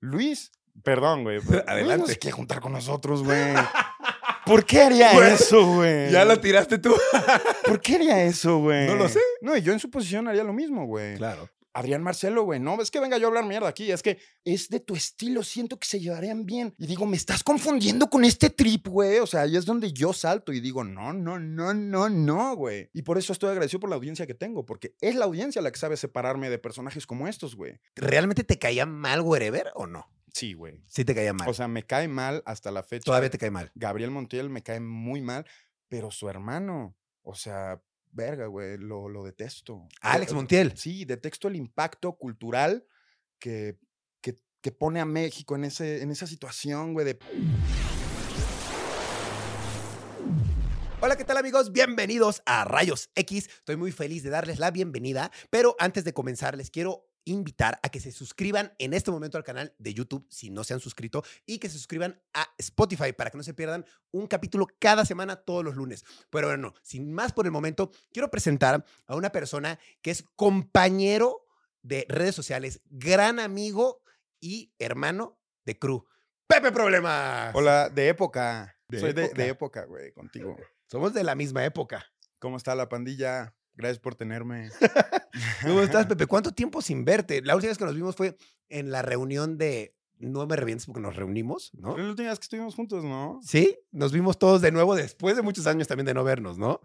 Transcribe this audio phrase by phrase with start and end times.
[0.00, 0.50] Luis,
[0.82, 1.36] perdón, güey.
[1.36, 2.12] Luis no Adelante.
[2.12, 3.54] se quiere juntar con nosotros, güey.
[4.46, 6.10] ¿Por qué haría eso, güey?
[6.10, 6.94] Ya lo tiraste tú.
[7.66, 8.86] ¿Por qué haría eso, güey?
[8.86, 9.20] No lo sé.
[9.42, 11.16] No, y yo en su posición haría lo mismo, güey.
[11.16, 11.48] Claro.
[11.72, 14.68] Adrián Marcelo, güey, no, es que venga yo a hablar mierda aquí, es que es
[14.68, 16.74] de tu estilo, siento que se llevarían bien.
[16.78, 19.18] Y digo, me estás confundiendo con este trip, güey.
[19.18, 22.90] O sea, ahí es donde yo salto y digo, no, no, no, no, no, güey.
[22.92, 25.70] Y por eso estoy agradecido por la audiencia que tengo, porque es la audiencia la
[25.70, 27.78] que sabe separarme de personajes como estos, güey.
[27.94, 30.06] ¿Realmente te caía mal Wherever o no?
[30.32, 30.82] Sí, güey.
[30.86, 31.48] Sí te caía mal.
[31.48, 33.04] O sea, me cae mal hasta la fecha.
[33.04, 33.70] Todavía te cae mal.
[33.74, 35.46] Gabriel Montiel me cae muy mal,
[35.88, 39.88] pero su hermano, o sea, verga, güey, lo, lo detesto.
[40.00, 40.76] Alex Eh, Montiel.
[40.76, 42.84] Sí, detesto el impacto cultural
[43.38, 43.78] que,
[44.20, 47.18] que, que pone a México en, ese, en esa situación, güey, de...
[51.02, 51.72] Hola, ¿qué tal amigos?
[51.72, 53.48] Bienvenidos a Rayos X.
[53.48, 57.88] Estoy muy feliz de darles la bienvenida, pero antes de comenzar les quiero invitar a
[57.90, 61.22] que se suscriban en este momento al canal de YouTube si no se han suscrito
[61.46, 65.36] y que se suscriban a Spotify para que no se pierdan un capítulo cada semana
[65.36, 66.04] todos los lunes.
[66.30, 71.46] Pero bueno, sin más por el momento, quiero presentar a una persona que es compañero
[71.82, 74.02] de redes sociales, gran amigo
[74.40, 76.04] y hermano de Crew.
[76.46, 77.54] Pepe Problemas.
[77.54, 78.76] Hola, de época.
[78.88, 80.56] De Soy de- de época, güey, contigo.
[80.86, 82.04] Somos de la misma época.
[82.40, 83.54] ¿Cómo está la pandilla?
[83.80, 84.70] Gracias por tenerme.
[85.62, 86.26] ¿Cómo estás, Pepe?
[86.26, 87.40] ¿Cuánto tiempo sin verte?
[87.42, 88.36] La última vez que nos vimos fue
[88.68, 91.92] en la reunión de No me revientes porque nos reunimos, ¿no?
[91.92, 93.40] Fue la última vez que estuvimos juntos, ¿no?
[93.42, 96.80] Sí, nos vimos todos de nuevo después de muchos años también de no vernos, ¿no?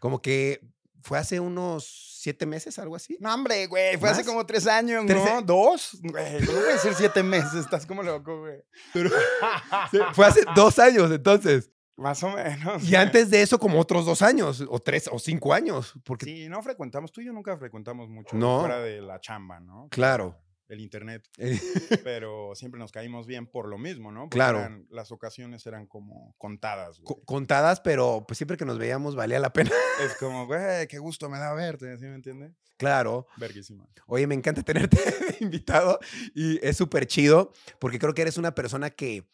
[0.00, 0.60] Como que
[1.02, 3.16] fue hace unos siete meses, algo así.
[3.20, 5.38] No, hombre, güey, fue hace como tres años, ¿Tres ¿no?
[5.38, 5.98] a- ¿Dos?
[6.02, 8.62] Güey, no puede ser siete meses, estás como loco, güey.
[8.92, 9.10] Pero
[10.14, 11.70] fue hace dos años entonces.
[11.96, 12.84] Más o menos.
[12.88, 15.94] Y antes de eso como otros dos años, o tres, o cinco años.
[16.04, 18.60] Porque, Sí, no frecuentamos, tú y yo nunca frecuentamos mucho No.
[18.60, 19.88] fuera de la chamba, ¿no?
[19.90, 20.38] claro.
[20.68, 21.22] El internet,
[22.04, 24.22] pero siempre nos caímos bien por lo mismo, ¿no?
[24.22, 24.58] Porque Claro.
[24.58, 27.22] eran- las ocasiones eran como contadas, güey.
[27.24, 29.70] contadas, pero pues siempre que nos veíamos valía la pena.
[30.04, 32.50] Es como, güey, qué gusto me da verte, ¿sí me entiendes?
[32.78, 33.28] Claro.
[33.36, 33.86] Verguísima.
[34.08, 34.98] Oye, me encanta tenerte
[35.40, 36.00] invitado
[36.34, 39.24] y es súper chido porque creo que eres una persona que,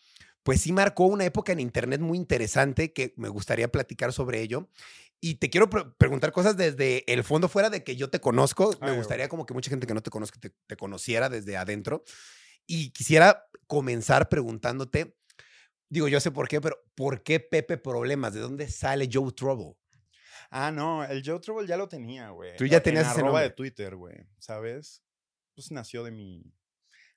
[0.43, 4.69] pues sí marcó una época en Internet muy interesante que me gustaría platicar sobre ello.
[5.21, 8.75] Y te quiero pre- preguntar cosas desde el fondo, fuera de que yo te conozco.
[8.81, 11.57] Me Ay, gustaría como que mucha gente que no te conozca te, te conociera desde
[11.57, 12.03] adentro.
[12.67, 15.17] Y quisiera comenzar preguntándote,
[15.89, 18.35] digo, yo sé por qué, pero ¿por qué Pepe Problemas?
[18.35, 19.77] ¿De dónde sale Joe Trouble?
[20.51, 22.57] Ah, no, el Joe Trouble ya lo tenía, güey.
[22.57, 23.57] Tú ya En tenías ese arroba de nombre.
[23.57, 25.03] Twitter, güey, ¿sabes?
[25.55, 26.53] Pues nació de mi,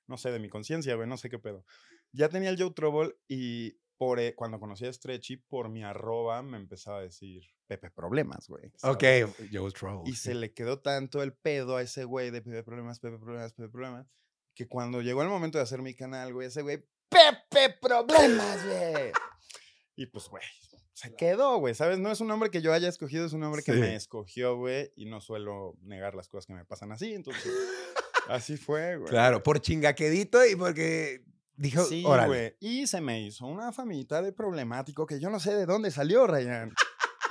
[0.06, 1.64] no sé, de mi conciencia, güey, no sé qué pedo.
[2.12, 6.42] Ya tenía el Joe Trouble y por, eh, cuando conocí a Stretchy, por mi arroba
[6.42, 8.70] me empezaba a decir Pepe Problemas, güey.
[8.82, 9.04] Ok.
[9.52, 10.10] Joe Trouble.
[10.10, 13.52] Y se le quedó tanto el pedo a ese güey de Pepe Problemas, Pepe Problemas,
[13.54, 14.06] Pepe Problemas,
[14.54, 19.12] que cuando llegó el momento de hacer mi canal, güey, ese güey, Pepe Problemas, güey.
[19.96, 20.42] Y pues, güey,
[20.92, 21.98] se quedó, güey, ¿sabes?
[21.98, 23.78] No es un nombre que yo haya escogido, es un nombre que Sí.
[23.80, 27.50] me escogió, güey, y no suelo negar las cosas que me pasan así, entonces,
[28.28, 29.08] así fue, güey.
[29.08, 31.22] Claro, por chingaquedito y porque
[31.56, 32.56] dijo, Sí, güey.
[32.60, 36.26] Y se me hizo una famita de problemático que yo no sé de dónde salió,
[36.26, 36.72] Ryan.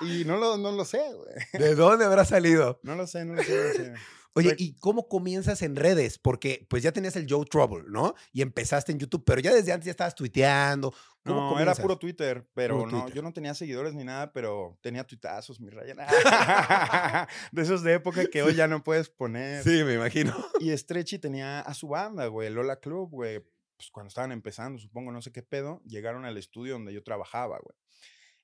[0.01, 1.35] Y no lo, no lo sé, güey.
[1.53, 2.79] ¿De dónde habrá salido?
[2.83, 3.93] No lo sé, no lo sé, no lo sé.
[4.37, 6.17] Oye, ¿y cómo comienzas en redes?
[6.19, 8.15] Porque pues ya tenías el Joe Trouble, ¿no?
[8.33, 10.91] Y empezaste en YouTube, pero ya desde antes ya estabas tuiteando.
[11.23, 11.79] ¿Cómo No, era comienzas?
[11.79, 13.15] puro Twitter, pero Puro no, Twitter.
[13.15, 15.99] yo no tenía seguidores ni nada, pero tenía tuitazos, mi Ryan.
[17.53, 19.63] de esos de época que hoy ya no puedes poner.
[19.63, 20.35] Sí, me imagino.
[20.59, 23.41] Y Stretchy tenía a su banda, güey, Lola Club, güey.
[23.77, 27.59] Pues cuando estaban empezando, supongo, no sé qué pedo, llegaron al estudio donde yo trabajaba,
[27.59, 27.77] güey.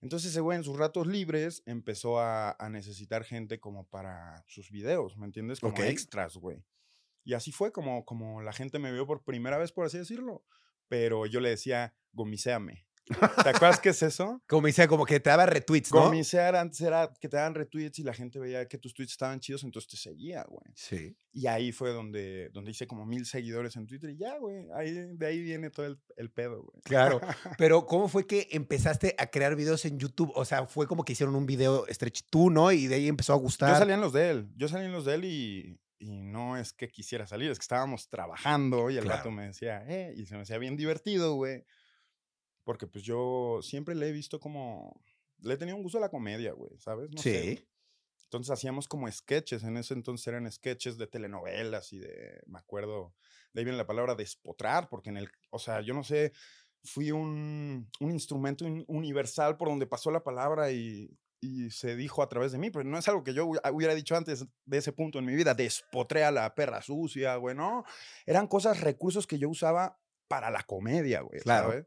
[0.01, 4.71] Entonces ese güey en sus ratos libres empezó a, a necesitar gente como para sus
[4.71, 5.59] videos, ¿me entiendes?
[5.59, 6.65] Como extras, güey.
[7.23, 10.43] Y así fue como, como la gente me vio por primera vez, por así decirlo.
[10.87, 12.85] Pero yo le decía, gomiseame.
[13.05, 14.41] ¿Te acuerdas qué es eso?
[14.47, 16.03] Como decía, como que te daba retweets, ¿no?
[16.05, 19.39] Gomisear antes era que te daban retweets y la gente veía que tus tweets estaban
[19.39, 20.71] chidos, entonces te seguía, güey.
[20.75, 21.15] Sí.
[21.33, 24.65] Y ahí fue donde, donde hice como mil seguidores en Twitter y ya, güey.
[24.75, 26.81] Ahí, de ahí viene todo el, el pedo, güey.
[26.83, 27.19] Claro.
[27.57, 30.31] Pero ¿cómo fue que empezaste a crear videos en YouTube?
[30.35, 32.71] O sea, fue como que hicieron un video stretch tú, ¿no?
[32.71, 33.73] Y de ahí empezó a gustar.
[33.73, 34.49] Yo salía en los de él.
[34.55, 37.63] Yo salía en los de él y, y no es que quisiera salir, es que
[37.63, 39.17] estábamos trabajando y el Claro.
[39.17, 41.63] rato me decía, eh, y se me hacía bien divertido, güey.
[42.63, 45.01] Porque pues yo siempre le he visto como,
[45.39, 47.09] le he tenido un gusto a la comedia, güey, ¿sabes?
[47.11, 47.45] No sé, sí.
[47.53, 47.67] güey.
[48.25, 53.13] Entonces hacíamos como sketches, en ese entonces eran sketches de telenovelas y de, me acuerdo,
[53.51, 56.31] de ahí viene la palabra despotrar, porque en el, o sea, yo no sé,
[56.83, 61.09] fui un, un instrumento un- universal por donde pasó la palabra y,
[61.41, 63.93] y se dijo a través de mí, pero no es algo que yo hu- hubiera
[63.95, 67.83] dicho antes de ese punto en mi vida, despotré a la perra sucia, güey, no,
[68.25, 69.99] eran cosas, recursos que yo usaba
[70.29, 71.41] para la comedia, güey.
[71.41, 71.71] Claro.
[71.71, 71.85] ¿sabes?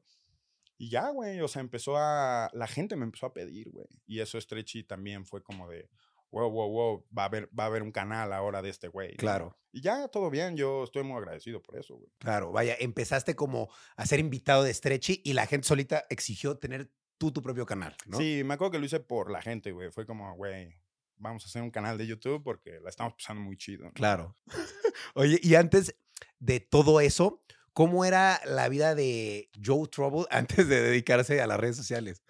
[0.76, 3.86] Y ya, güey, o sea, empezó a, la gente me empezó a pedir, güey.
[4.06, 5.88] Y eso Stretchy también fue como de,
[6.30, 9.12] wow, wow, wow, va a haber, va a haber un canal ahora de este güey.
[9.12, 9.16] ¿no?
[9.16, 9.58] Claro.
[9.72, 12.10] Y ya, todo bien, yo estoy muy agradecido por eso, güey.
[12.18, 16.90] Claro, vaya, empezaste como a ser invitado de Stretchy y la gente solita exigió tener
[17.18, 18.18] tú tu propio canal, ¿no?
[18.18, 19.90] Sí, me acuerdo que lo hice por la gente, güey.
[19.90, 20.74] Fue como, güey,
[21.16, 23.84] vamos a hacer un canal de YouTube porque la estamos pasando muy chido.
[23.84, 23.92] ¿no?
[23.92, 24.34] Claro.
[25.14, 25.96] Oye, y antes
[26.38, 27.43] de todo eso,
[27.74, 32.22] ¿cómo era la vida de Joe Trouble antes de dedicarse a las redes sociales?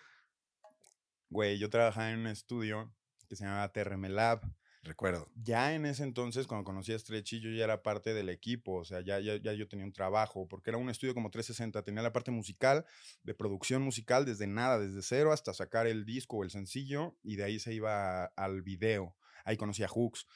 [1.31, 2.93] Güey, yo trabajaba en un estudio
[3.29, 4.41] que se llamaba TRM Lab.
[4.83, 5.31] Recuerdo.
[5.35, 8.85] Ya en ese entonces, cuando conocí a Stretchy, yo ya era parte del equipo, o
[8.85, 12.03] sea, ya, ya, ya yo tenía un trabajo, porque era un estudio como 360, tenía
[12.03, 12.85] la parte musical,
[13.23, 17.37] de producción musical, desde nada, desde cero hasta sacar el disco o el sencillo, y
[17.37, 19.17] de ahí se iba al video.
[19.47, 20.27] Ahí conocí a Hooks,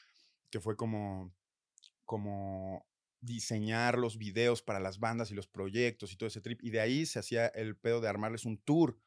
[0.49, 1.31] que fue como,
[2.05, 2.88] como
[3.21, 6.79] diseñar los videos para las bandas y los proyectos y todo ese trip, y de
[6.79, 8.97] ahí se hacía el pedo de armarles un tour.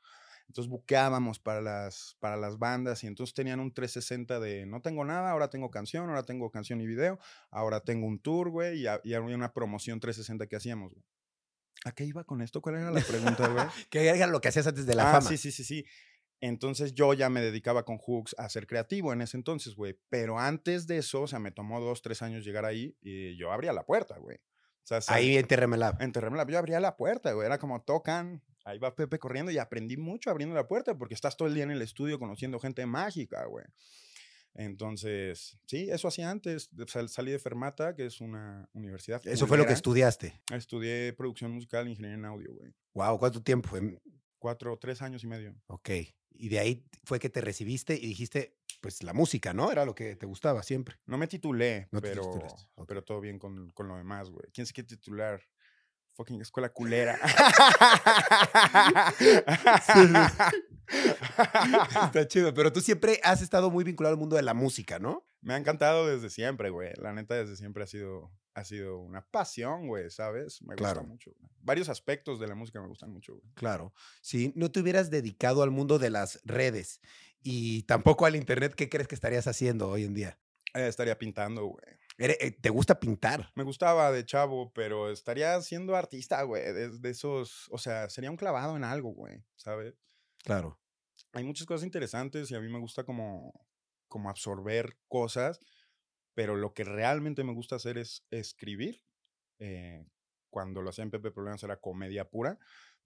[0.49, 5.05] Entonces buqueábamos para las, para las bandas y entonces tenían un 360 de no tengo
[5.05, 7.19] nada, ahora tengo canción, ahora tengo canción y video,
[7.51, 11.05] ahora tengo un tour, güey, y, había una promoción 360 que hacíamos, güey.
[11.85, 12.61] ¿A qué iba con esto?
[12.61, 13.65] ¿Cuál era la pregunta, güey?
[13.91, 15.29] ¿Qué era lo que hacías antes de la ah, fama?
[15.31, 15.85] sí, sí, sí, sí.
[16.45, 19.97] Entonces yo ya me dedicaba con Hooks a ser creativo en ese entonces, güey.
[20.11, 23.53] Pero antes de eso, o sea, me tomó dos, tres años llegar ahí y yo
[23.53, 24.37] abría la puerta, güey.
[24.39, 26.03] O sea, sal- Ahí en TRM Lab.
[26.03, 27.47] en Terremla, yo abría la puerta, güey.
[27.47, 31.37] Era como tocan, ahí va Pepe corriendo y aprendí mucho abriendo la puerta porque estás
[31.37, 33.65] todo el día en el estudio conociendo gente mágica, güey.
[34.55, 36.71] Entonces, sí, eso hacía antes.
[36.89, 39.23] sal- Salí de Fermata, que es una universidad.
[39.27, 40.41] Eso fue lo que estudiaste.
[40.53, 42.73] Estudié producción musical e ingeniería en audio, güey.
[42.95, 43.77] Wow, ¿cuánto tiempo?
[43.77, 43.97] Em,
[44.39, 45.55] Cuatro, tres años y medio.
[45.69, 45.89] Ok.
[46.35, 49.71] Y de ahí fue que te recibiste y dijiste, pues la música, ¿no?
[49.71, 50.97] Era lo que te gustaba siempre.
[51.07, 52.47] No me titulé, No pero,
[52.87, 54.47] pero todo bien con, con lo demás, güey.
[54.53, 55.43] ¿Quién se quiere titular?
[56.15, 57.19] Fucking escuela culera.
[62.05, 65.25] Está chido, pero tú siempre has estado muy vinculado al mundo de la música, ¿no?
[65.43, 66.93] Me ha encantado desde siempre, güey.
[66.97, 70.63] La neta, desde siempre ha sido, ha sido una pasión, güey, ¿sabes?
[70.63, 71.01] Me Claro.
[71.01, 71.33] gusta mucho.
[71.39, 71.51] güey.
[71.61, 73.53] Varios aspectos de la música me gustan mucho, güey.
[73.55, 73.93] Claro.
[74.21, 77.01] Si no te hubieras dedicado al mundo de las redes
[77.43, 80.39] y tampoco al internet, ¿qué crees que estarías haciendo hoy en día?
[80.75, 81.85] Eh, estaría pintando, güey.
[82.19, 83.51] Eh, ¿Te gusta pintar?
[83.57, 86.63] Me gustaba de chavo, pero estaría siendo artista, güey.
[86.73, 89.95] De, de esos, o sea, sería un clavado en algo, güey, ¿sabes?
[90.45, 90.79] Claro.
[91.33, 93.53] Hay muchas cosas interesantes y a mí me gusta como,
[94.13, 95.59] como absorber cosas,
[96.35, 99.03] pero lo que realmente me gusta hacer es escribir.
[99.59, 100.07] Eh,
[100.51, 102.59] cuando lo hacía en Pepe Problemas era comedia pura,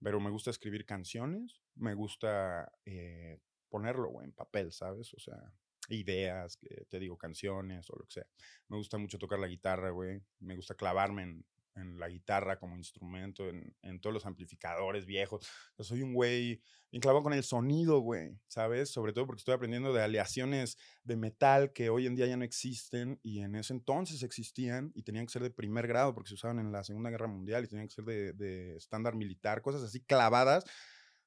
[0.03, 3.39] pero me gusta escribir canciones, me gusta eh,
[3.69, 5.13] ponerlo en papel, ¿sabes?
[5.13, 5.53] O sea,
[5.87, 6.59] ideas,
[6.89, 8.27] te digo, canciones o lo que sea.
[8.67, 10.21] Me gusta mucho tocar la guitarra, güey.
[10.39, 11.45] Me gusta clavarme en,
[11.77, 15.47] en la guitarra como instrumento, en, en todos los amplificadores viejos.
[15.77, 18.89] Yo soy un güey bien clavado con el sonido, güey, ¿sabes?
[18.89, 22.43] Sobre todo porque estoy aprendiendo de aleaciones de metal que hoy en día ya no
[22.43, 26.35] existen y en ese entonces existían y tenían que ser de primer grado porque se
[26.35, 29.83] usaban en la Segunda Guerra Mundial y tenían que ser de, de estándar militar, cosas
[29.83, 30.63] así clavadas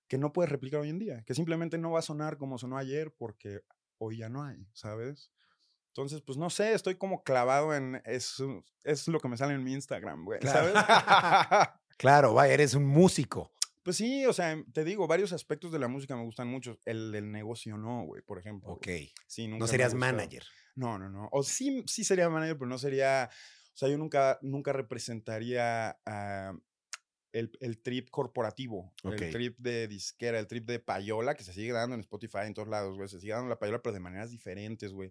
[0.08, 2.76] que no puedes replicar hoy en día, que simplemente no va a sonar como sonó
[2.76, 3.61] ayer porque
[3.99, 5.31] hoy ya no hay, ¿sabes?
[5.91, 9.65] Entonces, pues no sé, estoy como clavado en eso, es lo que me sale en
[9.65, 10.73] mi Instagram, güey, Claro.
[10.73, 11.69] ¿sabes?
[11.97, 13.53] Claro, vaya, eres un músico.
[13.83, 16.79] Pues sí, o sea, te digo, varios aspectos de la música me gustan mucho.
[16.85, 18.70] El del negocio no, güey, por ejemplo.
[18.70, 18.89] Ok.
[19.27, 20.44] Sí, nunca No serías manager.
[20.77, 21.29] No, no, no.
[21.32, 23.31] O sí, sí sería manager, pero no sería.
[23.75, 26.55] O sea, yo nunca, nunca representaría ah,
[27.32, 31.73] el, el trip corporativo, el trip de disquera, el trip de payola, que se sigue
[31.73, 33.09] dando en Spotify en todos lados, güey.
[33.09, 35.11] Se sigue dando la payola, pero de maneras diferentes, güey.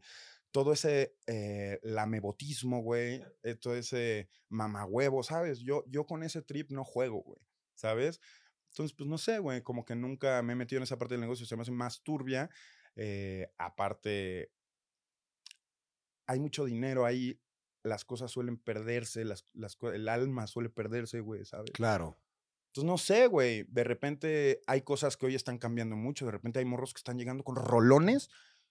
[0.51, 3.23] Todo ese eh, lamebotismo, güey.
[3.43, 5.59] eh, todo ese mamahuevo, ¿sabes?
[5.59, 7.39] Yo, yo con ese trip no juego, güey.
[7.75, 8.19] ¿Sabes?
[8.71, 11.21] Entonces, pues no sé, güey, como que nunca me he metido en esa parte del
[11.21, 12.49] negocio, se me hace más turbia.
[12.95, 14.51] eh, aparte,
[16.27, 17.39] hay mucho dinero ahí,
[17.83, 21.71] las cosas suelen perderse, las, las, el alma suele perderse, güey, ¿sabes?
[21.71, 22.19] Claro.
[22.67, 26.59] Entonces, no sé, güey, de repente hay cosas que hoy están cambiando mucho, de repente
[26.59, 28.29] hay morros que están llegando con rolones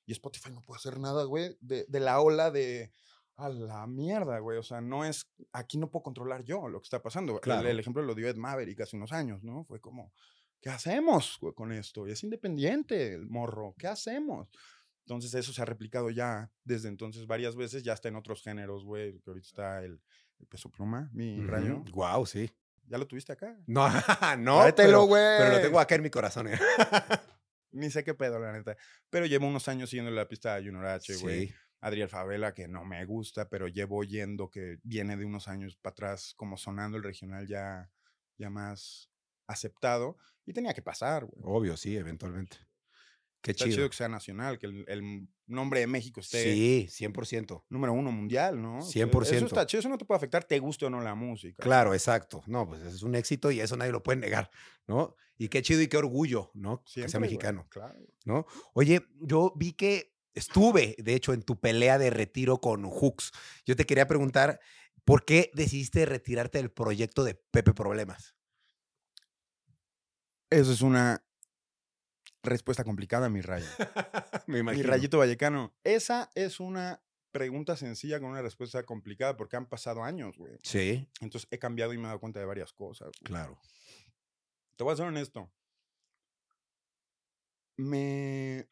[0.09, 2.93] y Spotify no puede hacer nada, güey, de, de la ola de...
[3.37, 4.59] A la mierda, güey.
[4.59, 5.31] O sea, no es.
[5.53, 7.35] Aquí no puedo controlar yo lo que está pasando.
[7.35, 7.69] El- Claro.
[7.69, 9.63] El, ejemplo lo dio Ed Maverick hace unos años, ¿no?
[9.63, 10.13] Fue como,
[10.61, 12.09] ¿qué hacemos güey, con esto?
[12.09, 13.77] Y es independiente el morro.
[13.79, 14.49] ¿Qué hacemos?
[15.07, 18.85] Entonces, eso se ha replicado ya desde entonces varias veces, ya está en otros géneros,
[18.85, 19.21] güey.
[19.21, 20.01] Que ahorita está el,
[20.41, 21.85] el peso pluma, mi rayo.
[21.93, 22.51] Wow, sí.
[22.89, 23.57] ¿Ya lo tuviste acá?
[23.69, 23.87] No,
[24.39, 24.65] no.
[24.75, 26.49] Pero, pero lo tengo acá en mi corazón.
[26.49, 26.59] ¿eh?
[27.73, 28.77] Ni sé qué pedo, la neta.
[29.11, 31.49] Pero llevo unos años siguiendo la pista de Junior H, güey.
[31.49, 31.55] Sí.
[31.81, 35.93] Adriel Favela, que no me gusta, pero llevo oyendo que viene de unos años para
[35.93, 37.89] atrás, como sonando el regional ya
[38.39, 39.11] ya más
[39.47, 41.43] aceptado y tenía que pasar, güey.
[41.45, 42.59] Obvio, sí, eventualmente.
[43.41, 43.77] Qué Está chido.
[43.77, 47.65] chido que sea nacional, que el, el nombre de México esté Sí, 100%.
[47.69, 48.79] número uno mundial, ¿no?
[48.79, 49.37] O sea, 100%.
[49.37, 51.63] Eso está chido, eso no te puede afectar, te guste o no la música.
[51.63, 52.43] Claro, exacto.
[52.47, 54.51] No, pues es un éxito y eso nadie lo puede negar,
[54.89, 55.15] ¿no?
[55.37, 56.83] Y qué chido y qué orgullo, ¿no?
[56.83, 57.95] que Siempre, sea güey, mexicano, Claro.
[58.25, 58.45] ¿no?
[58.75, 63.31] Oye, yo vi que estuve, de hecho, en tu pelea de retiro con Hooks.
[63.65, 64.59] Yo te quería preguntar,
[65.05, 68.35] ¿por qué decidiste retirarte del proyecto de Pepe Problemas?
[70.51, 71.25] Eso es una
[72.49, 73.67] respuesta complicada, mi rayo.
[74.47, 75.75] Me Mi rayito vallecano.
[75.85, 77.03] Esa es una
[77.33, 80.59] pregunta sencilla con una respuesta complicada porque han pasado años, güey.
[80.63, 83.09] Sí, Entonces he cambiado y me he dado cuenta de varias cosas.
[83.09, 83.25] güey.
[83.25, 83.59] claro.
[84.77, 85.51] Te voy a ser honesto.
[87.77, 88.69] Me.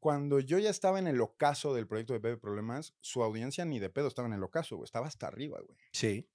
[0.00, 3.78] Cuando yo ya estaba en el ocaso del proyecto de Pepe Problemas, su audiencia ni
[3.78, 4.84] de pedo estaba en el ocaso, güey.
[4.84, 5.76] Estaba hasta arriba, güey.
[5.92, 6.28] Sí,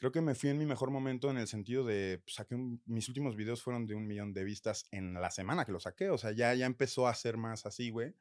[0.00, 2.82] Creo que me fui en mi mejor momento en el sentido de, pues, saqué un-
[2.86, 6.08] mis últimos videos fueron de un millón de vistas en la semana que los saqué,
[6.08, 8.14] o sea, ya, ya empezó a ser más así, güey.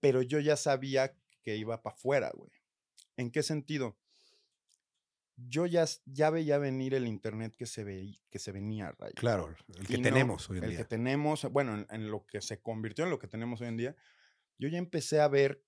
[0.00, 2.50] Pero yo ya sabía que iba para afuera, güey.
[3.18, 3.98] ¿En qué sentido?
[5.36, 9.12] Yo ya, ya veía venir el internet que se, veí- que se venía, Ray.
[9.12, 9.54] claro.
[9.78, 10.78] El que no tenemos hoy en el día.
[10.78, 13.76] que tenemos, bueno, en, en lo que se convirtió en lo que tenemos hoy en
[13.76, 13.96] día,
[14.58, 15.62] yo ya empecé a ver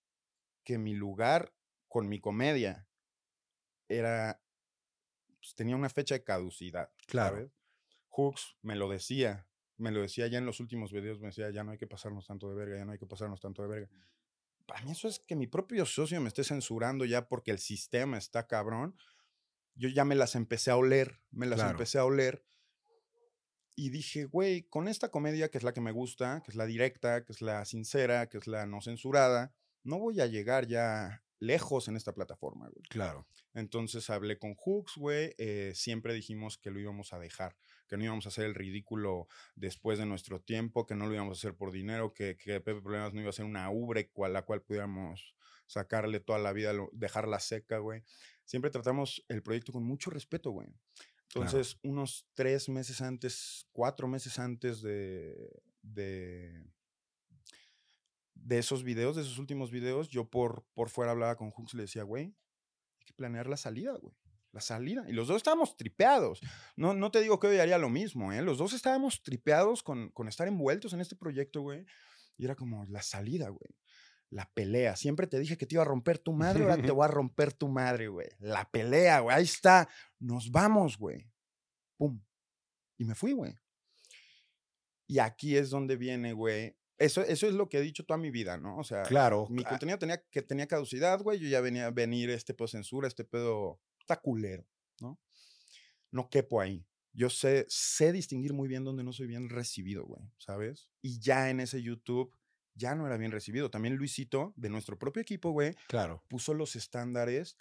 [0.65, 1.53] que mi lugar
[1.89, 2.89] con mi comedia
[3.89, 4.41] era,
[5.40, 6.90] pues, tenía una fecha de caducidad.
[7.06, 7.37] Claro.
[7.37, 7.52] ¿sabes?
[8.11, 11.64] Hooks me lo decía, me lo decía ya en los últimos videos, me decía, ya
[11.64, 13.88] no hay que pasarnos tanto de verga, ya no hay que pasarnos tanto de verga.
[14.66, 18.18] Para mí eso es que mi propio socio me esté censurando ya porque el sistema
[18.18, 18.97] está cabrón.
[19.75, 21.70] Yo ya me las empecé a oler, me las Claro.
[21.73, 22.44] empecé a oler.
[23.75, 26.66] Y dije, güey, con esta comedia que es la que me gusta, que es la
[26.66, 31.25] directa, que es la sincera, que es la no censurada, no voy a llegar ya
[31.40, 32.82] lejos en esta plataforma, güey.
[32.88, 33.26] Claro.
[33.54, 35.35] Entonces hablé con Hooks, güey.
[35.38, 37.56] eh, siempre dijimos que lo íbamos a dejar,
[37.88, 41.38] que no íbamos a hacer el ridículo después de nuestro tiempo, que no lo íbamos
[41.38, 44.28] a hacer por dinero, que, que Pepe Problemas no iba a ser una ubre a
[44.28, 45.35] la cual pudiéramos
[45.66, 48.02] sacarle toda la vida, lo- dejarla seca, güey.
[48.44, 50.68] Siempre tratamos el proyecto con mucho respeto, güey.
[51.28, 51.47] Claro.
[51.49, 55.35] Entonces, unos tres meses antes, cuatro meses antes de,
[55.80, 56.64] de,
[58.42, 61.76] de esos videos, de esos últimos videos, yo por, por fuera hablaba con Hooks y
[61.76, 62.25] le decía, güey,
[62.99, 64.14] hay que planear la salida, güey.
[64.52, 65.04] La salida.
[65.09, 66.40] Y los dos estábamos tripeados.
[66.75, 68.42] No, no te digo que hoy haría lo mismo, ¿eh?
[68.42, 71.87] Los dos estábamos tripeados con, con estar envueltos en este proyecto, güey.
[72.37, 73.76] Y era como la salida, güey.
[74.28, 74.97] La pelea.
[74.97, 77.52] Siempre te dije que te iba a romper tu madre, ahora te voy a romper
[77.52, 78.28] tu madre, güey.
[78.40, 79.37] La pelea, güey.
[79.37, 79.88] Ahí está.
[80.18, 81.30] Nos vamos, güey.
[81.97, 82.20] Pum.
[82.99, 83.54] Y me fui, güey.
[85.06, 86.76] Y aquí es donde viene, güey.
[87.00, 88.76] Eso, eso es lo que he dicho toda mi vida, ¿no?
[88.76, 89.47] O sea, Claro.
[89.49, 91.38] mi ah, contenido tenía, que tenía caducidad, güey.
[91.38, 94.66] Yo ya venía a venir este pedo censura, este pedo está culero,
[95.00, 95.19] ¿no?
[96.12, 96.87] No quepo ahí.
[97.12, 100.90] Yo sé, sé distinguir muy bien donde no soy bien recibido, güey, ¿sabes?
[101.00, 102.37] Y ya en ese YouTube
[102.75, 103.71] ya no era bien recibido.
[103.71, 106.23] También Luisito, de nuestro propio equipo, güey, Claro.
[106.28, 107.57] puso los estándares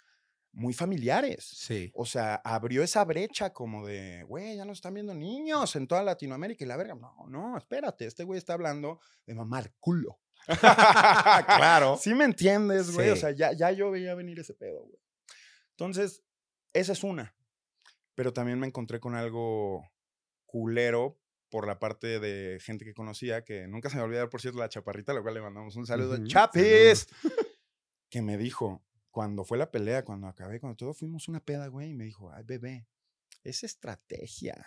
[0.52, 1.44] muy familiares.
[1.44, 1.90] Sí.
[1.94, 6.02] O sea, abrió esa brecha como de, güey, ya nos están viendo niños en toda
[6.02, 6.94] Latinoamérica y la verga.
[6.94, 10.18] No, no, espérate, este güey está hablando de mamar culo.
[11.46, 11.96] Claro.
[12.00, 13.10] Sí me entiendes, güey.
[13.10, 13.20] O Sí.
[13.20, 14.98] sea, ya, ya yo veía venir ese pedo, güey.
[15.72, 16.22] Entonces,
[16.72, 17.34] esa es una.
[18.14, 19.82] Pero también me encontré con algo
[20.46, 24.58] culero por la parte de gente que conocía, que nunca se me olvidar, por cierto,
[24.58, 26.14] la chaparrita, a la cual le mandamos un saludo.
[26.14, 27.06] Ujú, ¡Chapis!
[28.10, 31.90] que me dijo, cuando fue la pelea, cuando acabé, cuando todo fuimos una peda, güey,
[31.90, 32.86] y me dijo, ay, bebé,
[33.42, 34.66] es estrategia.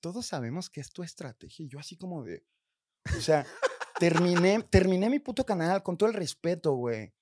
[0.00, 1.64] Todos sabemos que es tu estrategia.
[1.64, 2.44] Y yo así como de,
[3.16, 3.46] o sea,
[3.98, 7.12] terminé, terminé mi puto canal con todo el respeto, güey.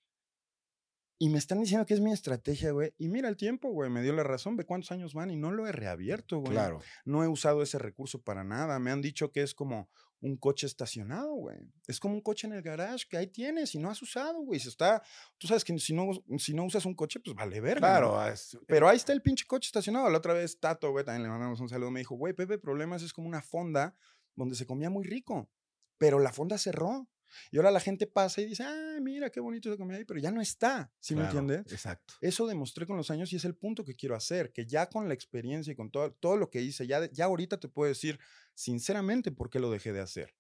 [1.19, 2.93] Y me están diciendo que es mi estrategia, güey.
[2.99, 4.57] Y mira el tiempo, güey, me dio la razón.
[4.57, 6.53] Ve cuántos años van y no lo he reabierto, güey.
[6.53, 6.81] Claro.
[7.07, 8.79] No he usado ese recurso para nada.
[8.79, 9.89] Me han dicho que es como
[10.21, 11.59] un coche estacionado, güey.
[11.87, 14.59] Es como un coche en el garage que ahí tienes y no has usado, güey.
[14.59, 15.03] Se está,
[15.39, 16.09] tú sabes que si no,
[16.39, 18.01] si no usas un coche, pues vale verga.
[18.01, 18.11] ¿no?
[18.13, 18.27] Claro.
[18.33, 20.09] es- Pero ahí está el pinche coche estacionado.
[20.11, 21.91] La otra vez Tato, güey, también le mandamos un saludo.
[21.91, 23.95] Me dijo, güey, Pepe, problemas es como una fonda
[24.35, 25.51] donde se comía muy rico,
[25.99, 27.09] pero la fonda cerró.
[27.51, 30.21] Y ahora la gente pasa y dice, ah, mira qué bonito se comía ahí, pero
[30.21, 30.93] ya no está.
[31.01, 31.73] ¿Sí me claro, entiendes?
[31.73, 32.15] Exacto.
[32.21, 35.09] Eso demostré con los años y es el punto que quiero hacer, que ya con
[35.09, 38.19] la experiencia y con todo, todo lo que hice, ya, ya ahorita te puedo decir
[38.55, 40.35] sinceramente por qué lo dejé de hacer.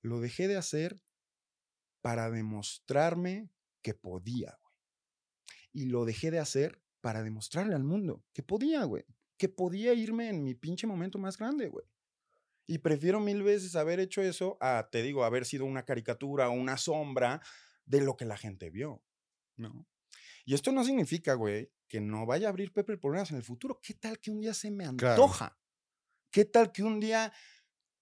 [0.00, 1.02] Lo dejé de hacer
[2.00, 3.50] para demostrarme
[3.82, 4.74] que podía, güey.
[5.72, 9.04] Y lo dejé de hacer para demostrarle al mundo que podía, güey.
[9.36, 11.86] Que podía irme en mi pinche momento más grande, güey.
[12.70, 16.52] Y prefiero mil veces haber hecho eso a, te digo, haber sido una caricatura o
[16.52, 17.40] una sombra
[17.86, 19.02] de lo que la gente vio,
[19.56, 19.86] ¿no?
[20.44, 23.80] Y esto no significa, güey, que no vaya a abrir Pepe Problemas en el futuro.
[23.82, 25.22] ¿Qué tal que un día se me Claro.
[25.24, 25.58] antoja?
[26.30, 27.32] ¿Qué tal que un día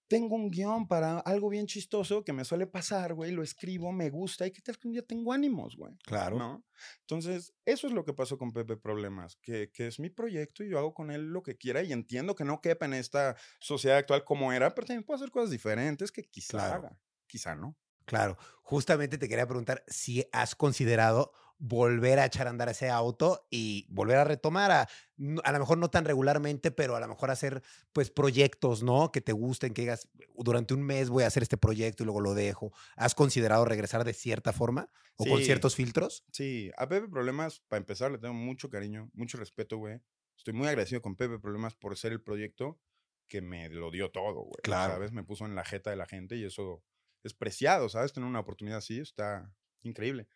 [0.08, 3.32] tengo un guion para algo bien chistoso que me suele pasar, güey?
[3.32, 4.46] Lo escribo, me gusta.
[4.46, 5.94] ¿Y qué tal que un día tengo ánimos, güey?
[6.04, 6.36] Claro.
[6.38, 6.64] ¿no?
[7.00, 10.68] Entonces, eso es lo que pasó con Pepe Problemas, que, que es mi proyecto y
[10.70, 13.98] yo hago con él lo que quiera y entiendo que no quepa en esta sociedad
[13.98, 16.74] actual como era, pero también puedo hacer cosas diferentes que quizá Claro.
[16.74, 17.76] haga, quizá no.
[18.04, 23.46] Claro, justamente te quería preguntar si has considerado volver a echar a andar ese auto
[23.50, 24.88] y volver a retomar a,
[25.44, 29.10] a lo mejor no tan regularmente, pero a lo mejor hacer pues proyectos, ¿no?
[29.10, 32.20] Que te gusten, que digas, durante un mes voy a hacer este proyecto y luego
[32.20, 32.72] lo dejo.
[32.96, 35.44] ¿Has considerado regresar de cierta forma o con Sí.
[35.46, 36.24] ciertos filtros?
[36.30, 40.00] Sí, a Pepe Problemas, para empezar, le tengo mucho cariño, mucho respeto, güey.
[40.36, 42.78] Estoy muy agradecido con Pepe Problemas por ser el proyecto
[43.28, 44.60] que me lo dio todo, güey.
[44.62, 44.92] Claro.
[44.92, 45.12] ¿Sabes?
[45.12, 46.84] Me puso en la jeta de la gente y eso
[47.24, 48.12] es preciado, ¿sabes?
[48.12, 50.28] Tener una oportunidad así está increíble.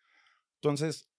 [0.55, 1.09] Entonces,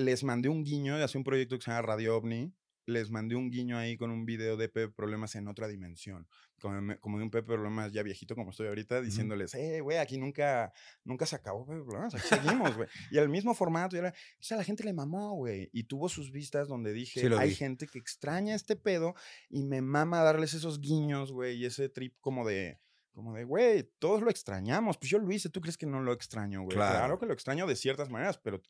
[0.00, 2.52] les mandé un guiño de hacer un proyecto que se llama Radio OVNI.
[2.86, 6.26] Les mandé un guiño ahí con un video de Pepe Problemas en otra dimensión.
[6.60, 10.18] Como, como de un Pepe Problemas ya viejito como estoy ahorita, diciéndoles, eh, güey, aquí
[10.18, 10.72] nunca,
[11.04, 12.88] nunca se acabó Pepe Problemas, aquí seguimos, güey.
[13.12, 15.68] Y al mismo formato, y era, o sea, la gente le mamó, güey.
[15.72, 17.54] Y tuvo sus vistas donde dije, Sí, hay vi.
[17.54, 19.14] gente que extraña este pedo
[19.48, 22.80] y me mama darles esos guiños, güey, y ese trip como de,
[23.12, 24.96] como de, güey, todos lo extrañamos.
[24.98, 26.74] Pues yo lo hice, ¿tú crees que no lo extraño, güey?
[26.74, 26.96] Claro.
[26.96, 28.60] Claro que lo extraño de ciertas maneras, pero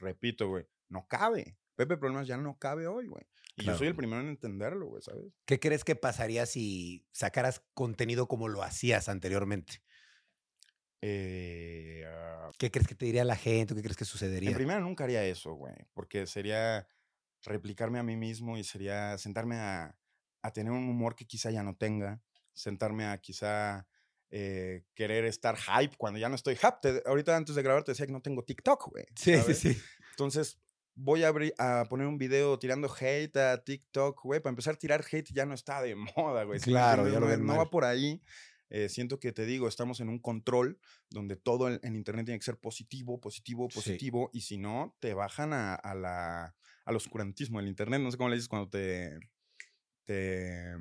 [0.00, 1.56] repito, güey, no cabe.
[1.76, 3.24] Pepe Problemas ya no cabe hoy, güey.
[3.56, 5.32] Y yo soy el primero en entenderlo, güey, ¿sabes?
[5.44, 9.82] ¿Qué crees que pasaría si sacaras contenido como lo hacías anteriormente?
[11.02, 13.74] Eh, ah, ¿Qué crees que te diría la gente?
[13.74, 14.54] ¿Qué crees que en sucedería?
[14.54, 16.86] primera nunca haría eso, güey, porque sería
[17.42, 19.96] replicarme a mí mismo y sería sentarme a,
[20.42, 23.86] a tener un humor que quizá ya no tenga, sentarme a quizá
[24.30, 26.76] eh, querer estar hype cuando ya no estoy hype.
[26.82, 29.04] Te- ahorita antes de grabar te decía que no tengo TikTok, güey.
[29.16, 29.58] Sí, sí, ¿sabes?
[29.58, 29.76] sí.
[30.10, 30.58] Entonces,
[30.94, 34.40] voy a, abrir- a poner un video tirando hate a TikTok, güey.
[34.40, 36.60] Para empezar, tirar hate ya no está de moda, güey.
[36.60, 38.22] ¿sí Claro, ya lo no, no va por ahí.
[38.72, 40.78] Eh, siento que te digo, estamos en un control
[41.08, 43.74] donde todo en, en Internet tiene que ser positivo, positivo, Sí.
[43.80, 44.30] positivo.
[44.32, 46.54] Y si no, te bajan a, a la,
[46.84, 48.00] al oscurantismo del Internet.
[48.00, 49.18] No sé cómo le dices cuando te...
[50.04, 50.72] te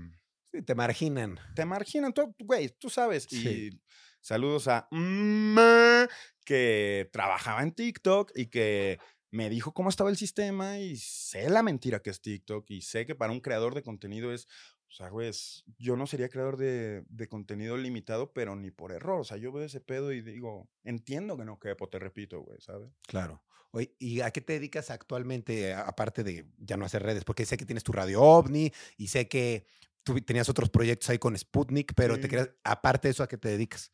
[0.52, 1.40] Sí, te marginan.
[1.56, 3.28] te marginan, tú- güey, tú sabes.
[3.30, 3.48] Sí.
[3.74, 3.82] Y
[4.22, 6.08] saludos a Ma,
[6.46, 9.00] que trabajaba en TikTok y que
[9.32, 13.06] me dijo cómo estaba el sistema y sé la mentira que es TikTok y sé
[13.06, 14.48] que para un creador de contenido es,
[14.88, 15.32] o sea, güey,
[15.78, 19.22] yo no sería creador de, de contenido limitado, pero ni por error.
[19.22, 22.60] O sea, yo veo ese pedo y digo, entiendo que no quepo, te repito, güey,
[22.60, 22.90] ¿sabes?
[23.08, 23.44] Claro.
[23.72, 27.24] Oye, ¿y a qué te dedicas actualmente, aparte de ya no hacer redes?
[27.24, 29.68] Porque sé que tienes tu radio ovni y sé que
[30.04, 33.38] tú tenías otros proyectos ahí con Sputnik, pero te querías, aparte de eso, ¿a qué
[33.38, 33.92] te dedicas?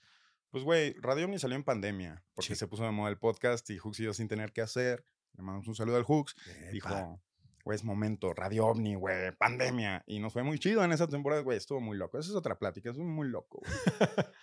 [0.52, 2.56] Pues, güey, Radio Omni salió en pandemia, porque Sí.
[2.56, 5.06] se puso de moda el podcast y Hooks y yo sin tener que hacer.
[5.34, 6.36] Le mandamos un saludo al Hooks.
[6.62, 6.72] Epa.
[6.72, 7.22] Dijo,
[7.66, 10.04] güey, es momento, Radio OVNI, güey, pandemia.
[10.08, 12.18] Y nos fue muy chido en esa temporada, güey, estuvo muy loco.
[12.20, 13.62] Esa es otra plática, es muy loco.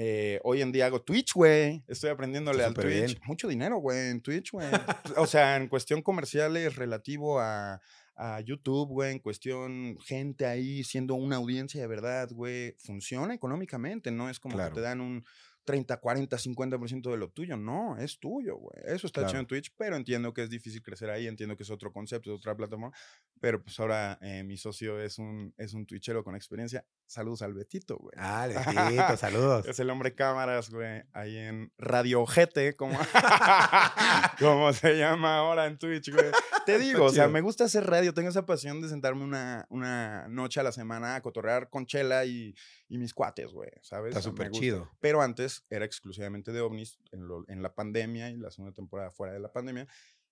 [0.00, 1.82] Eh, hoy en día hago Twitch, güey.
[1.88, 2.86] Estoy aprendiéndole Está al Twitch.
[3.14, 3.20] bien.
[3.26, 4.68] Mucho dinero, güey, en Twitch, güey.
[5.16, 7.80] o sea, en cuestión comercial es relativo a,
[8.18, 9.12] a YouTube, güey.
[9.12, 12.74] En cuestión gente ahí siendo una audiencia de verdad, güey.
[12.78, 14.70] Funciona económicamente, no es como Claro.
[14.70, 15.24] que te dan un
[15.68, 17.58] 30, 40, 50% de lo tuyo.
[17.58, 18.74] No, es tuyo, güey.
[18.86, 19.40] Eso está Claro.
[19.40, 21.26] en Twitch, pero entiendo que es difícil crecer ahí.
[21.26, 22.90] Entiendo que es otro concepto, es otra plataforma.
[23.38, 26.86] Pero pues ahora eh, mi socio es un, es un twitchero con experiencia.
[27.06, 28.14] Saludos al Betito, güey.
[28.16, 28.46] Ah,
[28.96, 29.66] Betito, saludos.
[29.66, 32.98] Es el hombre cámaras, güey, ahí en Radio Ojete, como,
[34.38, 36.30] como se llama ahora en Twitch, güey.
[36.64, 40.28] Te digo, o sea, me gusta hacer radio, tengo esa pasión de sentarme una, una
[40.28, 42.54] noche a la semana a cotorrear con Chela y,
[42.88, 44.10] y mis cuates, güey, ¿sabes?
[44.10, 44.90] Está súper chido.
[45.00, 49.10] Pero antes era exclusivamente de ovnis en, lo- en la pandemia y la segunda temporada
[49.10, 49.86] fuera de la pandemia.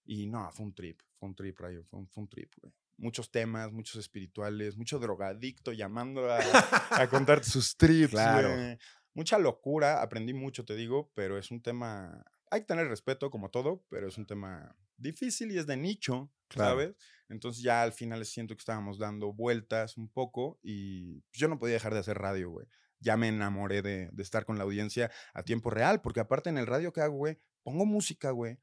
[0.05, 2.73] Y no, fue un trip, fue un trip, Rayo, fue un, fue un trip, güey.
[2.99, 6.39] Muchos temas, muchos espirituales, mucho drogadicto llamando a,
[6.91, 8.49] a contarte sus trips, Claro.
[9.13, 13.51] Mucha locura, aprendí mucho, te digo, pero es un tema, hay que tener respeto como
[13.51, 16.71] todo, pero es un tema difícil y es de nicho, Claro.
[16.71, 16.97] ¿sabes?
[17.29, 21.59] Entonces ya al final siento que estábamos dando vueltas un poco y pues, yo no
[21.59, 22.67] podía dejar de hacer radio, güey.
[23.01, 26.59] Ya me enamoré de, de estar con la audiencia a tiempo real, porque aparte en
[26.59, 28.59] el radio que hago, güey, pongo música, güey.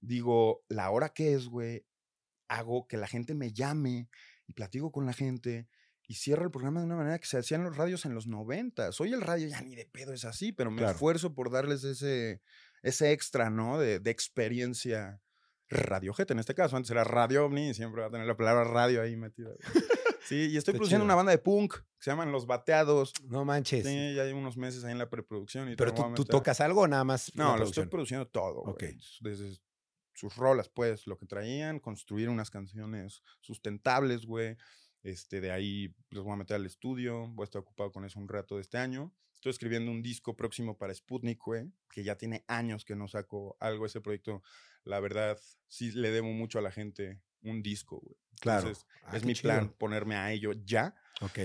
[0.00, 1.84] Digo, la hora que es, güey,
[2.48, 4.08] hago que la gente me llame
[4.46, 5.68] y platico con la gente
[6.08, 8.90] y cierro el programa de una manera que se hacían los radios en los 90.
[8.98, 10.92] Hoy el radio ya ni de pedo es así, pero me Claro.
[10.92, 12.40] esfuerzo por darles ese,
[12.82, 13.78] ese extra, ¿no?
[13.78, 15.20] De, de experiencia
[15.68, 16.76] radiojeta en este caso.
[16.76, 19.50] Antes era Radio OVNI y siempre va a tener la palabra radio ahí metida.
[20.26, 21.04] Sí, y estoy Está produciendo chido.
[21.04, 23.12] una banda de punk que se llaman Los Bateados.
[23.28, 23.86] No manches.
[23.86, 25.70] Sí, ya hay unos meses ahí en la preproducción.
[25.70, 27.32] Y Pero tú, tocas algo o nada más.
[27.36, 28.62] No, lo estoy produciendo todo.
[28.62, 28.82] Ok.
[29.20, 29.56] Desde
[30.14, 34.56] sus rolas, pues, lo que traían, construir unas canciones sustentables, güey.
[35.04, 38.18] Este, de ahí los voy a meter al estudio, voy a estar ocupado con eso
[38.18, 39.14] un rato de este año.
[39.34, 43.56] Estoy escribiendo un disco próximo para Sputnik, güey, que ya tiene años que no saco
[43.60, 43.86] algo.
[43.86, 44.42] Ese proyecto,
[44.86, 48.16] la verdad, sí le debo mucho a la gente un disco, güey.
[48.40, 48.68] Claro.
[48.68, 49.52] Entonces, Ah, es mi chido.
[49.52, 50.94] plan ponerme a ello ya.
[51.20, 51.38] Ok.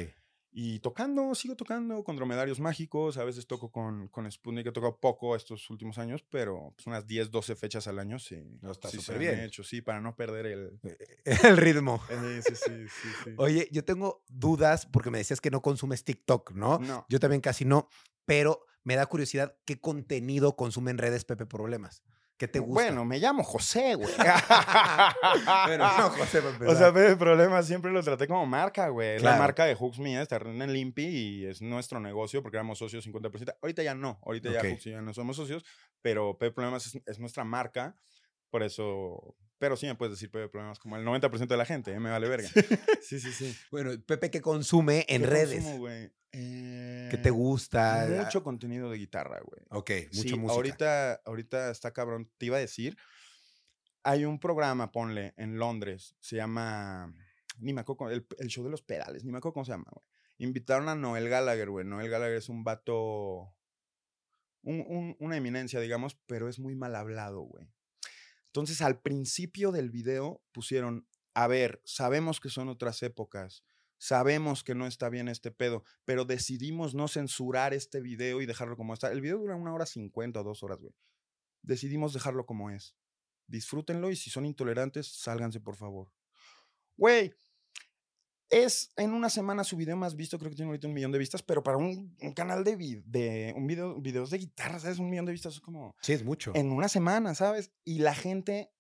[0.53, 3.17] Y tocando, sigo tocando con dromedarios mágicos.
[3.17, 4.67] A veces toco con, con Sputnik.
[4.67, 8.43] He tocado poco estos últimos años, pero pues, unas 10, 12 fechas al año sí.
[8.61, 9.39] No, está sí súper bien.
[9.39, 10.79] hecho, sí, para no perder el.
[11.45, 12.01] El ritmo.
[12.09, 13.29] Eh, sí, sí, sí, sí.
[13.37, 16.79] Oye, yo tengo dudas porque me decías que no consumes TikTok, ¿no?
[16.79, 17.05] No.
[17.07, 17.87] Yo también casi no,
[18.25, 22.03] pero me da curiosidad qué contenido consume en redes Pepe Problemas.
[22.41, 22.73] ¿Qué te gusta?
[22.73, 24.09] Bueno, me llamo José, güey.
[25.67, 29.19] Bueno, no, José, O sea, Pepe Problemas siempre lo traté como marca, güey.
[29.19, 29.35] Claro.
[29.35, 33.07] La marca de Hooks mía, está en Limpi y es nuestro negocio porque éramos socios
[33.07, 33.57] 50%.
[33.61, 35.63] Ahorita ya no, ahorita ya Hooks y ya no somos socios,
[36.01, 37.95] pero Pepe Problemas es, es nuestra marca.
[38.49, 41.91] Por eso, pero sí me puedes decir Pepe Problemas como el 90% de la gente,
[41.93, 41.99] ¿eh?
[41.99, 42.49] me vale verga.
[43.01, 43.55] Sí, sí, sí.
[43.69, 45.53] Bueno, Pepe, ¿qué consume en ¿Qué redes?
[45.63, 46.11] consumo, güey?
[46.31, 48.07] ¿Qué te Eh, gusta?
[48.09, 49.61] Mucho contenido de guitarra, güey.
[49.69, 50.53] Ok, mucha Sí, música.
[50.53, 52.31] Ahorita, ahorita está cabrón.
[52.39, 52.97] Te iba a decir,
[54.01, 57.13] hay un programa, ponle, en Londres, se llama,
[57.59, 59.91] ni me acuerdo, el, el show de los pedales, ni me acuerdo cómo se llama,
[59.91, 60.05] güey.
[60.39, 61.85] Invitaron a Noel Gallagher, güey.
[61.85, 63.53] Noel Gallagher es un vato,
[64.63, 67.67] un- un- una eminencia, digamos, pero es muy mal hablado, güey.
[68.51, 73.63] Entonces, al principio del video pusieron, a ver, sabemos que son otras épocas,
[73.97, 78.75] sabemos que no está bien este pedo, pero decidimos no censurar este video y dejarlo
[78.75, 79.09] como está.
[79.09, 80.93] El video dura una hora cincuenta o dos horas, güey.
[81.61, 82.97] Decidimos dejarlo como es.
[83.47, 86.11] Disfrútenlo y si son intolerantes, sálganse, por favor.
[86.97, 87.33] Güey,
[88.51, 91.17] es en una semana su video más visto, creo que tiene ahorita un millón de
[91.19, 94.99] vistas, pero para un, un canal de, vi- de un video, videos de guitarra, ¿sabes?
[94.99, 96.51] Un millón de vistas es como Sí, es mucho.
[96.53, 97.71] en una semana, ¿sabes?
[97.83, 98.71] Y la gente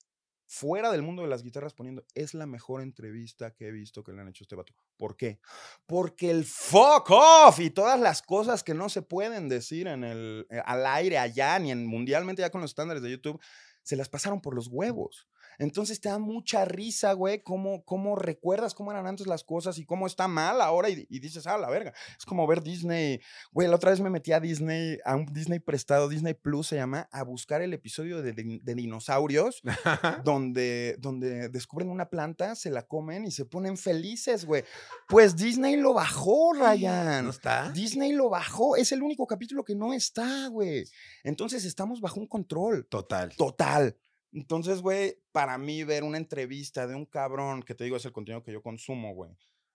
[0.45, 4.11] fuera del mundo de las guitarras poniendo, es la mejor entrevista que he visto que
[4.11, 4.73] le han hecho a este vato.
[4.97, 5.39] ¿Por qué?
[5.85, 10.45] Porque el fuck off y todas las cosas que no se pueden decir en el,
[10.49, 13.41] eh, al aire allá, ni en mundialmente ya con los estándares de YouTube,
[13.83, 15.29] se las pasaron por los huevos.
[15.61, 19.85] Entonces te da mucha risa, güey, cómo, cómo recuerdas cómo eran antes las cosas y
[19.85, 21.93] cómo está mal ahora y, y dices, ah, la verga.
[22.17, 23.21] Es como ver Disney.
[23.51, 26.77] Güey, la otra vez me metí a Disney, a un Disney prestado, Disney Plus se
[26.77, 29.61] llama, a buscar el episodio de, de dinosaurios
[30.23, 34.63] donde, donde descubren una planta, se la comen y se ponen felices, güey.
[35.07, 37.25] Pues Disney lo bajó, Ryan.
[37.25, 37.69] ¿No está?
[37.71, 38.75] Disney lo bajó.
[38.77, 40.85] Es el único capítulo que no está, güey.
[41.23, 43.35] Entonces estamos bajo un control Total.
[43.35, 43.95] total.
[44.33, 48.11] Entonces, güey, para mí ver una entrevista de un cabrón, que te digo es el
[48.13, 49.31] contenido que yo consumo, güey,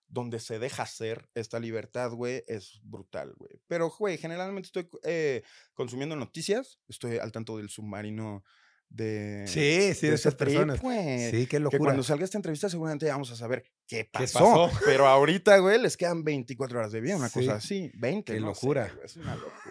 [0.07, 3.59] donde se deja hacer esta libertad, güey, es brutal, güey.
[3.67, 5.43] Pero, güey, generalmente estoy eh,
[5.73, 8.43] consumiendo noticias, estoy al tanto del submarino
[8.89, 9.43] de...
[9.47, 10.79] Sí, sí, de ese esas trip, personas.
[10.79, 11.79] Sí, qué Que locura.
[11.79, 14.39] cuando salga esta entrevista seguramente vamos a saber qué pasó.
[14.69, 14.79] pasó?
[14.85, 17.41] Pero ahorita, güey, les quedan 24 horas de vida, una Sí.
[17.41, 17.91] cosa así.
[17.95, 18.89] 20, Qué no sé, locura.
[19.03, 19.66] es una locura.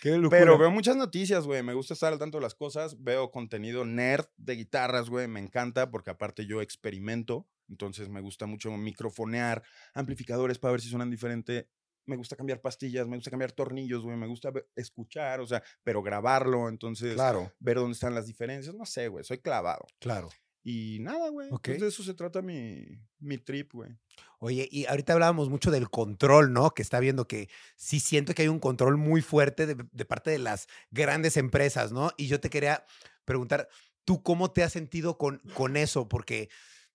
[0.00, 0.38] Qué locura.
[0.38, 1.62] Pero veo muchas noticias, güey.
[1.62, 3.02] Me gusta estar al tanto de las cosas.
[3.02, 5.28] Veo contenido nerd de guitarras, güey.
[5.28, 7.46] Me encanta porque aparte yo experimento.
[7.68, 9.62] Entonces me gusta mucho microfonear
[9.94, 11.68] amplificadores para ver si suenan diferente.
[12.06, 14.16] Me gusta cambiar pastillas, me gusta cambiar tornillos, güey.
[14.16, 16.68] Me gusta escuchar, o sea, pero grabarlo.
[16.68, 18.74] Entonces, Claro, ver dónde están las diferencias.
[18.74, 19.22] No sé, güey.
[19.24, 19.86] Soy clavado.
[19.98, 20.28] claro.
[20.62, 21.48] Y nada, güey.
[21.50, 21.68] Ok.
[21.68, 22.86] Pues de eso se trata mi,
[23.18, 23.96] mi trip, güey.
[24.38, 26.70] Oye, y ahorita hablábamos mucho del control, ¿no?
[26.70, 30.30] Que está viendo que sí siento que hay un control muy fuerte de, de parte
[30.30, 32.12] de las grandes empresas, ¿no?
[32.16, 32.84] Y yo te quería
[33.24, 33.68] preguntar,
[34.04, 36.08] ¿tú cómo te has sentido con, con eso?
[36.08, 36.48] Porque,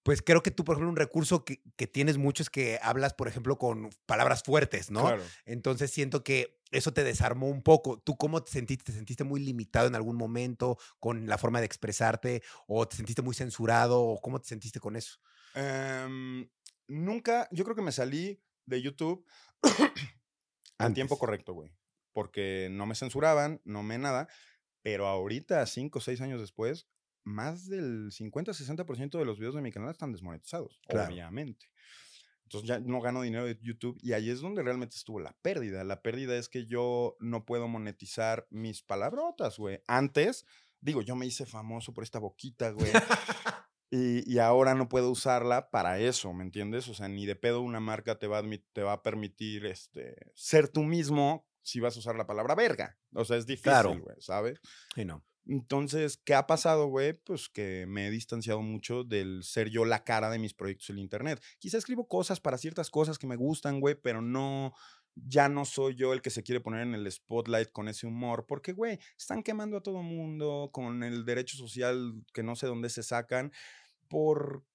[0.05, 3.15] pues creo que tú, por ejemplo, un recurso que, que tienes mucho es que hablas,
[3.15, 5.01] por ejemplo, con palabras fuertes, ¿no?
[5.01, 5.23] Claro.
[5.47, 7.97] Entonces siento que eso te desarmó un poco.
[7.97, 8.83] ¿Tú cómo te sentiste?
[8.83, 12.43] ¿Te sentiste muy limitado en algún momento con la forma de expresarte?
[12.67, 13.99] ¿O te sentiste muy censurado?
[13.99, 15.17] ¿O cómo te sentiste con eso?
[15.55, 16.47] Em,
[16.87, 19.25] nunca, yo creo que me salí de YouTube
[20.77, 21.71] al tiempo correcto, güey.
[22.13, 24.27] Porque no me censuraban, no me nada.
[24.83, 26.87] Pero ahorita, cinco o seis años después,
[27.25, 31.11] más del 50-60% de los videos de mi canal están desmonetizados, Claro.
[31.13, 31.67] obviamente.
[32.43, 35.83] Entonces ya no gano dinero de YouTube y ahí es donde realmente estuvo la pérdida.
[35.83, 39.81] La pérdida es que yo no puedo monetizar mis palabrotas, güey.
[39.87, 40.45] Antes,
[40.79, 42.91] digo, yo me hice famoso por esta boquita, güey.
[43.91, 46.87] Y, y ahora no puedo usarla para eso, ¿me entiendes?
[46.89, 50.15] O sea, ni de pedo una marca te va a, te va a permitir este,
[50.33, 52.97] ser tú mismo si vas a usar la palabra verga.
[53.13, 53.89] O sea, es Claro.
[53.89, 54.59] difícil, güey, ¿sabes?
[54.95, 55.23] Sí, no.
[55.47, 57.13] Entonces, ¿qué ha pasado, güey?
[57.13, 60.97] Pues que me he distanciado mucho del ser yo la cara de mis proyectos en
[60.97, 61.41] internet.
[61.59, 64.73] Quizá escribo cosas para ciertas cosas que me gustan, güey, pero no,
[65.15, 68.45] ya no soy yo el que se quiere poner en el spotlight con ese humor,
[68.47, 72.89] porque, güey, están quemando a todo mundo con el derecho social que no sé dónde
[72.89, 73.51] se sacan
[74.07, 74.65] por,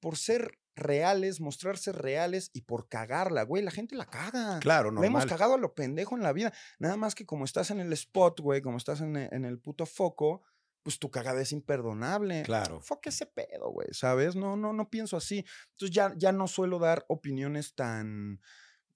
[0.00, 3.62] por ser reales, mostrarse reales y por cagarla, güey.
[3.62, 4.58] La gente la caga.
[4.60, 6.52] Claro, La hemos cagado a lo pendejo en la vida.
[6.78, 9.58] Nada más que como estás en el spot, güey, como estás en e- en el
[9.58, 10.42] puto foco,
[10.82, 12.42] pues tu cagada es imperdonable.
[12.44, 12.80] Claro.
[12.80, 14.36] Fuck ese pedo, güey, ¿sabes?
[14.36, 15.44] No, no, no pienso así.
[15.72, 18.40] Entonces ya, ya no suelo dar opiniones tan,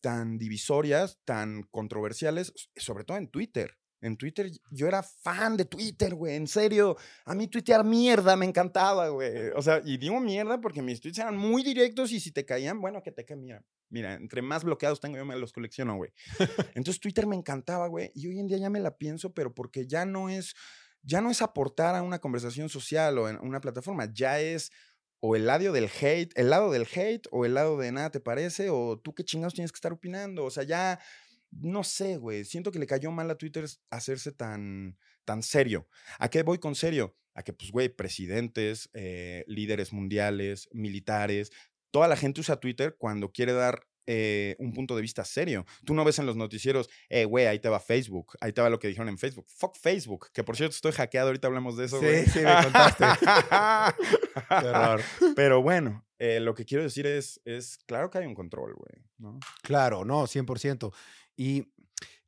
[0.01, 3.79] tan divisorias, tan controversiales, sobre todo en Twitter.
[4.02, 6.96] En Twitter yo era fan de Twitter, güey, en serio.
[7.24, 9.50] A mí tuitear mierda me encantaba, güey.
[9.54, 12.80] O sea, y digo mierda porque mis tweets eran muy directos y si te caían,
[12.80, 13.64] bueno, que te caen, mira.
[13.88, 16.10] Mira, entre más bloqueados tengo yo me los colecciono, güey.
[16.74, 19.86] Entonces Twitter me encantaba, güey, y hoy en día ya me la pienso, pero porque
[19.86, 20.54] ya no es
[21.02, 24.70] ya no es aportar a una conversación social o en una plataforma, ya es
[25.20, 28.20] o el lado del hate, el lado del hate o el lado de nada te
[28.20, 30.98] parece o tú qué chingados tienes que estar opinando, o sea, ya
[31.52, 35.86] no sé, güey, siento que le cayó mal a Twitter hacerse tan tan serio.
[36.18, 37.16] ¿A qué voy con serio?
[37.34, 41.52] A que pues güey, presidentes, eh, líderes mundiales, militares,
[41.90, 45.64] toda la gente usa Twitter cuando quiere dar eh, un punto de vista serio.
[45.84, 48.68] Tú no ves en los noticieros, eh, güey, ahí te va Facebook, ahí te va
[48.68, 49.46] lo que dijeron en Facebook.
[49.48, 52.26] Fuck Facebook, que por cierto estoy hackeado, ahorita hablamos de eso, Sí, güey.
[52.26, 53.04] sí, me contaste.
[54.48, 55.02] Qué horror.
[55.36, 59.04] Pero bueno, eh, lo que quiero decir es, es, claro que hay un control, güey,
[59.18, 59.38] ¿no?
[59.62, 60.92] Claro, no, 100%.
[61.37, 61.73] Y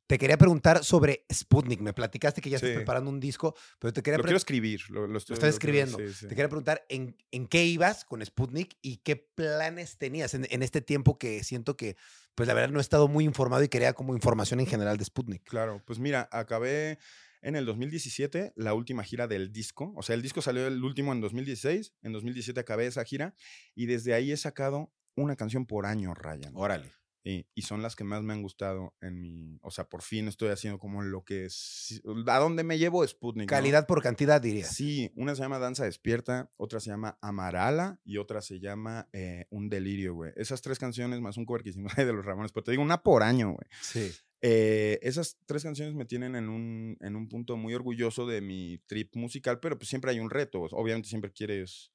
[0.07, 1.81] te quería preguntar sobre Sputnik.
[1.81, 2.75] Me platicaste que ya estás Sí.
[2.75, 4.81] preparando un disco, pero te quería Lo quiero escribir.
[4.89, 5.97] Lo, lo estoy, lo escribiendo.
[5.97, 6.27] sí, sí.
[6.27, 10.61] Te quería preguntar en, en qué ibas con Sputnik y qué planes tenías en, en
[10.61, 11.95] este tiempo que siento que,
[12.35, 15.05] pues la verdad, no he estado muy informado y quería como información en general de
[15.05, 15.43] Sputnik.
[15.43, 16.99] Claro, pues mira, acabé
[17.41, 19.91] en el 2017 la última gira del disco.
[19.95, 21.93] O sea, el disco salió el último en 2016.
[22.03, 23.33] En 2017 acabé esa gira
[23.73, 26.51] y desde ahí he sacado una canción por año, Ryan.
[26.55, 26.91] Órale.
[27.27, 29.57] Y, y son las que más me han gustado en mi.
[29.63, 32.03] O sea, por fin estoy haciendo como lo que es.
[32.27, 33.49] ¿A dónde me llevo Sputnik?
[33.49, 33.49] no?
[33.49, 34.75] Calidad por cantidad, dirías.
[34.75, 39.47] Sí, una se llama Danza Despierta, otra se llama Amarala y otra se llama eh,
[39.49, 40.33] Un Delirio, güey.
[40.35, 43.01] Esas tres canciones más un cover que hicimos de los Ramones, pero te digo, una
[43.01, 43.67] por año, güey.
[43.81, 44.11] Sí.
[44.47, 48.77] Eh, esas tres canciones me tienen en un, en un punto muy orgulloso de mi
[48.85, 50.61] trip musical, pero pues siempre hay un reto.
[50.61, 51.91] Obviamente siempre quieres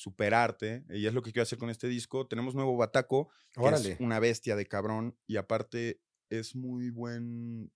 [0.00, 2.26] superarte y es lo que quiero hacer con este disco.
[2.26, 3.92] Tenemos nuevo Bataco, que Órale.
[3.92, 7.70] es una bestia de cabrón y aparte es muy buen...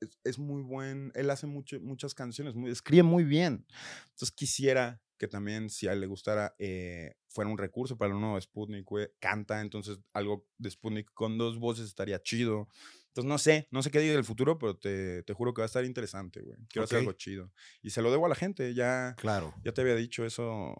[0.00, 3.64] Es, es muy buen, él hace mucho, muchas canciones, muy, escribe muy bien.
[4.10, 8.20] Entonces quisiera que también, si a él le gustara, eh, fuera un recurso para el
[8.20, 8.84] nuevo Sputnik,
[9.20, 12.66] canta, entonces algo de Sputnik con dos voces estaría chido.
[13.12, 15.64] Entonces no sé, no sé qué diga del futuro, pero te, te juro que va
[15.64, 16.56] a estar interesante, güey.
[16.68, 17.52] Quiero hacer algo chido.
[17.82, 19.54] Y se lo debo a la gente, ya, Claro.
[19.64, 20.74] ya te había dicho eso.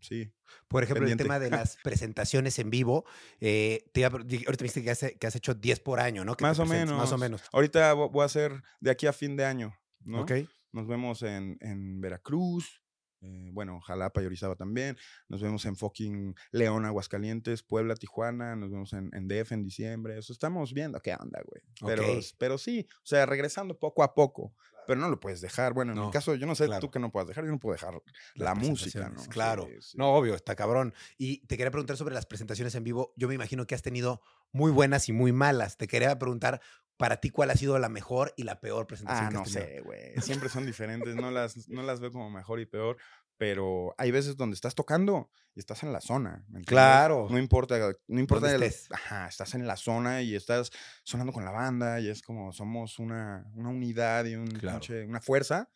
[0.00, 0.32] Sí.
[0.68, 1.24] Por ejemplo, pendiente.
[1.24, 3.04] el tema de las presentaciones en vivo,
[3.40, 6.36] eh, te ahorita me dijiste que has, que has hecho 10 por año, ¿no?
[6.36, 6.96] Que Más o menos.
[6.96, 7.42] Más o menos.
[7.52, 10.20] Ahorita vo- voy a hacer de aquí a fin de año, ¿no?
[10.22, 10.32] Ok.
[10.70, 12.80] Nos vemos en, en Veracruz,
[13.20, 14.96] eh, bueno, Jalapa y Orizaba también.
[15.28, 18.56] Nos vemos en fucking León, Aguascalientes, Puebla, Tijuana.
[18.56, 20.18] Nos vemos en, en DF en diciembre.
[20.18, 21.62] Eso estamos viendo qué onda, güey.
[21.84, 22.04] Pero,
[22.38, 24.54] pero sí, o sea, regresando poco a poco.
[24.86, 25.74] Pero no lo puedes dejar.
[25.74, 26.80] Bueno, en No, mi caso, yo no sé claro.
[26.80, 27.44] tú que no puedas dejar.
[27.44, 28.00] Yo no puedo dejar
[28.36, 29.22] la música, ¿no?
[29.26, 29.66] Claro.
[29.68, 29.98] Sí, sí.
[29.98, 30.94] No, obvio, está cabrón.
[31.18, 33.12] Y te quería preguntar sobre las presentaciones en vivo.
[33.14, 35.76] Yo me imagino que has tenido muy buenas y muy malas.
[35.76, 36.62] Te quería preguntar,
[36.98, 39.52] para ti, ¿cuál ha sido la mejor y la peor presentación Ah, que no has
[39.52, 39.70] tenido?
[39.76, 40.14] sé, güey.
[40.20, 41.14] Siempre son diferentes.
[41.16, 42.98] No las, no las veo como mejor y peor.
[43.38, 46.44] Pero hay veces donde estás tocando y estás en la zona.
[46.66, 47.28] Claro.
[47.30, 48.52] No importa, no importa.
[48.52, 48.90] El- estés.
[48.90, 50.72] ajá, estás en la zona y estás
[51.04, 54.80] sonando con la banda y es como somos una, una unidad y un, Claro.
[54.80, 55.70] pinche- una fuerza.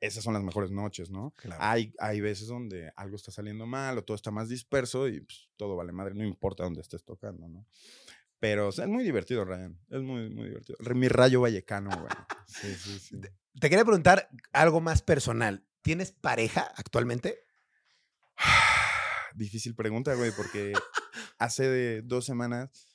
[0.00, 1.34] Esas son las mejores noches, ¿no?
[1.36, 1.62] Claro.
[1.62, 5.50] Hay, hay veces donde algo está saliendo mal o todo está más disperso y pues,
[5.56, 7.66] todo vale madre, no importa dónde estés tocando, ¿no?
[8.40, 9.78] Pero o sea, es muy divertido, Ryan.
[9.90, 10.78] Es muy, muy divertido.
[10.94, 12.08] Mi rayo vallecano, güey.
[12.46, 13.20] Sí, sí, sí.
[13.60, 15.64] Te quería preguntar algo más personal.
[15.82, 17.44] ¿Tienes pareja actualmente?
[19.36, 20.72] Difícil pregunta, güey, porque
[21.38, 22.90] hace de dos semanas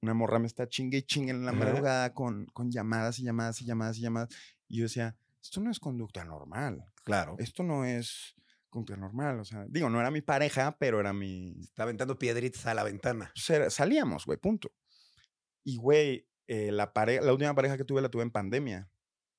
[0.00, 3.60] una morra me está chingue y chingue en la madrugada con, con llamadas y llamadas
[3.60, 4.28] y llamadas y llamadas.
[4.68, 6.84] Y yo decía, esto no es conducta normal.
[7.04, 7.36] Claro.
[7.38, 8.36] Esto no es
[8.70, 9.40] conducta normal.
[9.40, 12.84] O sea, digo, no era mi pareja, pero era mi, Está aventando piedritas a la
[12.84, 13.30] ventana.
[13.34, 14.72] pues, era- salíamos, güey, punto.
[15.64, 18.88] Y, güey, eh, la, pare- la última pareja que tuve la tuve en pandemia.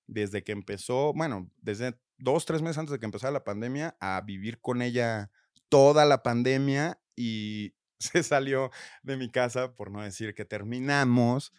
[0.07, 4.21] Desde que empezó, bueno, desde dos, tres meses antes de que empezara la pandemia, a
[4.21, 5.31] vivir con ella
[5.69, 8.71] toda la pandemia y se salió
[9.03, 11.53] de mi casa, por no decir que terminamos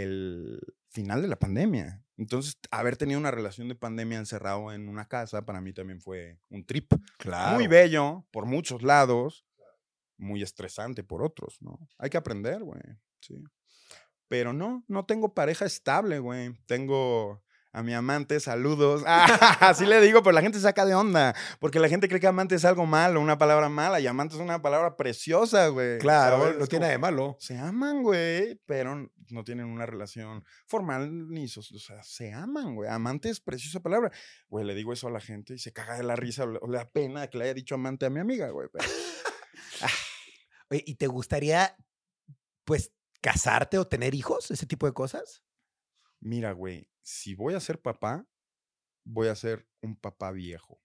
[0.00, 2.04] el final de la pandemia.
[2.16, 6.38] Entonces, haber tenido una relación de pandemia encerrado en una casa, para mí también fue
[6.50, 6.92] un trip.
[7.18, 7.56] Claro.
[7.56, 9.44] Muy bello, por muchos lados.
[10.18, 11.88] muy estresante por otros, ¿no?
[11.98, 12.80] Hay que aprender, güey.
[13.20, 13.42] Sí.
[14.28, 16.54] Pero no, no tengo pareja estable, güey.
[16.66, 17.42] Tengo
[17.74, 19.02] a mi amante, saludos.
[19.60, 22.54] así le digo, pero la gente saca de onda, porque la gente cree que amante
[22.54, 25.98] es algo malo, una palabra mala, y amante es una palabra preciosa, güey.
[25.98, 27.36] Claro, no tiene nada de malo.
[27.40, 32.90] Se aman, güey, pero no tienen una relación formal ni, o sea, se aman, güey.
[32.90, 34.12] Amante es preciosa palabra.
[34.48, 36.76] Güey, le digo eso a la gente y se caga de la risa, o le
[36.76, 38.68] da pena que le haya dicho amante a mi amiga, güey.
[39.80, 39.88] Ah.
[40.70, 41.74] ¿y te gustaría,
[42.64, 44.50] pues, casarte o tener hijos?
[44.50, 45.42] Ese tipo de cosas.
[46.20, 48.26] Mira, güey, si voy a ser papá,
[49.04, 50.80] voy a ser un papá viejo.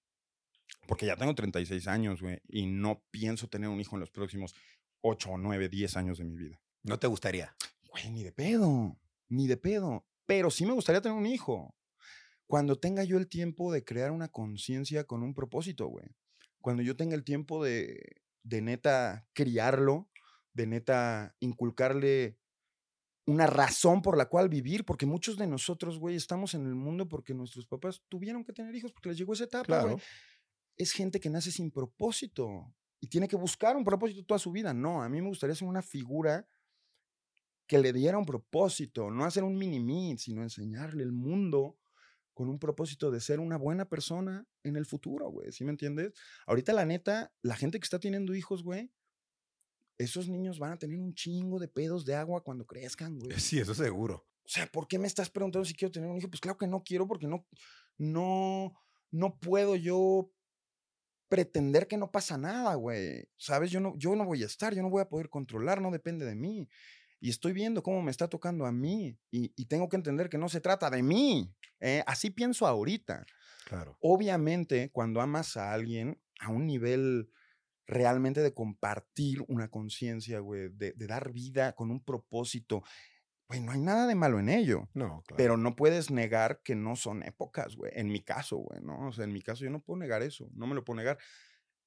[0.88, 4.56] Porque ya tengo 36 años, güey, y no pienso tener un hijo en los próximos
[5.02, 6.62] 8, 9, 10 años de mi vida.
[6.84, 7.56] ¿No te gustaría?
[7.90, 8.98] Güey, ni de pedo,
[9.30, 10.06] ni de pedo.
[10.26, 11.76] Pero sí me gustaría tener un hijo.
[12.48, 16.08] Cuando tenga yo el tiempo de crear una conciencia con un propósito, güey.
[16.62, 20.10] Cuando yo tenga el tiempo de, de neta criarlo,
[20.54, 22.40] de neta inculcarle
[23.28, 27.10] una razón por la cual vivir, porque muchos de nosotros, güey, estamos en el mundo
[27.10, 29.98] porque nuestros papás tuvieron que tener hijos, porque les llegó esa etapa, güey.
[30.78, 34.74] Es gente que nace sin propósito y tiene que buscar un propósito toda su vida.
[34.74, 36.48] No, a mí me gustaría ser una figura
[37.68, 41.78] que le diera un propósito, no hacer un mini sino enseñarle el mundo
[42.34, 45.52] con un propósito de ser una buena persona en el futuro, güey.
[45.52, 46.14] ¿Sí me entiendes?
[46.46, 48.90] Ahorita, la neta, la gente que está teniendo hijos, güey,
[49.98, 53.30] esos niños van a tener un chingo de pedos de agua cuando crezcan, güey.
[53.40, 54.28] Sí, eso seguro.
[54.44, 56.30] O sea, ¿por qué me estás preguntando si quiero tener un hijo?
[56.30, 57.46] Pues claro que no quiero porque no,
[57.98, 58.74] no,
[59.12, 60.32] no puedo yo
[61.28, 63.28] pretender que no pasa nada, güey.
[63.36, 63.72] ¿Sabes?
[63.72, 66.26] Yo no, yo no voy a estar, yo no voy a poder controlar, no depende
[66.26, 66.70] de mí.
[67.20, 70.38] Y estoy viendo cómo me está tocando a mí y, y tengo que entender que
[70.38, 71.52] no se trata de mí.
[71.80, 72.04] ¿eh?
[72.06, 73.26] Así pienso ahorita.
[73.66, 73.98] Claro.
[74.00, 77.30] Obviamente, cuando amas a alguien a un nivel
[77.88, 82.84] realmente de compartir una conciencia, güey, de, dar vida con un propósito.
[83.48, 84.90] Güey, no hay nada de malo en ello.
[84.94, 85.38] No, claro.
[85.38, 87.94] Pero no puedes negar que no son épocas, güey.
[87.96, 89.08] En mi caso, güey, ¿no?
[89.08, 90.50] O sea, en mi caso yo no puedo negar eso.
[90.54, 91.18] No me lo puedo negar.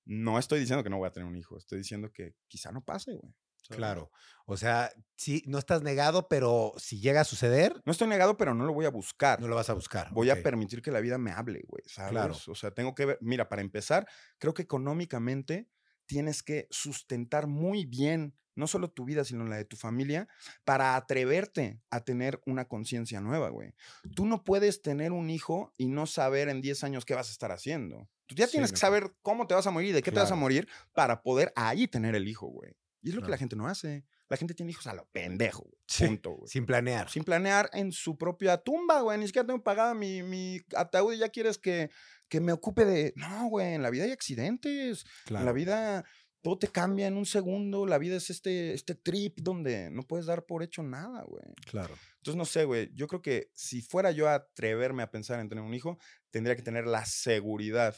[0.06, 1.58] No estoy diciendo que no voy a tener un hijo.
[1.58, 3.34] Estoy diciendo que quizá no pase, güey.
[3.68, 4.10] Claro.
[4.46, 7.80] O sea, sí, no estás negado, pero si llega a suceder.
[7.84, 9.40] No estoy negado, pero no lo voy a buscar.
[9.40, 10.10] No lo vas a buscar.
[10.12, 11.84] Voy a permitir que la vida me hable, güey.
[11.86, 12.10] ¿sabes?
[12.10, 12.34] Claro.
[12.48, 13.18] O sea, tengo que ver.
[13.20, 14.08] Mira, para empezar,
[14.38, 15.68] creo que económicamente
[16.10, 20.28] tienes que sustentar muy bien no solo tu vida, sino la de tu familia,
[20.64, 23.74] para atreverte a tener una conciencia nueva, güey.
[24.16, 27.32] Tú no puedes tener un hijo y no saber en 10 años qué vas a
[27.32, 28.08] estar haciendo.
[28.26, 30.32] Tú ya tienes que saber cómo te vas a morir y de qué te vas
[30.32, 32.76] a morir para poder ahí tener el hijo, güey.
[33.02, 34.04] Y es lo que la gente no hace.
[34.28, 36.08] La gente tiene hijos a lo pendejo, güey.
[36.08, 36.48] Punto, güey.
[36.48, 37.08] Sin planear.
[37.08, 39.18] Sin planear en su propia tumba, güey.
[39.18, 41.90] Ni siquiera tengo pagada mi, mi ataúd y ya quieres que
[42.30, 43.12] que me ocupe de.
[43.16, 45.04] No, güey, en la vida hay accidentes.
[45.28, 46.04] En la vida
[46.42, 47.84] todo te cambia en un segundo.
[47.84, 51.42] La vida es este, este trip donde no puedes dar por hecho nada, güey.
[51.66, 51.94] Claro.
[52.18, 52.90] Entonces, no sé, güey.
[52.94, 55.98] Yo creo que si fuera yo a atreverme a pensar en tener un hijo,
[56.30, 57.96] tendría que tener la seguridad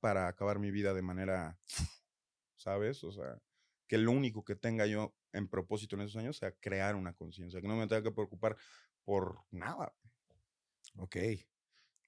[0.00, 1.58] para acabar mi vida de manera.
[2.56, 3.04] ¿Sabes?
[3.04, 3.40] O sea,
[3.86, 7.60] que lo único que tenga yo en propósito en esos años sea crear una conciencia,
[7.60, 8.56] que no me tenga que preocupar
[9.04, 9.94] por nada.
[10.96, 11.16] Ok.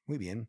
[0.06, 0.48] Muy bien.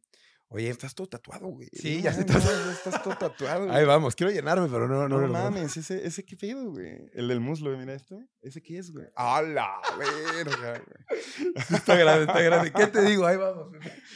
[0.51, 1.69] Oye, estás todo tatuado, güey.
[1.73, 3.71] Sí, ya estás todo tatuado.
[3.71, 5.19] Ahí vamos, quiero llenarme, pero no, no.
[5.19, 7.07] No, mames, ese, ese qué pedo, güey.
[7.13, 8.19] El del muslo, mira esto.
[8.41, 9.05] ¿Ese qué es, güey?
[9.15, 11.53] ¡A la verga, güey!
[11.69, 12.71] está grande, está grande.
[12.71, 13.27] ¿Qué te digo?
[13.27, 13.67] Ahí vamos.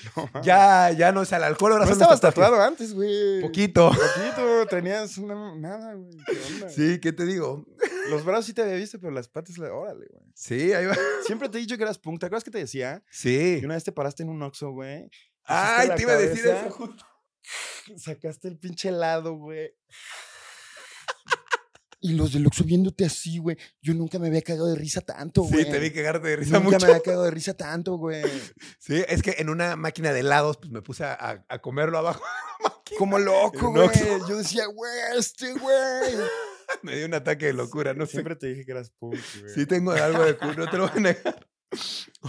[0.43, 3.39] ya, ya no es al alcohol, ahora no estabas tatuado antes, güey.
[3.41, 3.91] Poquito.
[3.91, 6.17] Poquito, tenías una, nada, güey.
[6.25, 6.69] ¿Qué onda?
[6.69, 7.63] Sí, ¿qué te digo?
[8.09, 10.23] Los brazos sí te había visto, pero las patas, órale, güey.
[10.33, 10.95] Sí, ahí va.
[11.27, 12.19] Siempre te he dicho que eras punk.
[12.19, 13.03] ¿Te acuerdas que te decía?
[13.11, 13.59] Sí.
[13.61, 15.11] Y una vez te paraste en un Oxxo, güey.
[15.45, 17.05] Ay, te iba a decir eso justo.
[17.97, 19.73] Sacaste el pinche helado, güey.
[22.05, 23.57] Y los del Oxxo viéndote así, güey.
[23.81, 25.63] Yo nunca me había cagado de risa tanto, güey.
[25.63, 26.73] Sí, te vi cagarte de risa nunca mucho.
[26.75, 28.21] Nunca me había cagado de risa tanto, güey.
[28.79, 32.21] Sí, es que en una máquina de helados, pues me puse a, a comerlo abajo.
[32.97, 33.89] Como loco, güey.
[34.27, 36.17] Yo decía, güey, este güey.
[36.81, 39.53] me dio un ataque de locura, no Siempre te dije que eras punk, güey.
[39.53, 41.47] Sí, tengo algo de culo, no te lo voy a negar.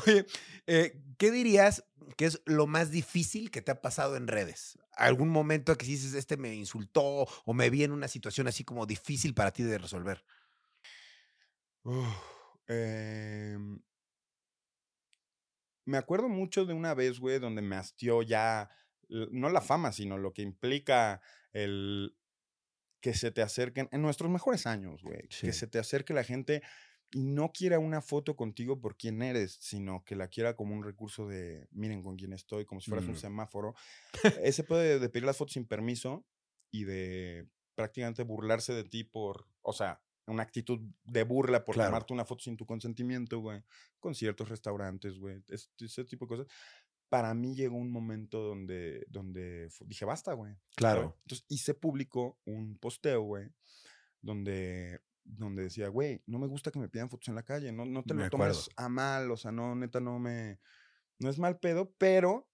[0.06, 0.26] Oye,
[0.66, 1.84] eh, ¿qué dirías
[2.16, 4.78] que es lo más difícil que te ha pasado en redes?
[4.92, 8.86] ¿Algún momento que dices, este me insultó o me vi en una situación así como
[8.86, 10.24] difícil para ti de resolver?
[12.66, 13.80] Em
[15.86, 18.70] me acuerdo mucho de una vez, güey, donde me hastió ya,
[19.08, 21.20] no la fama, sino lo que implica
[21.52, 22.16] el
[23.00, 26.62] que se te acerquen, en nuestros mejores años, güey, que se te acerque la gente
[27.14, 30.82] y no quiera una foto contigo por quién eres, sino que la quiera como un
[30.82, 33.18] recurso de, miren con quién estoy, como si fueras un Mm.
[33.18, 33.74] semáforo.
[34.42, 36.26] Ese puede de pedir las fotos sin permiso
[36.72, 37.46] y de
[37.76, 41.90] prácticamente burlarse de ti por, o sea, una actitud de burla por Claro.
[41.90, 43.62] tomarte una foto sin tu consentimiento, güey.
[44.00, 45.42] Conciertos, restaurantes, güey.
[45.48, 46.46] es- Ese tipo de cosas.
[47.08, 50.56] Para mí llegó un momento donde, donde dije, basta, güey.
[50.74, 51.16] Claro.
[51.22, 53.50] Entonces hice público un posteo, güey,
[54.20, 57.84] donde, donde decía, güey, no me gusta que me pidan fotos en la calle, no,
[57.84, 58.54] no te Me lo acuerdo.
[58.54, 60.60] tomes a mal, o sea, no, neta, no me,
[61.18, 62.48] no es mal pedo, pero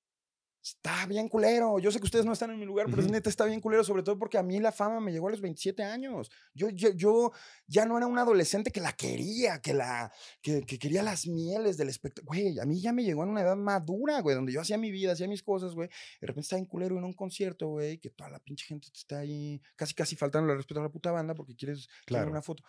[0.63, 1.79] está bien culero.
[1.79, 3.15] Yo sé que ustedes no están en mi lugar, pero es Ujú.
[3.15, 5.41] neta está bien culero, sobre todo porque a mí la fama me llegó a los
[5.41, 6.31] 27 años.
[6.55, 7.33] Yo, yo, yo
[7.67, 11.77] ya no era un adolescente que la quería, que la que, que quería las mieles
[11.77, 12.27] del espectáculo.
[12.29, 14.91] Güey, a mí ya me llegó en una edad madura, güey, donde yo hacía mi
[14.91, 15.89] vida, hacía mis cosas, güey.
[16.21, 18.99] De repente estaba en culero en un concierto, güey, que toda la pinche gente te
[18.99, 22.31] está ahí, casi, casi faltando el respeto a la puta banda porque quieres Claro.
[22.31, 22.63] una foto.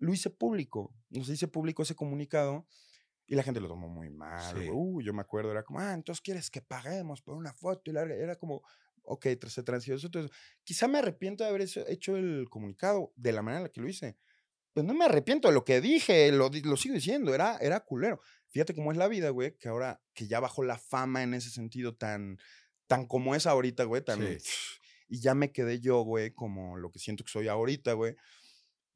[0.00, 2.66] Lo hice público, nos hice público ese comunicado.
[3.28, 4.56] Y la gente lo tomó muy mal.
[4.58, 4.68] Sí.
[4.72, 7.90] Uh, yo me acuerdo, era como, ah, entonces quieres que paguemos por una foto.
[7.90, 8.62] Y la, era como,
[9.02, 10.06] ok, se transfiere eso.
[10.06, 13.82] Entonces, quizá me arrepiento de haber hecho- el comunicado de la manera en la que
[13.82, 14.16] lo hice.
[14.72, 18.18] Pero no me arrepiento de lo que dije, lo, lo sigo diciendo, era, era culero.
[18.48, 21.50] Fíjate cómo es la vida, güey, que ahora que ya bajó la fama en ese
[21.50, 22.38] sentido tan,
[22.86, 24.20] tan como es ahorita, güey, tan...
[24.20, 24.38] Sí.
[25.10, 28.14] Y ya me quedé yo, güey, como lo que siento que soy ahorita, güey.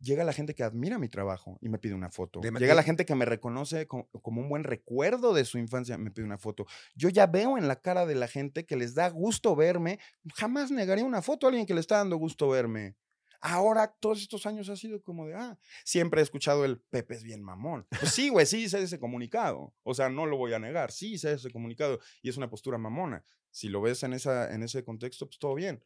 [0.03, 2.41] Llega la gente que admira mi trabajo y me pide una foto.
[2.41, 5.59] De Llega la de- gente que me reconoce co- como, un buen recuerdo de su
[5.59, 6.67] infancia, me pide una foto.
[6.97, 10.01] Yo ya veo en la cara de la gente que les da gusto verme.
[10.35, 12.97] Jamás negaría una foto a alguien que le está dando gusto verme.
[13.45, 17.23] Ahora, todos estos años ha sido como de, ah, siempre he escuchado el Pepe es
[17.25, 17.87] bien mamón.
[17.99, 19.75] Pues sí, güey, sí hice ese comunicado.
[19.83, 22.79] O sea, no lo voy a negar, sí hice ese comunicado y es una postura
[22.79, 23.25] mamona.
[23.51, 25.85] Si lo ves en, esa, en ese contexto, pues todo bien.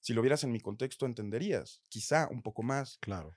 [0.00, 2.98] Si lo vieras en mi contexto, entenderías, quizá un poco más.
[3.00, 3.36] Claro.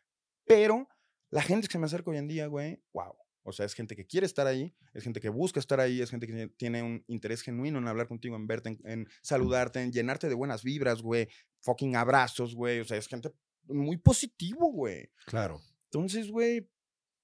[0.54, 0.88] Pero
[1.30, 3.16] la gente que se me acerca hoy en día, güey, wow.
[3.44, 6.12] O sea, es gente que quiere estar ahí, es gente que busca estar ahí, es
[6.12, 9.92] gente que tiene un interés genuino en hablar contigo, en verte, en, en saludarte, en
[9.92, 11.28] llenarte de buenas vibras, güey.
[11.62, 12.80] Fucking abrazos, güey.
[12.82, 13.32] O sea, es gente
[13.68, 15.10] muy positivo, güey.
[15.26, 15.60] Claro.
[15.86, 16.70] Entonces, güey,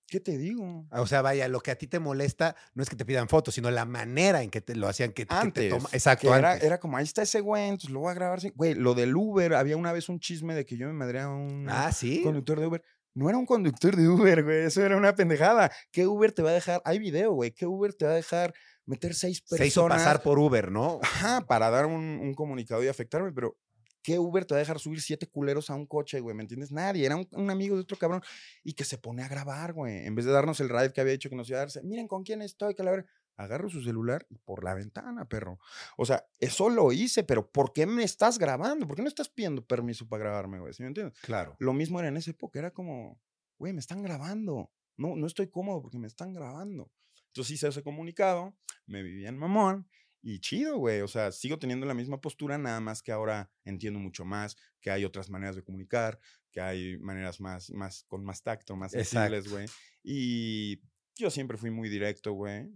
[0.08, 0.88] ¿qué te digo?
[0.92, 3.54] O sea, vaya, lo que a ti te molesta no es que te pidan fotos,
[3.54, 5.70] sino la manera en que te lo hacían que, que te Antes.
[5.70, 6.66] toma- Exacto, que era, antes.
[6.66, 8.40] era como, ahí está ese güey, entonces lo voy a grabar.
[8.56, 11.38] Güey, lo del Uber, había una vez un chisme de que yo me madreaba a
[11.38, 12.24] un Ah, sí.
[12.24, 12.84] conductor de Uber.
[13.18, 14.66] No era un conductor de Uber, güey.
[14.66, 15.72] Eso era una pendejada.
[15.92, 16.84] ¿Qué Uber te va a dejar?
[16.86, 17.52] Hay video, güey.
[17.52, 18.54] ¿Qué Uber te va a dejar
[18.86, 19.60] meter seis personas?
[19.60, 21.00] Se hizo pasar por Uber, ¿no?
[21.02, 23.58] Ajá, para dar un, un comunicado y afectarme, pero
[24.04, 26.36] ¿qué Uber te va a dejar subir siete culeros a un coche, güey?
[26.36, 26.72] ¿Me entiendes?
[26.72, 27.08] Nadie.
[27.08, 28.22] Era un, un amigo de otro cabrón
[28.64, 30.06] y que se pone a grabar, güey.
[30.06, 32.08] En vez de darnos el ride que había dicho que nos iba a darse, miren
[32.08, 33.10] con quién estoy, que la verdad.
[33.38, 35.60] Agarro su celular y por la ventana, perro.
[35.96, 38.88] O sea, eso lo hice, pero ¿por qué me estás grabando?
[38.88, 40.74] ¿Por qué no estás pidiendo permiso para grabarme, güey?
[40.74, 41.20] ¿Sí me entiendes?
[41.22, 41.56] Claro.
[41.60, 43.22] Lo mismo era en esa época, era como,
[43.58, 44.72] güey, me están grabando.
[44.98, 46.92] No, no estoy cómodo porque me están grabando.
[47.28, 48.58] Entonces hice ese comunicado,
[48.88, 49.88] me vivía en mamón
[50.24, 51.02] y chido, güey.
[51.02, 54.90] O sea, sigo teniendo la misma postura, nada más que ahora entiendo mucho más que
[54.90, 56.20] hay otras maneras de comunicar,
[56.52, 59.68] que hay maneras más, más, con más tacto, más sensibles, güey.
[60.04, 60.82] Y
[61.16, 62.72] yo siempre fui muy directo, güey.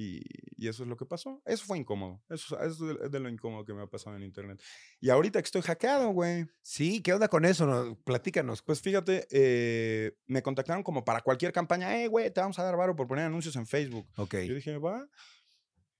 [0.00, 0.22] Y,
[0.56, 1.42] y eso es lo que pasó.
[1.44, 2.22] Eso fue incómodo.
[2.28, 4.62] Eso, eso es de, de lo incómodo que me ha pasado en internet.
[5.00, 6.46] Y ahorita que estoy hackeado, güey.
[6.62, 7.66] Sí, ¿qué onda con eso?
[7.66, 8.62] No, platícanos.
[8.62, 12.76] Pues fíjate, eh, me contactaron como para cualquier campaña, eh, güey, te vamos a dar
[12.76, 14.06] varo por poner anuncios en Facebook.
[14.18, 14.36] Ok.
[14.46, 15.04] Yo dije, va.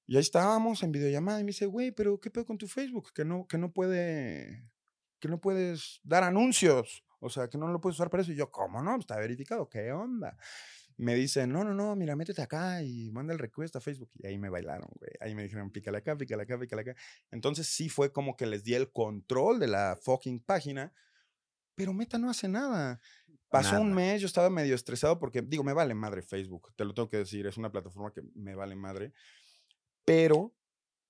[0.06, 3.12] Y ahí estábamos en videollamada y me dice, güey, pero ¿qué pedo con tu Facebook?
[3.12, 4.70] Que no, que no puede,
[5.18, 7.02] que no puedes dar anuncios.
[7.18, 8.30] O sea, que no lo puedes usar para eso.
[8.30, 8.96] Y yo, ¿cómo no?
[8.96, 9.68] Está verificado.
[9.68, 10.38] ¿Qué onda?
[10.98, 14.10] Me dice, no, no, no, mira, métete acá y manda el request a Facebook.
[14.16, 15.12] Y ahí me bailaron, güey.
[15.20, 16.96] Ahí me dijeron, pícale acá, pícale acá, pícale acá.
[17.30, 20.92] Entonces sí fue como que les di el control de la fucking página.
[21.76, 23.00] Pero Meta no hace nada.
[23.48, 26.92] Pasó un mes, yo estaba medio estresado porque, digo, me vale madre Facebook, te lo
[26.92, 29.14] tengo que decir, es una plataforma que me vale madre,
[30.04, 30.54] pero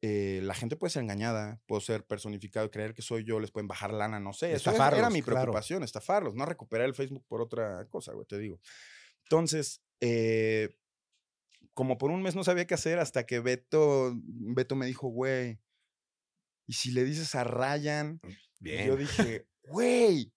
[0.02, 3.66] eh, la gente puede ser engañada, puedo ser personificado creer que soy yo, les pueden
[3.66, 4.52] bajar lana, no sé.
[4.52, 5.40] Eso es- era Estafarlos, mi claro.
[5.40, 8.60] preocupación, estafarlos, no recuperar el Facebook por otra cosa, güey, te digo.
[9.30, 10.70] Entonces, eh,
[11.74, 15.60] como por un mes no sabía qué hacer hasta que Beto, Beto me dijo, güey,
[16.66, 18.20] ¿y si le dices a Ryan?
[18.60, 18.86] Y Bien.
[18.86, 20.32] yo dije, güey,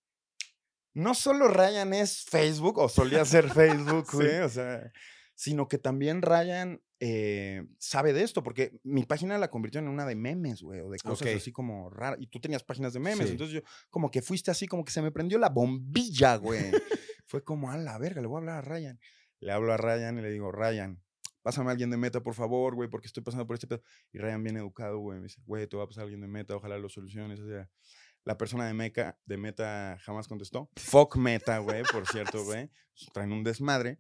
[0.94, 4.18] no solo Ryan es Facebook, o solía ser Facebook, Sí.
[4.18, 4.92] güey, o sea,
[5.34, 10.06] sino que también Ryan eh, sabe de esto, porque mi página la convirtió en una
[10.06, 12.20] de memes, güey, o de cosas así como raras.
[12.22, 13.32] Y tú tenías páginas de memes, Sí.
[13.32, 16.72] entonces yo, como que fuiste así, como que se me prendió la bombilla, güey.
[17.32, 19.00] Fue como, a la verga, le voy a hablar a Ryan.
[19.40, 21.02] Le hablo a Ryan y le digo, Ryan,
[21.44, 23.82] pásame a alguien de meta, por favor, güey, porque estoy pasando por este pedo.
[24.12, 26.58] Y Ryan, bien educado, güey, me dice, güey, te va a pasar alguien de meta,
[26.58, 27.40] ojalá lo soluciones.
[27.40, 27.70] O sea,
[28.26, 30.70] la persona de, Meca, de Meta jamás contestó.
[30.76, 32.70] Fuck Meta, güey, por cierto, güey.
[33.14, 34.00] Traen un desmadre.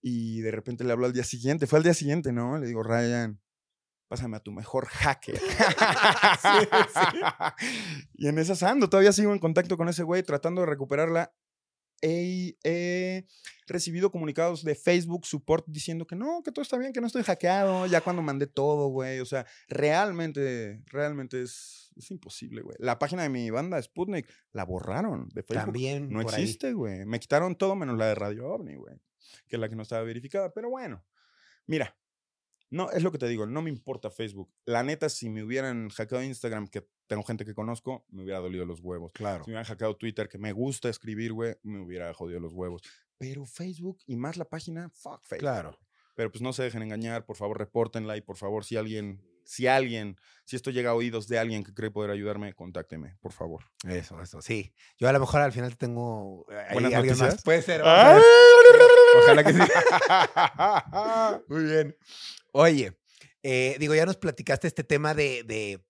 [0.00, 1.66] Y de repente le hablo al día siguiente.
[1.66, 2.56] Fue al día siguiente, ¿no?
[2.56, 3.38] Le digo, Ryan,
[4.08, 5.38] pásame a tu mejor hacker.
[8.14, 11.34] Y en esas ando, todavía sigo en contacto con ese güey tratando de recuperarla.
[12.02, 13.26] He, he
[13.66, 17.22] recibido comunicados de Facebook Support diciendo que no, que todo está bien, que no estoy
[17.22, 19.20] hackeado, ya cuando mandé todo, güey.
[19.20, 22.76] O sea, realmente, realmente es, es imposible, güey.
[22.78, 25.64] La página de mi banda, Sputnik, la borraron de Facebook.
[25.66, 27.04] También No por existe, güey.
[27.06, 28.96] Me quitaron todo menos la de Radio OVNI, güey.
[29.46, 30.52] Que es la que no estaba verificada.
[30.52, 31.04] Pero bueno,
[31.66, 31.96] mira.
[32.72, 34.48] No, es lo que te digo, no me importa Facebook.
[34.64, 38.64] La neta, si me hubieran hackeado Instagram, que tengo gente que conozco, me hubiera dolido
[38.64, 39.10] los huevos.
[39.10, 39.42] Claro.
[39.42, 42.82] Si me hubieran hackeado Twitter, que me gusta escribir, güey, me hubiera jodido los huevos.
[43.18, 45.40] Pero Facebook y más la página, fuck Facebook.
[45.40, 45.76] Claro.
[46.14, 49.66] Pero pues no se dejen engañar, por favor, repórtenla y por favor, si alguien, si
[49.66, 53.64] alguien, si esto llega a oídos de alguien que cree poder ayudarme, contácteme, por favor.
[53.88, 54.72] Eso, eso, sí.
[54.96, 57.22] Yo a lo mejor al final tengo eh, ahí ¿Buenas alguien más.
[57.22, 57.42] noticias?
[57.42, 57.82] Puede ser.
[57.82, 58.22] ver.
[59.24, 59.58] Ojalá que sí.
[61.48, 61.96] Muy bien.
[62.52, 62.96] Oye,
[63.42, 65.82] eh, digo, ya nos platicaste este tema de, de,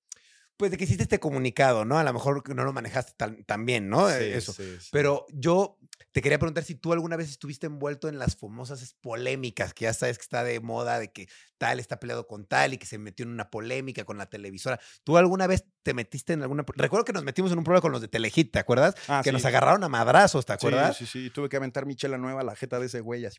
[0.61, 1.98] pues, de que hiciste este comunicado, ¿no?
[1.98, 4.11] A lo mejor no lo manejaste tan, tan bien, ¿no?
[4.11, 4.52] Eh, Sí, Eso.
[4.52, 4.88] sí, sí.
[4.92, 5.78] Pero yo
[6.12, 9.94] te quería preguntar si tú alguna vez estuviste envuelto en las famosas polémicas, que ya
[9.94, 12.98] sabes que está de moda, de que tal está peleado con tal y que se
[12.98, 14.78] metió en una polémica con la televisora.
[15.02, 16.62] ¿Tú alguna vez te metiste en alguna...
[16.76, 18.96] Recuerdo que nos metimos en un problema con los de Telehit, ¿te acuerdas?
[19.08, 20.94] Ah, que nos agarraron a madrazos, ¿te acuerdas?
[20.98, 21.30] Sí, sí, sí.
[21.30, 23.38] Tuve que aventar mi chela nueva a la jeta de ese güey así.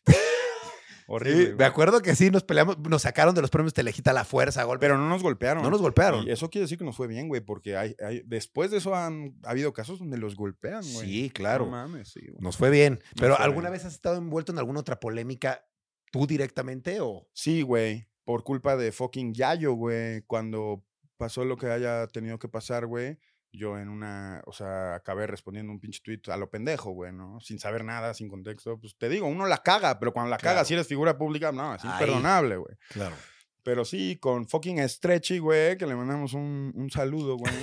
[1.20, 1.56] Sí, Horrible.
[1.56, 4.64] me acuerdo que sí, nos peleamos, nos sacaron de los premios Telehit a la fuerza,
[4.64, 4.86] golpe.
[4.86, 5.62] Pero no nos golpearon.
[5.64, 6.26] no nos golpearon.
[6.28, 8.96] Y eso quiere decir que nos fue bien, güey, porque hay, hay- después de eso
[8.96, 11.08] han ha habido casos donde los golpean, güey.
[11.10, 11.66] Sí, claro.
[11.66, 12.42] No mames, sí, güey.
[12.42, 13.02] Nos fue bien.
[13.20, 13.74] Pero fue ¿alguna bien.
[13.80, 15.66] vez has estado envuelto en alguna otra polémica
[16.12, 17.28] tú directamente o...?
[17.34, 18.08] Sí, güey.
[18.24, 20.22] Por culpa de fucking Yayo, güey.
[20.24, 20.84] Cuando
[21.18, 23.18] pasó lo que haya tenido que pasar, güey.
[23.54, 27.40] Yo en una, o sea, acabé respondiendo un pinche tweet a lo pendejo, güey, ¿no?
[27.42, 28.80] Sin saber nada, sin contexto.
[28.80, 30.66] Pues te digo, uno la caga, pero cuando la caga, Claro.
[30.68, 31.92] si eres figura pública, no, es Ahí.
[31.92, 32.76] imperdonable, güey.
[32.90, 33.16] Claro.
[33.64, 37.54] Pero sí, con fucking Stretchy, güey, que le mandamos un, un saludo, güey.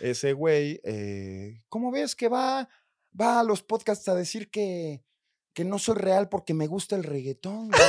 [0.00, 2.68] Ese güey, eh, ¿cómo ves que va,
[3.20, 5.04] va a los podcasts a decir que,
[5.52, 7.82] que no soy real porque me gusta el reggaetón, güey?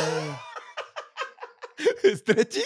[2.18, 2.64] ¿Stretchy?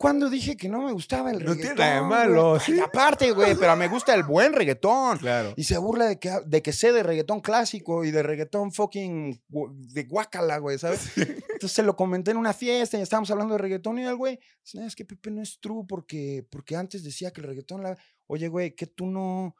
[0.00, 1.76] Cuando dije que no me gustaba el No tiene reggaetón.
[1.76, 2.10] nada de güey?
[2.10, 2.80] malo, sí.
[2.80, 5.18] aparte, güey, pero me gusta el buen reggaetón.
[5.18, 5.52] Claro.
[5.58, 9.42] Y se burla de que, de que sé de reggaetón clásico y de reggaetón fucking
[9.48, 11.10] de guacala, güey, ¿sabes?
[11.18, 14.38] Entonces se lo comenté en una fiesta y estábamos hablando de reggaetón y el güey,
[14.72, 17.94] "No, es que Pepe no es true porque, porque antes decía que el reggaetón la...
[18.26, 19.54] Oye, güey, que tú no,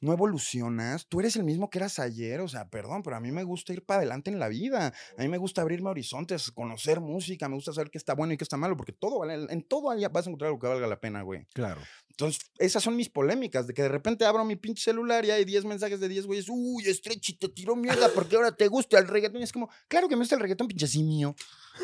[0.00, 3.30] no evolucionas, tú eres el mismo que eras ayer, o sea, perdón, pero a mí
[3.32, 7.00] me gusta ir para adelante en la vida, a mí me gusta abrirme horizontes, conocer
[7.00, 9.62] música, me gusta saber qué está bueno y qué está malo, porque todo vale, en
[9.62, 11.46] todo vas a encontrar algo que valga la pena, güey.
[11.52, 11.80] Claro.
[12.08, 15.44] Entonces, esas son mis polémicas, de que de repente abro mi pinche celular y hay
[15.44, 19.08] 10 mensajes de 10 güeyes, uy, Stretchy, te tiró mierda porque ahora te gusta el
[19.08, 19.40] reggaetón.
[19.40, 21.34] Y es como, claro que me gusta el reggaetón, pinche simio.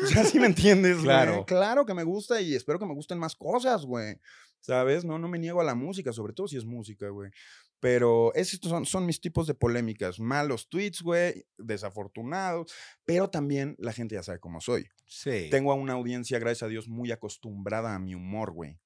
[0.03, 1.05] O sea, ¿sí me entiendes, güey?
[1.05, 1.45] Claro.
[1.45, 4.19] Claro que me gusta y espero que me gusten más cosas, güey.
[4.59, 5.05] ¿Sabes?
[5.05, 7.31] No, no me niego a la música, sobre todo si es música, güey.
[7.79, 10.19] Pero esos son, son mis tipos de polémicas.
[10.19, 12.73] Malos tweets, güey, desafortunados,
[13.05, 14.89] pero también la gente ya sabe cómo soy.
[15.05, 15.47] Sí.
[15.51, 18.79] Tengo a una audiencia, gracias a Dios, muy acostumbrada a mi humor, güey.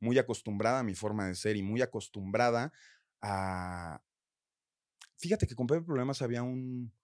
[0.00, 2.72] Muy acostumbrada a mi forma de ser y muy acostumbrada
[3.20, 4.02] a...
[5.18, 6.94] Fíjate que con Pepe Problemas había un,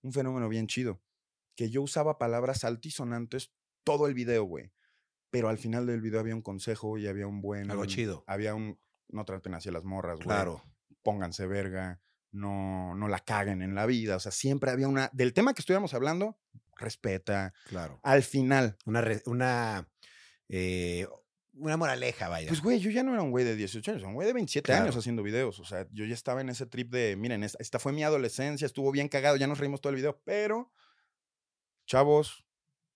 [0.00, 1.02] un fenómeno bien chido.
[1.54, 3.52] Que yo usaba palabras altisonantes
[3.84, 4.72] todo el video, güey.
[5.30, 7.70] Pero al final del video había un consejo y había un buen...
[7.70, 8.24] Algo chido.
[8.26, 8.80] Había un...
[9.08, 10.28] No traten hacia las morras, güey.
[10.28, 10.62] Claro.
[11.06, 12.00] Pónganse verga.
[12.32, 14.16] No, no la caguen en la vida.
[14.16, 15.08] O sea, siempre había una...
[15.12, 16.36] Del tema que estuviéramos hablando,
[16.74, 17.54] respeta.
[17.68, 18.00] Claro.
[18.02, 19.88] Al final, Una, una,
[20.48, 21.06] eh,
[21.52, 22.48] una moraleja, vaya.
[22.48, 24.32] Pues, güey, yo ya no era un güey de 18 años, era un güey de
[24.32, 25.60] 27 años haciendo videos.
[25.60, 28.66] O sea, yo ya estaba en ese trip de, miren, esta, esta fue mi adolescencia,
[28.66, 30.72] estuvo bien cagado, ya nos reímos todo el video, pero,
[31.86, 32.44] chavos,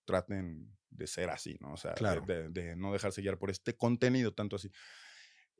[0.03, 1.71] traten de ser así, ¿no?
[1.71, 4.69] O sea, de, de no dejarse guiar por este contenido tanto así.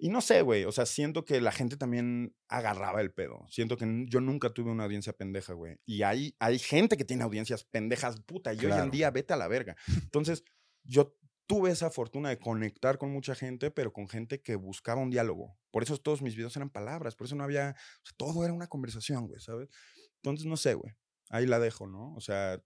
[0.04, 3.45] Y no sé, güey, o sea, siento que la gente también agarraba el pedo.
[3.49, 5.78] Siento que yo nunca tuve una audiencia pendeja, güey.
[5.86, 8.89] Y hay, hay gente que tiene audiencias pendejas, puta, y hoy en Claro.
[8.91, 9.76] día vete a la verga.
[10.02, 10.43] Entonces,
[10.84, 15.12] yo tuve esa fortuna de conectar con mucha gente, pero con gente que buscaba un
[15.12, 15.60] diálogo.
[15.70, 18.54] Por eso todos mis videos eran palabras, por eso no había, o sea, todo era
[18.54, 19.70] una conversación, güey, ¿sabes?
[20.16, 20.93] Entonces, no sé, güey,
[21.30, 22.16] ahí la dejo, ¿no?
[22.16, 22.60] O sea,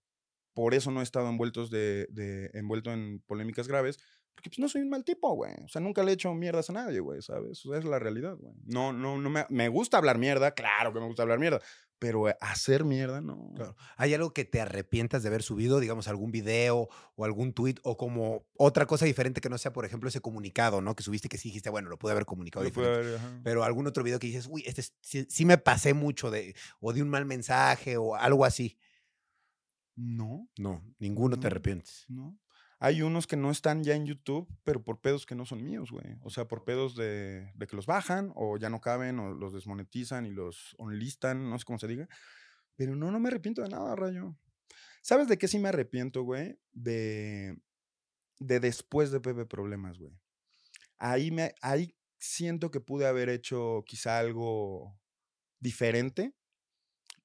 [0.54, 3.98] por eso no he estado envueltos de, de- envuelto en polémicas graves,
[4.36, 5.54] porque pues no soy un mal tipo, güey.
[5.64, 7.64] O sea, nunca le he hecho mierdas a nadie, güey, ¿sabes?
[7.66, 8.54] O sea, es la realidad, güey.
[8.66, 11.60] No, no, no me, me gusta hablar mierda, claro que me gusta hablar mierda,
[11.98, 13.52] pero eh, hacer mierda, no.
[13.56, 13.74] Claro.
[13.96, 17.96] ¿Hay algo que te arrepientas de haber subido, digamos, algún video o algún tweet o
[17.96, 20.94] como otra cosa diferente que no sea, por ejemplo, ese comunicado, ¿no?
[20.94, 23.18] Que subiste que sí dijiste, bueno, lo pude haber comunicado Lo diferente.
[23.18, 23.42] haber.
[23.42, 26.54] Pero algún otro video que dices, uy, este es- sí, sí me pasé mucho de,
[26.80, 28.78] o de un mal mensaje o algo así.
[29.98, 32.04] No, No, ninguno te arrepientes.
[32.08, 32.38] no.
[32.78, 35.90] Hay unos que no están ya en YouTube, pero por pedos que no son míos,
[35.90, 36.18] güey.
[36.22, 39.54] O sea, por pedos de, de que los bajan o ya no caben o los
[39.54, 42.08] desmonetizan y los onlistan, no sé cómo se diga.
[42.76, 44.36] Pero no, no me arrepiento de nada, Rayo.
[45.00, 46.58] ¿Sabes de qué sí me arrepiento, güey?
[46.72, 47.56] De,
[48.38, 50.12] de después de Pepe Problemas, güey.
[50.98, 54.98] Ahí, me, ahí siento que pude haber hecho quizá algo
[55.60, 56.34] diferente,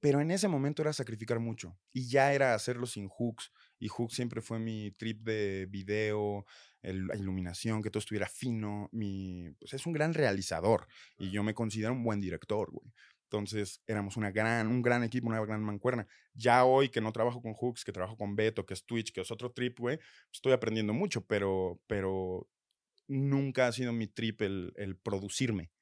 [0.00, 3.52] pero en ese momento era sacrificar mucho y ya era hacerlo sin hooks.
[3.82, 6.46] Y hooks siempre fue mi trip de video,
[6.82, 8.88] el- la iluminación, que todo estuviera fino.
[8.92, 10.86] Mi, pues es un gran realizador
[11.18, 12.92] y yo me considero un buen director, güey.
[13.24, 16.06] Entonces éramos una gran, un gran equipo, una gran mancuerna.
[16.32, 19.22] Ya hoy que no trabajo con hooks, que trabajo con Beto, que es Twitch, que
[19.22, 19.98] es otro trip, güey,
[20.32, 22.46] estoy aprendiendo mucho, pero, pero
[23.08, 25.72] nunca ha sido mi trip el, el producirme.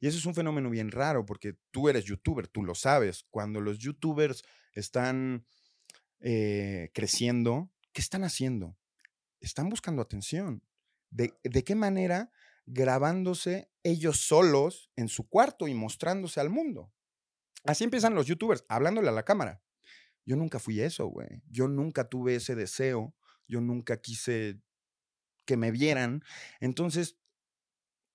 [0.00, 3.24] Y eso es un fenómeno bien raro porque tú eres youtuber, tú lo sabes.
[3.30, 4.42] Cuando los youtubers
[4.72, 5.46] están
[6.26, 8.78] eh, creciendo, ¿qué están haciendo?
[9.40, 10.62] Están buscando atención.
[11.10, 12.32] ¿De, de qué manera?
[12.64, 16.90] Grabándose ellos solos en su cuarto y mostrándose al mundo.
[17.64, 19.62] Así empiezan los youtubers, hablándole a la cámara.
[20.24, 21.42] Yo nunca fui eso, güey.
[21.50, 23.14] Yo nunca tuve ese deseo.
[23.46, 24.58] Yo nunca quise
[25.44, 26.24] que me vieran.
[26.60, 27.18] Entonces,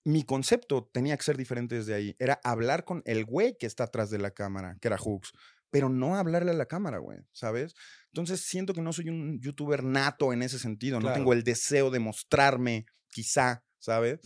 [0.04, 2.16] mi concepto tenía que ser diferente desde ahí.
[2.18, 5.34] Era hablar con el güey que está atrás de la cámara, que era Hooks,
[5.72, 7.76] pero no hablarle a la cámara, güey, ¿sabes?
[8.12, 11.00] Entonces siento que no soy un youtuber nato en ese sentido.
[11.00, 14.20] No tengo el deseo de mostrarme, quizá, ¿sabes?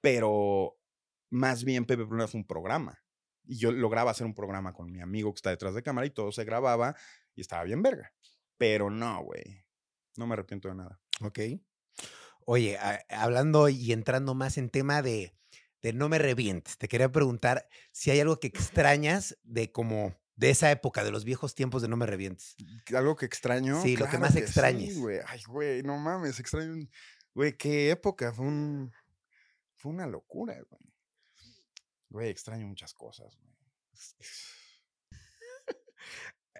[0.00, 0.76] Pero
[1.30, 2.98] más bien Pepe Problemas fue un programa.
[3.44, 6.10] Y yo lograba hacer un programa con mi amigo que está detrás de cámara y
[6.10, 6.94] todo se grababa
[7.34, 8.12] y estaba bien verga.
[8.58, 9.64] Pero no, güey.
[10.16, 11.00] No me arrepiento de nada.
[11.20, 11.38] Ok.
[12.46, 15.34] Oye, a- hablando y entrando más en tema de,
[15.82, 20.48] de no me revientes, te quería preguntar si hay algo que extrañas de como de
[20.50, 22.56] esa época, de los viejos tiempos de no me revientes.
[22.96, 23.82] Algo que extraño.
[23.82, 24.98] Sí, lo que más sí, extrañes.
[24.98, 25.18] güey.
[25.26, 26.72] Ay, güey, no mames, extraño.
[26.72, 26.90] un-
[27.34, 28.32] Güey, qué época.
[28.32, 28.90] Fue un.
[29.76, 30.82] Fue una locura, güey.
[32.08, 33.54] Güey, extraño muchas cosas, güey.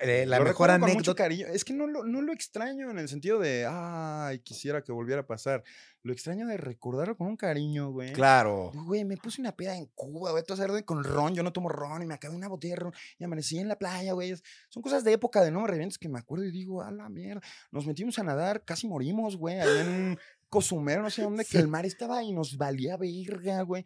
[0.01, 1.23] Eh, la Lo mejor recuerdo con mucho anécdota.
[1.23, 1.47] cariño.
[1.49, 5.23] Es que no lo, no lo extraño en el sentido de, ay, quisiera que volviera
[5.23, 5.63] a pasar.
[6.03, 8.13] Lo extraño de recordarlo con un cariño, güey.
[8.15, 8.71] Claro.
[8.73, 11.69] Güey, me puse una peda en Cuba, güey, todo ese con ron, yo no tomo
[11.69, 14.35] ron y me acabé una botella de ron y amanecí en la playa, güey.
[14.71, 17.43] Son cosas de época de no revientes que me acuerdo y digo, a la mierda.
[17.71, 21.69] Nos metimos a nadar, casi morimos, güey, ahí en Cozumel, no sé dónde, que el
[21.69, 23.85] mar estaba y nos valía verga, güey.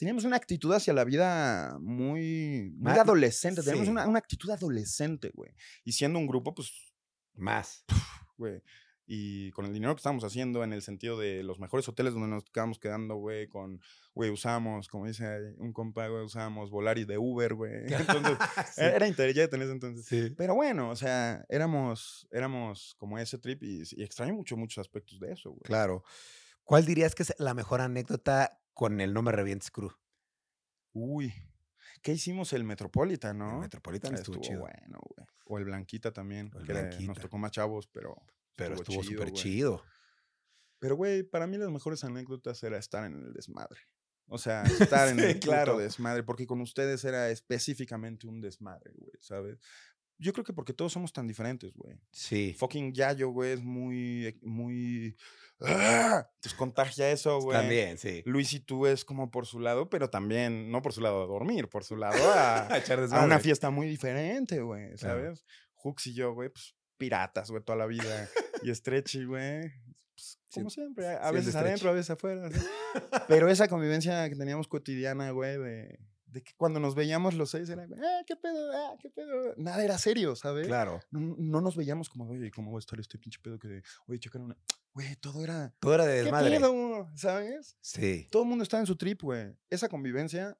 [0.00, 3.90] Teníamos una actitud hacia la vida muy, muy adolescente, teníamos sí.
[3.90, 5.52] una, una actitud adolescente, güey.
[5.84, 6.72] Y siendo un grupo, pues,
[7.34, 7.84] Más.
[8.38, 8.62] güey.
[9.06, 12.28] Y con el dinero que estábamos haciendo, en el sentido de los mejores hoteles donde
[12.28, 13.78] nos estábamos quedando, güey, con,
[14.14, 17.72] güey, usamos, como dice un compa, güey, usamos Volaris de Uber, güey.
[17.92, 18.38] Entonces,
[18.74, 18.80] Sí.
[18.80, 20.06] era Interjet en ese entonces.
[20.06, 20.34] Sí.
[20.34, 25.20] Pero bueno, o sea, éramos, éramos como ese trip y, y extraño mucho muchos aspectos
[25.20, 25.60] de eso, güey.
[25.64, 26.04] Claro.
[26.64, 29.90] ¿Cuál dirías que es la mejor anécdota con el No Me Revientes Crew?
[30.92, 31.32] Uy,
[32.02, 33.54] ¿qué hicimos el Metropolitan, no?
[33.54, 34.60] El Metropolitan estuvo, chido.
[34.60, 35.26] bueno, güey.
[35.46, 37.20] O el Blanquita también, El que era- nos Blanquita.
[37.22, 38.16] tocó más chavos, pero
[38.56, 39.82] Pero estuvo súper chido.
[40.78, 43.80] Pero, güey, para mí las mejores anécdotas era estar en el desmadre.
[44.26, 44.62] O sea,
[44.96, 45.76] estar en el claro.
[45.78, 49.58] desmadre, porque con ustedes era específicamente un desmadre, güey, ¿sabes?
[50.20, 51.98] Yo creo que porque todos somos tan diferentes, güey.
[52.12, 52.54] Sí.
[52.58, 55.16] Fucking Yayo, güey, es muy, muy...
[55.60, 56.26] ¡Ah!
[56.34, 57.58] Entonces contagia eso, güey.
[57.58, 58.22] También, sí.
[58.26, 61.26] Luis y tú es como por su lado, pero también, no por su lado a
[61.26, 62.66] dormir, por su lado a,
[63.12, 65.22] a una fiesta muy diferente, güey, Claro.
[65.22, 65.44] ¿sabes?
[65.74, 68.28] Hooks y yo, güey, pues piratas, güey, toda la vida.
[68.62, 69.72] y Stretchy, güey,
[70.14, 72.50] pues, como siempre, a, sí, veces adentro, a veces afuera.
[72.50, 72.60] ¿sí?
[73.28, 75.98] Pero esa convivencia que teníamos cotidiana, güey, de,
[76.32, 79.54] de que cuando nos veíamos los seis era, ah, qué pedo, ah, qué pedo.
[79.56, 80.66] Nada era serio, ¿sabes?
[80.66, 81.00] Claro.
[81.10, 84.18] No, no nos veíamos como, oye, ¿cómo va a estar este pinche pedo que oye,
[84.20, 84.56] checar una...
[84.92, 85.74] Güey, todo era...
[85.80, 86.50] Todo era de ¿Qué desmadre.
[86.58, 87.10] pedo?
[87.16, 87.76] ¿Sabes?
[87.80, 88.28] Sí.
[88.30, 89.56] todo el mundo estaba en su trip, güey.
[89.68, 90.58] Esa convivencia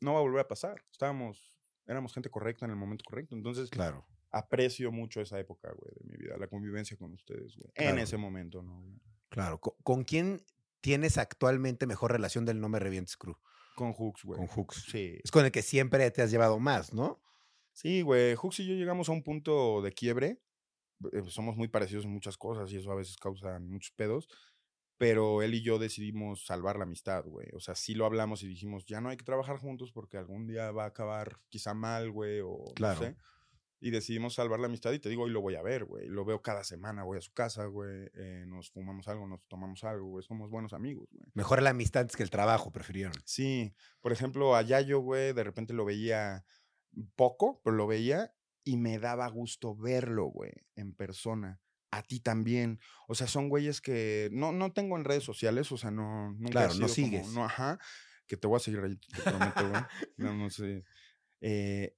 [0.00, 0.82] no va a volver a pasar.
[0.92, 3.34] Estábamos, éramos gente correcta en el momento correcto.
[3.34, 4.06] Entonces, Claro.
[4.30, 7.70] aprecio mucho esa época, güey, de mi vida, la convivencia con ustedes, güey.
[7.74, 8.82] En ese momento, ¿no?
[9.30, 9.58] Claro.
[9.60, 10.42] ¿Con, con quién
[10.82, 13.36] tienes actualmente mejor relación del No Me Revientes Crew?
[13.76, 14.38] Con Hooks, güey.
[14.38, 14.86] Con Hooks.
[14.90, 15.18] Sí.
[15.22, 17.22] Es con el que siempre te has llevado más, ¿no?
[17.72, 18.34] Sí, güey.
[18.34, 20.40] Hooks y yo llegamos a un punto de quiebre.
[21.12, 24.28] eh, Somos muy parecidos en muchas cosas y eso a veces causa muchos pedos.
[24.98, 27.48] Pero él y yo decidimos salvar la amistad, güey.
[27.52, 30.46] O sea, sí lo hablamos y dijimos, ya no hay que trabajar juntos porque algún
[30.46, 33.00] día va a acabar quizá mal, güey, o Claro.
[33.00, 33.16] no sé.
[33.78, 36.08] Y decidimos salvar la amistad y te digo, hoy lo voy a ver, güey.
[36.08, 38.08] Lo veo cada semana, voy a su casa, güey.
[38.14, 40.24] eh, nos fumamos algo, nos tomamos algo, güey.
[40.24, 41.26] Somos buenos amigos, güey.
[41.34, 43.12] Mejor la amistad antes que el trabajo, prefirieron.
[43.26, 46.44] Sí, por ejemplo, a Yayo, güey, de repente lo veía
[47.14, 48.32] poco, pero lo veía
[48.64, 51.60] y me daba gusto verlo, güey, en persona.
[51.92, 52.78] a ti también.
[53.08, 56.50] O sea, son güeyes que no, no tengo en redes sociales, o sea, no, nunca
[56.50, 57.28] Claro, no como- sigues.
[57.28, 57.78] no, ajá,
[58.26, 59.82] que te voy a seguir ahí, te prometo, güey.
[60.18, 60.84] No, no sé.
[61.40, 61.96] Eh,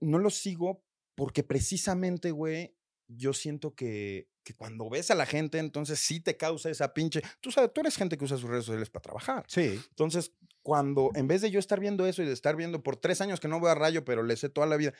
[0.00, 0.84] no los sigo
[1.20, 2.74] porque precisamente, güey,
[3.06, 7.20] yo siento que, que cuando ves a la gente, entonces sí te causa esa pinche.
[7.42, 9.44] Tú sabes, tú eres gente que usa sus redes sociales para trabajar.
[9.46, 9.78] Sí.
[9.90, 13.20] Entonces, cuando, en vez de yo estar viendo eso y de estar viendo por tres
[13.20, 14.94] años que no veo a Rayo, pero le sé toda la vida,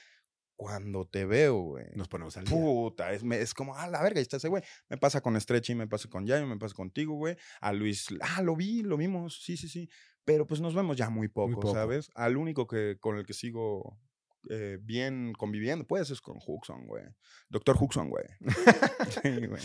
[0.56, 1.86] cuando te veo, güey.
[1.94, 2.54] Nos ponemos al día.
[2.54, 4.62] Puta, es, me- es como, ah, la verga, ahí está ese güey.
[4.90, 7.34] Me pasa con Stretchy, me pasa con Yayo, me pasa contigo, güey.
[7.62, 9.88] A Luis, ah, lo vi, lo vimos, sí, sí, sí.
[10.26, 11.72] Pero pues nos vemos ya muy poco, poco.
[11.72, 12.10] ¿sabes?
[12.14, 13.98] Al único que con el que sigo
[14.48, 17.04] eh, bien conviviendo, pues es con Huxon, güey.
[17.48, 18.24] Doctor Huxon, güey.
[19.22, 19.62] sí, güey.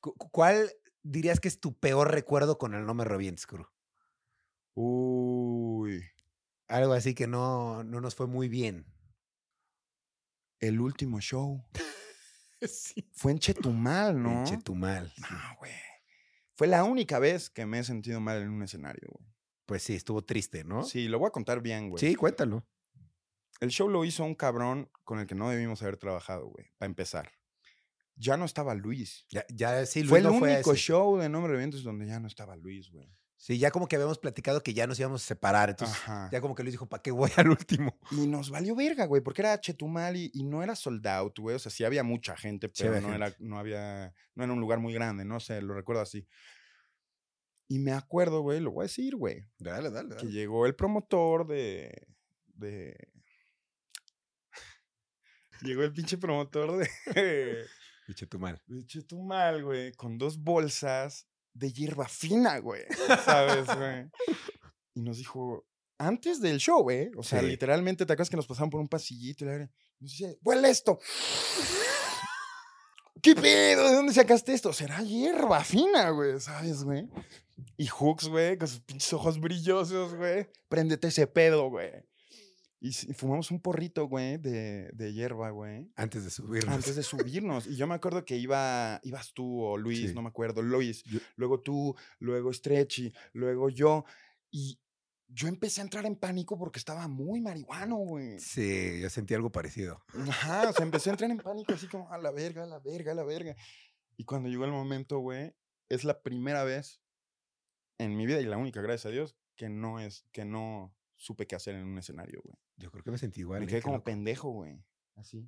[0.00, 0.70] Cu- cu- ¿Cuál
[1.02, 3.66] dirías que es tu peor recuerdo con el No Me Revientes, Cru?
[4.74, 6.02] Uy,
[6.68, 8.86] Algo así que no, no nos fue muy bien.
[10.60, 11.64] el último show.
[12.62, 13.08] Sí.
[13.14, 14.40] Fue en Chetumal, ¿no?
[14.40, 15.10] En Chetumal.
[15.16, 15.22] sí.
[15.30, 15.72] No, güey.
[16.56, 19.26] Fue la única vez que me he sentido mal en un escenario, güey.
[19.64, 20.82] Pues sí, estuvo triste, ¿no?
[20.84, 21.98] Sí, lo voy a contar bien, güey.
[21.98, 22.66] Sí, cuéntalo.
[23.60, 26.88] El show lo hizo un cabrón con el que no debimos haber trabajado, güey, para
[26.88, 27.30] empezar.
[28.16, 29.26] Ya no estaba Luis.
[29.30, 32.20] Ya, ya sí, Luis fue el no único show de No Me Revientes donde ya
[32.20, 33.14] no estaba Luis, güey.
[33.40, 35.70] Sí, ya como que habíamos platicado que ya nos íbamos a separar.
[35.70, 36.28] Entonces, Ajá.
[36.30, 37.98] ya como que Luis dijo, ¿para qué voy al último?
[38.10, 41.56] Y nos valió verga, güey, porque era Chetumal y, y no era sold out, güey.
[41.56, 44.78] O sea, sí había mucha gente, pero no, era, no había, no era un lugar
[44.78, 46.28] muy grande, no sé, lo recuerdo así.
[47.66, 51.46] Y me acuerdo, güey, lo voy a decir, güey, Dale, dale, que llegó el promotor
[51.46, 52.08] de,
[52.48, 52.94] de...
[55.62, 57.66] Llegó el pinche promotor de,
[58.08, 58.60] Y Chetumal.
[58.66, 62.82] de Chetumal, güey, con dos bolsas de hierba fina, güey,
[63.24, 64.08] ¿sabes, güey?
[64.94, 65.66] Y nos dijo,
[65.98, 67.46] antes del show, güey, o sea, Sí.
[67.46, 69.44] literalmente, ¿te acuerdas que nos pasaban por un pasillito?
[69.44, 69.70] Y la nos
[70.10, 70.98] dice, huele esto.
[73.22, 73.86] ¿Qué pedo?
[73.88, 74.72] ¿De dónde sacaste esto?
[74.72, 77.06] Será hierba fina, güey, ¿sabes, güey?
[77.76, 80.48] Y Hooks, güey, con sus pinches ojos brillosos, güey.
[80.68, 81.90] Préndete ese pedo, güey.
[82.82, 85.92] Y, fumamos un porrito, güey, de, de hierba, güey.
[85.96, 86.74] Antes de subirnos.
[86.74, 87.66] Antes de subirnos.
[87.66, 90.14] Y yo me acuerdo que iba, ibas tú o Luis, Sí.
[90.14, 91.02] no me acuerdo, Luis.
[91.04, 94.04] Yo- Luego tú, luego Stretchy, luego yo.
[94.50, 94.80] Y
[95.28, 98.40] yo empecé a entrar en pánico porque estaba muy marihuano, güey.
[98.40, 100.02] Sí, yo sentí algo parecido.
[100.28, 102.78] Ajá, o sea, empecé a entrar en pánico así como, a la verga, a la
[102.80, 103.54] verga, a la verga.
[104.16, 105.54] Y cuando llegó el momento, güey,
[105.90, 107.02] es la primera vez
[107.98, 111.46] en mi vida y la única, gracias a Dios, que no es, que no supe
[111.46, 112.56] qué hacer en un escenario, güey.
[112.76, 113.60] Yo creo que me sentí igual.
[113.60, 114.04] Me quedé como loco.
[114.04, 114.82] pendejo, güey.
[115.16, 115.46] Así.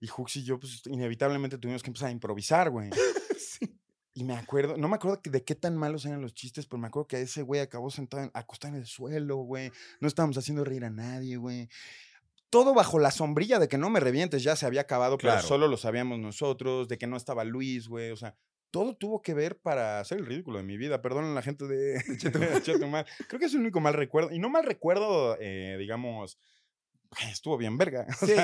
[0.00, 2.90] Y Hux y yo, pues, inevitablemente tuvimos que empezar a improvisar, güey.
[3.38, 3.78] Sí.
[4.14, 6.86] Y me acuerdo, no me acuerdo de qué tan malos eran los chistes, pero me
[6.86, 9.70] acuerdo que ese güey acabó sentado, en- acostado en el suelo, güey.
[10.00, 11.68] No estábamos haciendo reír a nadie, güey.
[12.50, 15.38] Todo bajo la sombrilla de que no me revientes, ya se había acabado, Claro.
[15.38, 18.10] pero solo lo sabíamos nosotros, de que no estaba Luis, güey.
[18.12, 18.36] O sea,
[18.74, 21.00] todo tuvo que ver para hacer el ridículo de mi vida.
[21.00, 22.02] Perdonen la gente de
[22.64, 23.06] Chetumal.
[23.28, 24.32] Creo que es el único mal recuerdo.
[24.32, 26.38] Y no mal recuerdo, eh, digamos,
[27.12, 28.04] "Ay, estuvo bien verga.
[28.18, 28.34] Sí.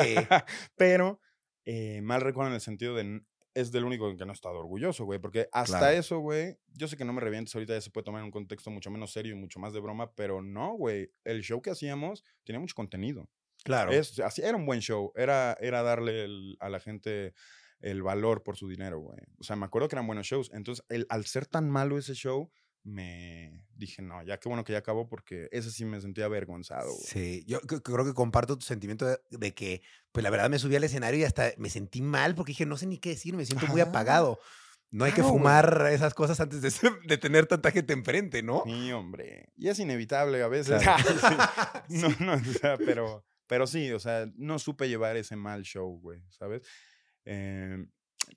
[0.77, 1.21] pero
[1.65, 3.23] eh, mal recuerdo en el sentido de
[3.55, 5.19] es del único en que no he estado orgulloso, güey.
[5.19, 5.99] Porque hasta Claro.
[5.99, 8.31] eso, güey, yo sé que no me revientes ahorita, ya se puede tomar en un
[8.31, 11.11] contexto mucho menos serio y mucho más de broma, pero no, güey.
[11.25, 13.29] El show que hacíamos tenía mucho contenido.
[13.65, 13.91] Claro.
[13.91, 15.13] Es, era un buen show.
[15.17, 17.35] Era, era darle el- a la gente
[17.81, 19.19] el valor por su dinero, güey.
[19.39, 20.51] O sea, me acuerdo que eran buenos shows.
[20.53, 22.51] Entonces, el, al ser tan malo ese show,
[22.83, 26.91] me dije, no, ya qué bueno que ya acabó porque ese sí me sentía avergonzado,
[26.91, 27.05] güey.
[27.07, 30.77] Sí, yo creo que comparto tu sentimiento de, de que, pues la verdad me subí
[30.77, 33.45] al escenario y hasta me sentí mal porque dije, no sé ni qué decir, me
[33.45, 33.91] siento muy Ajá.
[33.91, 34.39] apagado.
[34.91, 35.33] No hay que güey.
[35.35, 38.63] fumar esas cosas antes de, ser- de tener tanta gente enfrente, ¿no?
[38.67, 39.53] Sí, hombre.
[39.57, 40.83] Y es inevitable a veces.
[40.83, 41.05] Claro.
[41.89, 41.97] Sí.
[42.01, 46.01] No, no, o sea, pero, pero sí, o sea, no supe llevar ese mal show,
[46.01, 46.63] güey, ¿sabes?
[47.25, 47.87] Eh,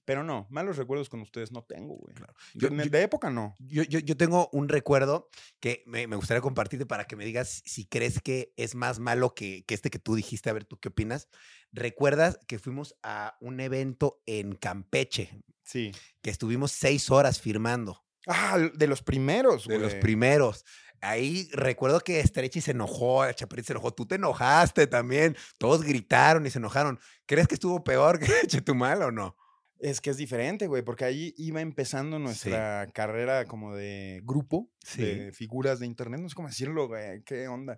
[0.05, 2.15] pero no, malos recuerdos con ustedes no tengo, güey.
[2.15, 2.33] Claro.
[2.55, 3.53] De, Yo- de época no.
[3.59, 5.29] Yo, yo, yo tengo un recuerdo
[5.59, 9.35] que me, me gustaría compartirte para que me digas si crees que es más malo
[9.35, 10.49] que, que este que tú dijiste.
[10.49, 11.27] A ver, ¿tú qué opinas?
[11.71, 15.29] ¿Recuerdas que fuimos a un evento en Campeche?
[15.63, 15.91] Sí.
[16.21, 18.03] Que estuvimos seis horas firmando.
[18.27, 19.85] Ah, de los primeros, De güey.
[19.91, 20.65] los primeros.
[21.03, 26.45] Ahí recuerdo que Stretchy se enojó, Chaparrito se enojó, tú te enojaste también, todos gritaron
[26.45, 26.99] y se enojaron.
[27.25, 29.35] ¿Crees que estuvo peor que Chetumal o no?
[29.79, 35.03] Es que es diferente, güey, porque ahí iba empezando nuestra carrera como de grupo, Sí.
[35.03, 37.77] de figuras de internet, no sé cómo decirlo, güey, qué onda.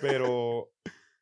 [0.00, 0.70] Pero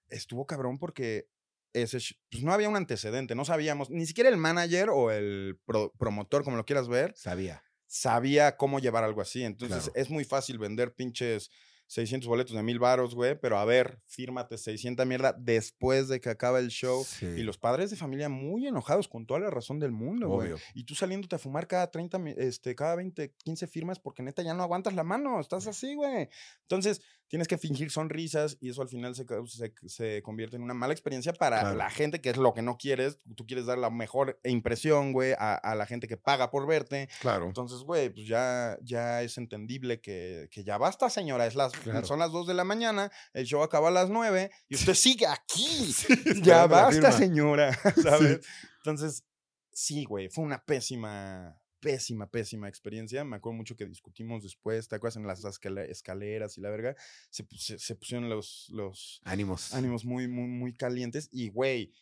[0.09, 1.27] estuvo cabrón porque
[1.73, 1.99] ese,
[2.31, 6.45] pues no había un antecedente, no sabíamos, ni siquiera el manager o el pro- promotor,
[6.45, 7.65] como lo quieras ver, Sabía.
[7.91, 9.43] Sabía cómo llevar algo así.
[9.43, 9.93] Entonces Claro.
[10.01, 11.51] es muy fácil vender pinches
[11.89, 16.29] 600 boletos de mil varos, güey, pero a ver, fírmate 600 mierda después de que
[16.31, 17.05] acaba el show.
[17.05, 17.27] Sí.
[17.27, 20.53] Y los padres de familia muy enojados, con toda la razón del mundo, güey.
[20.73, 24.43] Y tú saliéndote a fumar cada 30, mi- este, cada 20, 15 firmas porque neta
[24.43, 26.29] ya no aguantas la mano, estás así, güey.
[26.63, 30.75] Entonces, tienes que fingir sonrisas y eso al final se, se, se convierte en una
[30.75, 31.77] mala experiencia para Claro.
[31.77, 33.19] la gente, que es lo que no quieres.
[33.37, 37.09] Tú quieres dar la mejor impresión, güey, a, a la gente que paga por verte.
[37.21, 37.47] Claro.
[37.47, 41.47] Entonces, güey, pues ya, ya es entendible que, que ya basta, señora.
[41.47, 42.05] Es las, Claro.
[42.05, 45.27] Son las 2 de la mañana, el show acaba a las 9 y usted sigue
[45.29, 45.95] aquí.
[46.43, 47.73] ya basta, señora.
[48.03, 48.41] ¿Sabes?
[48.79, 49.25] Entonces,
[49.73, 53.25] sí, güey, fue una pésima, pésima, pésima experiencia.
[53.25, 55.17] Me acuerdo mucho que discutimos después, ¿te acuerdas?
[55.17, 56.95] En las escaleras y la verga,
[57.31, 59.75] se, pus- se, se pusieron los, los Ánimos.
[59.75, 61.93] ánimos muy, muy, muy calientes y, güey,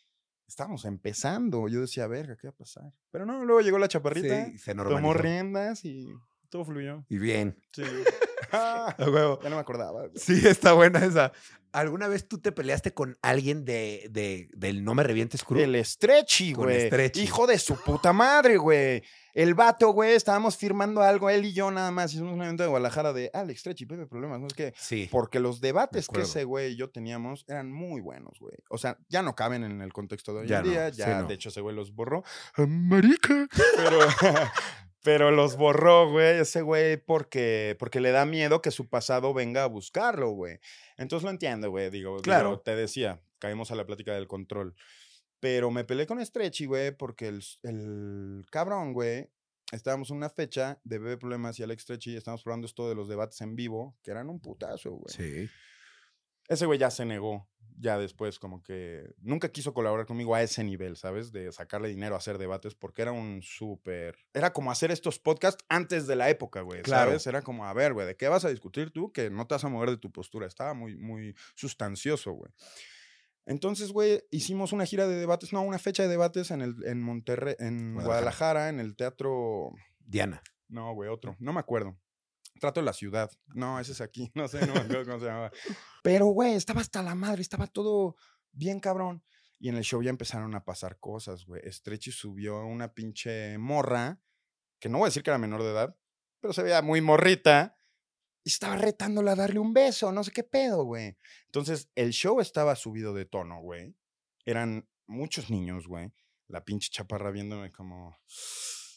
[0.47, 1.67] estábamos empezando.
[1.67, 2.93] Yo decía, verga, ¿qué va a pasar?
[3.11, 6.07] Pero no, luego llegó la chaparrita, Sí, se tomó riendas y
[6.49, 7.05] todo fluyó.
[7.09, 7.57] Y bien.
[7.73, 7.83] Sí.
[8.51, 9.39] Ah, huevo.
[9.43, 10.07] ya no me acordaba.
[10.07, 10.11] güey.
[10.15, 11.31] Sí, está buena esa.
[11.71, 15.59] ¿Alguna vez tú te peleaste con alguien de, de, del No Me Revientes Crew?
[15.61, 16.87] El Stretchy, Con güey.
[16.87, 17.21] Stretchy.
[17.21, 19.03] Hijo de su puta madre, güey.
[19.35, 22.11] El vato, güey, estábamos firmando algo, él y yo nada más.
[22.11, 24.73] Hicimos un evento de Guadalajara de Alex Stretchy, Pepe Problemas, no es que.
[24.75, 25.07] Sí.
[25.11, 28.55] Porque los debates que ese güey y yo teníamos eran muy buenos, güey.
[28.71, 30.91] O sea, ya no caben en el contexto de hoy Ya en no, día.
[30.91, 31.27] sí, Ya, no.
[31.27, 32.23] de hecho, ese güey los borró.
[32.55, 33.47] ¡Ah, Marica.
[33.75, 33.99] Pero,
[35.03, 39.63] pero los borró, güey, ese güey, porque, porque le da miedo que su pasado venga
[39.63, 40.59] a buscarlo, güey.
[40.97, 41.89] Entonces lo entiendo, güey.
[41.89, 42.59] Digo, digo, Claro.
[42.59, 44.75] te decía, caímos a la plática del control.
[45.39, 49.29] Pero me peleé con Stretchy, güey, porque el, el cabrón, güey,
[49.71, 53.07] estábamos en una fecha de Bebé Problemas y Alex Stretchy, estábamos probando esto de los
[53.07, 55.13] debates en vivo, que eran un putazo, güey.
[55.15, 55.49] Sí.
[56.49, 57.48] Ese güey ya se negó,
[57.81, 61.31] ya después, como que nunca quiso colaborar conmigo a ese nivel, ¿sabes?
[61.31, 64.17] De sacarle dinero a hacer debates, porque era un súper.
[64.33, 67.11] Era como hacer estos podcasts antes de la época, güey, Claro.
[67.11, 67.27] ¿sabes?
[67.27, 69.11] Era como, a ver, güey, ¿de qué vas a discutir tú?
[69.13, 70.45] Que no te vas a mover de tu postura.
[70.45, 72.51] Estaba muy, muy sustancioso, güey.
[73.45, 77.01] Entonces, güey, hicimos una gira de debates, no, una fecha de debates en, el, en
[77.01, 78.05] Monterrey, en Guadalajara.
[78.05, 79.71] Guadalajara, en el teatro.
[79.99, 80.43] Diana.
[80.67, 81.35] No, güey, otro.
[81.39, 81.97] No me acuerdo.
[82.59, 83.31] Trato la ciudad.
[83.53, 84.31] No, ese es aquí.
[84.35, 85.51] No sé, no me acuerdo cómo se llamaba.
[86.03, 87.41] Pero, güey, estaba hasta la madre.
[87.41, 88.15] Estaba todo
[88.51, 89.23] bien cabrón.
[89.59, 91.61] Y en el show ya empezaron a pasar cosas, güey.
[91.69, 94.21] Stretchy subió una pinche morra,
[94.79, 95.97] que no voy a decir que era menor de edad,
[96.39, 97.75] pero se veía muy morrita.
[98.45, 101.17] Y estaba retándola a darle un beso, no sé qué pedo, güey.
[101.47, 103.97] Entonces, el show estaba subido de tono, güey.
[104.45, 106.13] Eran muchos niños, güey.
[106.47, 108.17] La pinche chaparra viéndome como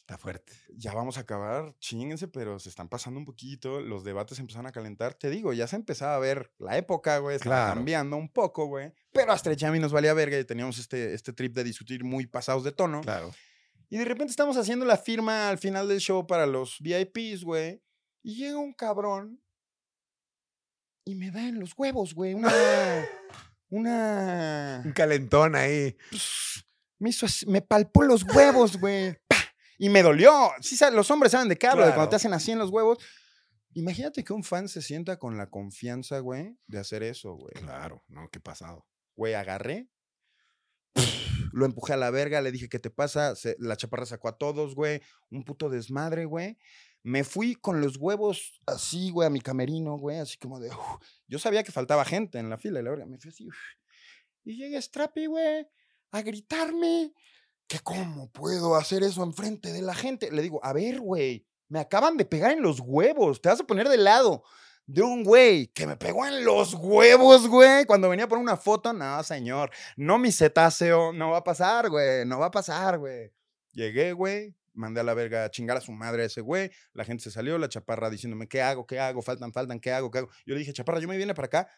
[0.03, 0.53] Está fuerte.
[0.75, 4.73] ya vamos a acabar, chinguense, pero se están pasando un poquito, los debates empezaron a
[4.73, 5.15] calentar.
[5.15, 7.75] Te digo, ya se empezaba a ver la época, güey, estaba Claro.
[7.77, 8.93] cambiando un poco, güey.
[9.13, 11.63] Pero a Stretch y a mí nos valía verga y teníamos este, este trip de
[11.65, 13.01] discutir muy pasados de tono.
[13.03, 13.31] Claro.
[13.91, 17.81] Y de repente estamos haciendo la firma al final del show para los VIPs, güey.
[18.25, 19.41] Y llega un cabrón
[21.05, 22.51] y me da en los huevos, güey, una...
[23.71, 24.83] una...
[24.85, 25.97] Un calentón ahí.
[26.11, 26.65] pues,
[26.99, 29.17] me hizo así, me palpó los huevos, güey.
[29.83, 30.53] Y me dolió.
[30.61, 32.11] Sí, los hombres saben de qué hablo, de cuando Claro.
[32.11, 32.99] te hacen así en los huevos.
[33.75, 37.53] Imagínate que un fan se sienta con la confianza, güey, de hacer eso, güey.
[37.55, 38.87] Claro, no, qué pasado.
[39.17, 39.89] Güey, agarré.
[41.53, 43.35] Lo empujé a la verga, le dije, ¿qué te pasa?
[43.35, 45.01] Se- la chaparra sacó a todos, güey.
[45.31, 46.59] Un puto desmadre, güey.
[47.03, 50.69] Me fui con los huevos así, güey, a mi camerino, güey, así como de.
[50.69, 51.03] uf.
[51.27, 53.07] Yo sabía que faltaba gente en la fila y la verga.
[53.07, 53.49] Me fui así.
[53.49, 53.57] uf.
[54.45, 55.67] Y llega Strappy, güey,
[56.13, 57.13] a gritarme
[57.81, 60.31] cómo puedo hacer eso enfrente de la gente.
[60.31, 63.41] Le digo, a ver, güey, me acaban de pegar en los huevos.
[63.41, 64.43] Te vas a poner de lado
[64.87, 68.93] de un güey que me pegó en los huevos, güey, cuando venía por una foto.
[68.93, 73.33] No, señor, no mi cetáceo, no va a pasar, güey, no va a pasar, güey.
[73.73, 76.71] Llegué, güey, mandé a la verga a chingar a su madre a ese güey.
[76.93, 78.87] La gente se salió, la chaparra diciéndome, ¿qué hago?
[78.87, 79.23] ¿Qué hago?
[79.23, 80.11] Faltan, faltan, ¿qué hago?
[80.11, 80.29] ¿Qué hago?
[80.45, 81.69] Yo le dije, chaparra, yo me vine para acá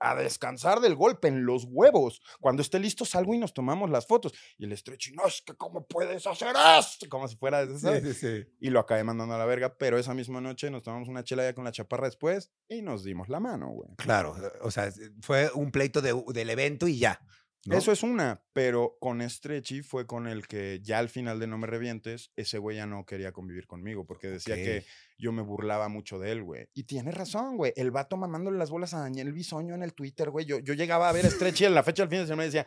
[0.00, 2.20] a descansar del golpe en los huevos.
[2.40, 4.32] Cuando esté listo salgo y nos tomamos las fotos.
[4.56, 8.02] Y el estrecho, no, es que cómo puedes hacer esto, como si fuera, ¿sabes?
[8.02, 8.52] Sí, sí, sí.
[8.60, 11.42] Y lo acabé mandando a la verga, pero esa misma noche nos tomamos una chela
[11.44, 13.90] ya con la chaparra después y nos dimos la mano, güey.
[13.96, 17.20] Claro, o sea, fue un pleito de- del evento y ya.
[17.66, 17.76] ¿No?
[17.76, 21.58] Eso es una, pero con Stretchy fue con el que ya al final de No
[21.58, 24.84] Me Revientes, ese güey ya no quería convivir conmigo porque decía que
[25.18, 26.68] yo me burlaba mucho de él, güey.
[26.74, 27.72] Y tiene razón, güey.
[27.76, 30.46] El vato mamándole las bolas a Daniel Bisoño en el Twitter, güey.
[30.46, 32.46] Yo, yo llegaba a ver a Stretchy en la fecha del fin de semana y
[32.46, 32.66] decía,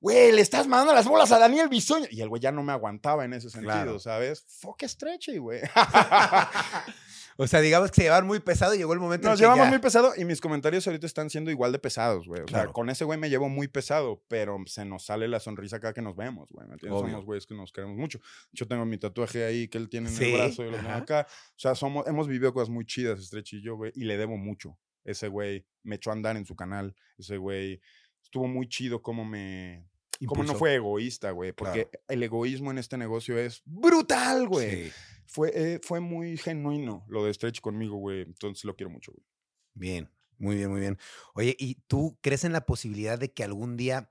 [0.00, 2.06] güey, le estás mandando las bolas a Daniel Bisoño.
[2.10, 3.98] Y el güey ya no me aguantaba en ese sentido, Claro.
[3.98, 4.44] ¿sabes?
[4.48, 5.60] Fuck Stretchy, güey.
[7.36, 9.64] O sea, digamos que se llevaban muy pesado y llegó el momento en Nos llevamos
[9.66, 12.42] ya- muy pesado y mis comentarios ahorita están siendo igual de pesados, güey.
[12.42, 12.72] O sea, Claro.
[12.72, 16.02] con ese güey me llevo muy pesado, pero se nos sale la sonrisa cada que
[16.02, 16.66] nos vemos, güey.
[16.68, 17.00] ¿me entiendes?
[17.00, 17.10] Obvio.
[17.12, 18.20] Somos güeyes que nos queremos mucho.
[18.52, 20.90] Yo tengo mi tatuaje ahí que él tiene en Sí, el brazo y lo tengo
[20.90, 21.26] acá.
[21.28, 24.36] O sea, somos, hemos vivido cosas muy chidas, Stretch y yo, güey, y le debo
[24.36, 24.78] mucho.
[25.04, 26.94] Ese güey me echó a andar en su canal.
[27.18, 27.80] Ese güey
[28.22, 29.86] estuvo muy chido como me...
[30.26, 31.52] Como no fue egoísta, güey.
[31.52, 32.04] Porque Claro.
[32.08, 34.84] el egoísmo en este negocio es brutal, güey.
[34.86, 34.92] Sí.
[35.26, 38.22] Fue, eh, fue muy genuino lo de Stretch conmigo, güey.
[38.22, 39.24] Entonces lo quiero mucho, güey.
[39.74, 40.98] Bien, muy bien, muy bien.
[41.34, 44.10] Oye, ¿y tú crees en la posibilidad de que algún día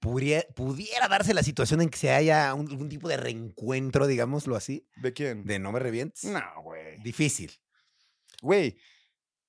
[0.00, 4.54] pudiera, pudiera darse la situación en que se haya un- algún tipo de reencuentro, digámoslo
[4.56, 5.44] así, ¿De quién?
[5.44, 6.24] de no me revientes?
[6.24, 6.98] No, güey.
[7.02, 7.52] Difícil.
[8.42, 8.76] Güey,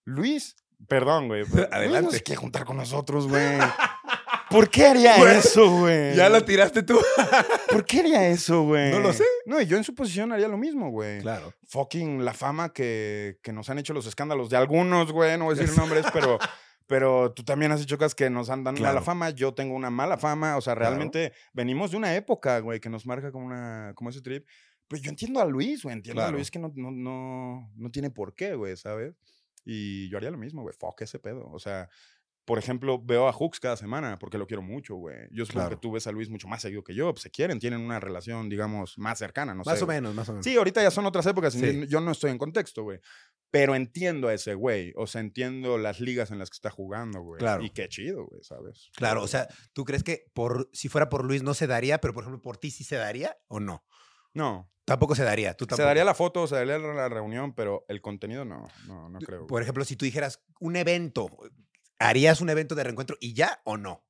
[0.05, 0.55] Luis,
[0.87, 1.43] perdón, güey.
[1.51, 2.17] pero Luis no Adelante.
[2.17, 3.57] se quiere juntar con nosotros, güey.
[4.49, 6.15] ¿Por qué haría Güey, eso, güey?
[6.45, 6.99] tiraste tú.
[7.69, 8.91] ¿Por qué haría eso, güey?
[8.91, 9.23] No lo sé.
[9.45, 11.21] No, y yo en su posición haría lo mismo, güey.
[11.21, 11.53] Claro.
[11.67, 15.37] Fucking la fama que, que nos han hecho los escándalos de algunos, güey.
[15.37, 16.39] No voy a decir nombres, pero,
[16.87, 18.95] pero tú también has dicho cosas que nos han dado Claro.
[18.95, 19.29] mala fama.
[19.29, 20.57] Yo tengo una mala fama.
[20.57, 20.89] O sea, Claro.
[20.95, 24.47] realmente venimos de una época, güey, que nos marca como, una, como ese trip.
[24.87, 25.93] Pero yo entiendo a Luis, güey.
[25.93, 26.37] Entiendo a Claro.
[26.37, 29.13] Luis que no, no, no, no tiene por qué, güey, ¿sabes?
[29.63, 30.73] Y yo haría lo mismo, güey.
[30.79, 31.47] Fuck ese pedo.
[31.51, 31.87] O sea,
[32.49, 35.27] por ejemplo, veo a Hooks cada semana porque lo quiero mucho, güey.
[35.29, 35.75] Yo supongo Claro.
[35.77, 37.13] que tú ves a Luis mucho más seguido que yo.
[37.13, 39.83] Pues se quieren, tienen una relación, digamos, más cercana, no más sé.
[39.83, 40.43] o menos, más o menos.
[40.45, 41.85] Sí, ahorita ya son otras épocas Sí.
[41.87, 42.99] yo no estoy en contexto, güey.
[43.51, 44.93] Pero entiendo a ese güey.
[44.95, 47.37] O sea, entiendo las ligas en las que está jugando, güey.
[47.37, 47.63] Claro.
[47.63, 48.89] Y qué chido, güey, ¿sabes?
[48.95, 52.15] Claro, o sea, ¿tú crees que por si fuera por Luis no se daría, pero
[52.15, 53.85] por ejemplo por ti sí se daría o no?
[54.33, 54.71] No.
[54.85, 55.83] Tampoco se daría, tú tampoco.
[55.83, 58.67] Se daría la foto, se daría la reunión, pero el contenido no.
[58.87, 59.45] No, no creo.
[59.45, 61.27] Por ejemplo, si tú dijeras un evento,
[61.99, 64.05] ¿harías un evento de reencuentro y ya o no?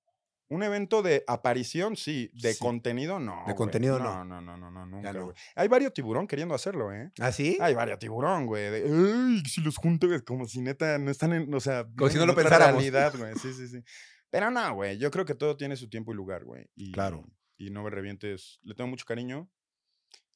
[0.52, 2.32] Un evento de aparición, sí.
[2.34, 2.60] De Sí.
[2.60, 3.36] contenido, no.
[3.40, 3.56] De güey.
[3.56, 4.26] contenido, no.
[4.26, 5.26] No, no, no, no, nunca, no.
[5.26, 5.36] güey.
[5.56, 7.12] Hay varios tiburón queriendo hacerlo, ¿eh?
[7.20, 7.58] ¿Ah, sí?
[7.62, 8.72] Hay varios tiburón, güey.
[8.72, 12.10] de, "Ay, si los junto, güey", como si neta no están en, o sea, Como
[12.10, 12.76] si no lo pensáramos.
[12.82, 13.36] realidad, güey.
[13.36, 13.84] Sí, sí, sí.
[14.32, 14.98] Pero no, güey.
[14.98, 16.66] Yo creo que todo tiene su tiempo y lugar, güey.
[16.76, 17.26] Y, Claro.
[17.58, 18.60] Y no me revientes.
[18.64, 19.52] Le tengo mucho cariño.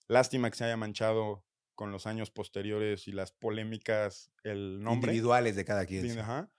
[0.08, 1.44] Lástima que se haya manchado
[1.76, 5.12] con los años posteriores y las polémicas el nombre.
[5.12, 6.08] Individuales de cada quien.
[6.12, 6.20] Sí.
[6.20, 6.52] ajá.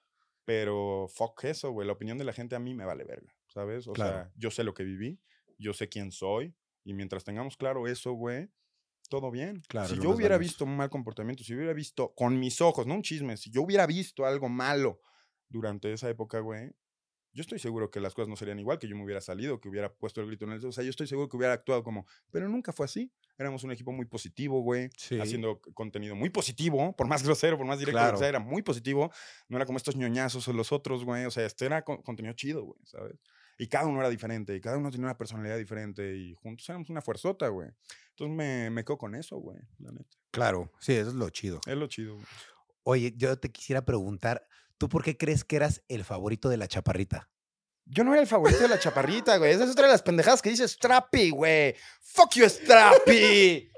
[0.45, 1.86] Pero fuck eso, güey.
[1.86, 3.86] La opinión de la gente a mí me vale verga, ¿sabes?
[3.88, 4.24] O Claro.
[4.24, 5.20] sea, yo sé lo que viví,
[5.59, 8.51] yo sé quién soy, y mientras tengamos claro eso, güey,
[9.09, 9.62] todo bien.
[9.68, 12.95] Claro, si yo hubiera visto un mal comportamiento, si hubiera visto con mis ojos, no
[12.95, 15.01] un chisme, si yo hubiera visto algo malo
[15.49, 16.72] durante esa época, güey,
[17.35, 19.68] yo estoy seguro que las cosas no serían igual, que yo me hubiera salido, que
[19.68, 20.64] hubiera puesto el grito en el.
[20.64, 23.12] O sea, yo estoy seguro que hubiera actuado como, pero nunca fue así.
[23.37, 25.18] Éramos un equipo muy positivo, güey Sí.
[25.20, 28.16] haciendo contenido muy positivo, por más grosero, por más directo, que Claro.
[28.18, 29.12] sea, era muy positivo.
[29.49, 31.24] No era como estos ñoñazos o los otros, güey.
[31.26, 33.14] O sea, este era con- contenido chido, güey, ¿sabes?
[33.59, 36.91] Y cada uno era diferente, y cada uno tenía una personalidad diferente, y juntos éramos
[36.91, 37.68] una fuerzota, güey.
[38.11, 40.16] Entonces me, me quedo con eso, güey, la neta.
[40.32, 41.61] Claro, sí, eso es lo chido.
[41.66, 42.26] Es lo chido, güey.
[42.82, 44.47] Oye, yo te quisiera preguntar,
[44.79, 47.29] ¿tú por qué crees que eras el favorito de la chaparrita?
[47.87, 49.53] Yo no era el favorito de la chaparrita, güey.
[49.53, 51.75] Esa es otra de las pendejadas que dice Strappy, güey.
[52.01, 53.70] Fuck you, Strappy.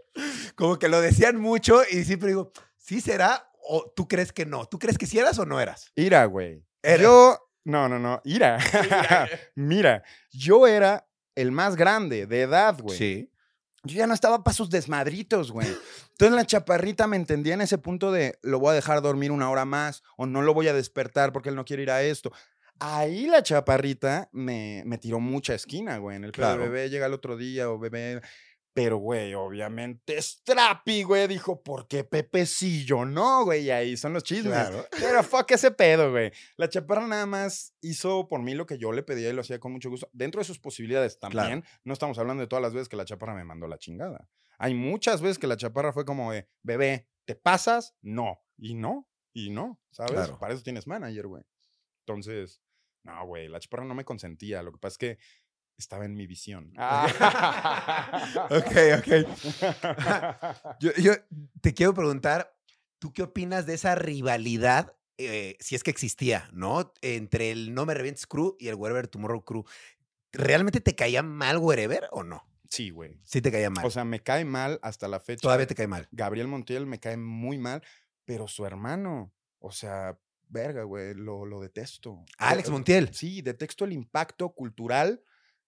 [0.55, 4.67] Como que lo decían mucho y siempre digo, ¿sí será o tú crees que no?
[4.67, 5.91] ¿Tú crees que sí eras o no eras?
[5.97, 6.65] Ira, güey.
[7.01, 7.39] Yo.
[7.65, 8.21] No, no, no.
[8.25, 8.59] Ira.
[9.57, 12.97] Mira, yo era el más grande de edad, güey.
[12.97, 13.33] Sí.
[13.87, 15.69] Yo ya no estaba para sus desmadritos, güey.
[16.13, 19.51] Entonces la chaparrita me entendía en ese punto de lo voy a dejar dormir una
[19.51, 22.33] hora más o no lo voy a despertar porque él no quiere ir a esto.
[22.79, 26.17] Ahí la chaparrita me, me tiró mucha esquina, güey.
[26.17, 26.61] En el Claro.
[26.63, 28.21] bebé llega el otro día o bebé.
[28.77, 33.07] Pero, güey, obviamente Strappy, güey, dijo, ¿por qué Pepecillo?
[33.07, 34.53] No, güey, y ahí son los chismes.
[34.53, 34.85] Claro.
[34.91, 36.31] Pero fuck ese pedo, güey.
[36.59, 39.59] La chaparra nada más hizo por mí lo que yo le pedía y lo hacía
[39.59, 40.11] con mucho gusto.
[40.13, 41.65] Dentro de sus posibilidades también.
[41.85, 44.29] No estamos hablando de todas las veces que la chaparra me mandó la chingada.
[44.59, 47.97] Hay muchas veces que la chaparra fue como de, bebé, ¿te pasas?
[48.03, 48.43] No.
[48.59, 49.09] Y no.
[49.33, 50.13] Y no, ¿sabes?
[50.13, 50.39] Claro.
[50.39, 51.45] Para eso tienes manager, güey.
[52.01, 52.61] Entonces,
[53.05, 54.63] no, güey, la chaparra no me consentía.
[54.63, 55.19] Lo que pasa es que
[55.79, 56.73] estaba en mi visión.
[58.51, 59.09] Ok, ok.
[60.81, 61.13] Yo, yo
[61.61, 62.55] te quiero preguntar,
[62.99, 66.93] ¿tú qué opinas de esa rivalidad, eh, si es que existía, ¿no?
[67.03, 69.65] Entre el No Me Revientes Crew y el Wherever Tomorrow Crew.
[70.33, 72.43] ¿Realmente te caía mal Wherever o no?
[72.69, 73.21] Sí, güey.
[73.25, 73.87] Sí te caía mal.
[73.87, 75.41] O sea, me cae mal hasta la fecha.
[75.43, 76.09] Todavía te cae mal.
[76.11, 77.83] Gabriel Montiel me cae muy mal,
[78.25, 80.19] pero su hermano, o sea,
[80.49, 82.25] verga, güey, lo, lo detesto.
[82.39, 83.15] Alex Eh, Montiel.
[83.15, 85.23] Sí, detesto el impacto cultural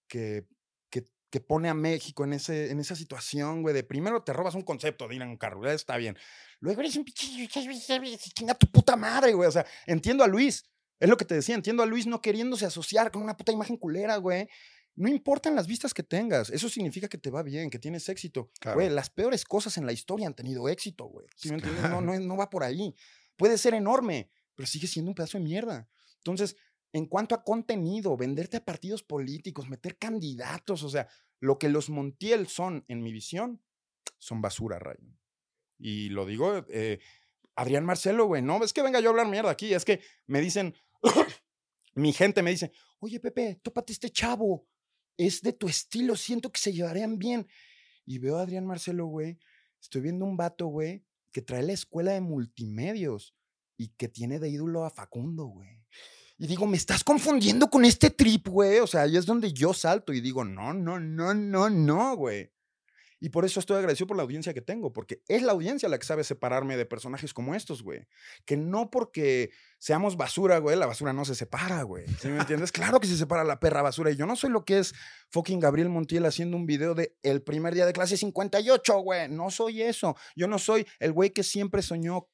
[0.08, 0.46] que,
[0.90, 4.54] que, que pone a México en, ese, en esa situación, güey, de primero te robas
[4.54, 6.16] un concepto carro, ya está bien.
[6.60, 7.48] Luego eres un pinche,
[8.34, 9.48] chinga tu puta madre, güey.
[9.48, 10.64] O sea, entiendo a Luis.
[10.98, 13.76] Es lo que te decía, entiendo a Luis no queriéndose asociar con una puta imagen
[13.76, 14.48] culera, güey.
[14.96, 18.50] No importan las vistas que tengas, eso significa que te va bien, que tienes éxito.
[18.58, 18.78] Claro.
[18.78, 21.28] Güey, las peores cosas en la historia han tenido éxito, güey.
[21.82, 22.96] No, no, no va por ahí.
[23.36, 25.88] Puede ser enorme, pero sigue siendo un pedazo de mierda.
[26.16, 26.56] Entonces,
[26.92, 31.08] en cuanto a contenido, venderte a partidos políticos, meter candidatos, o sea,
[31.40, 33.62] lo que los Montiel son, en mi visión,
[34.18, 35.18] son basura, Rayo.
[35.78, 36.98] Y lo digo, eh,
[37.54, 38.42] Adrián Marcelo, güey.
[38.42, 39.74] No, es que venga yo a hablar mierda aquí.
[39.74, 40.74] Es que me dicen,
[41.94, 44.66] mi gente me dice, oye, Pepe, tópate este chavo.
[45.16, 47.48] Es de tu estilo, siento que se llevarían bien.
[48.06, 49.38] Y veo a Adrián Marcelo, güey.
[49.80, 53.34] Estoy viendo un vato, güey, que trae la escuela de multimedios
[53.76, 55.77] y que tiene de ídolo a Facundo, güey.
[56.38, 58.78] Y digo, me estás confundiendo con este trip, güey.
[58.78, 62.52] O sea, ahí es donde yo salto y digo, no, no, no, no, no, güey.
[63.20, 65.98] Y por eso estoy agradecido por la audiencia que tengo, porque es la audiencia la
[65.98, 68.06] que sabe separarme de personajes como estos, güey.
[68.44, 72.06] Que no porque seamos basura, güey, la basura no se separa, güey.
[72.20, 72.70] ¿Sí me entiendes?
[72.70, 74.12] claro que se separa la perra basura.
[74.12, 74.94] Y yo no soy lo que es
[75.30, 79.28] fucking Gabriel Montiel haciendo un video de el primer día de clase 58, güey.
[79.28, 80.14] No soy eso.
[80.36, 82.28] Yo no soy el güey que siempre soñó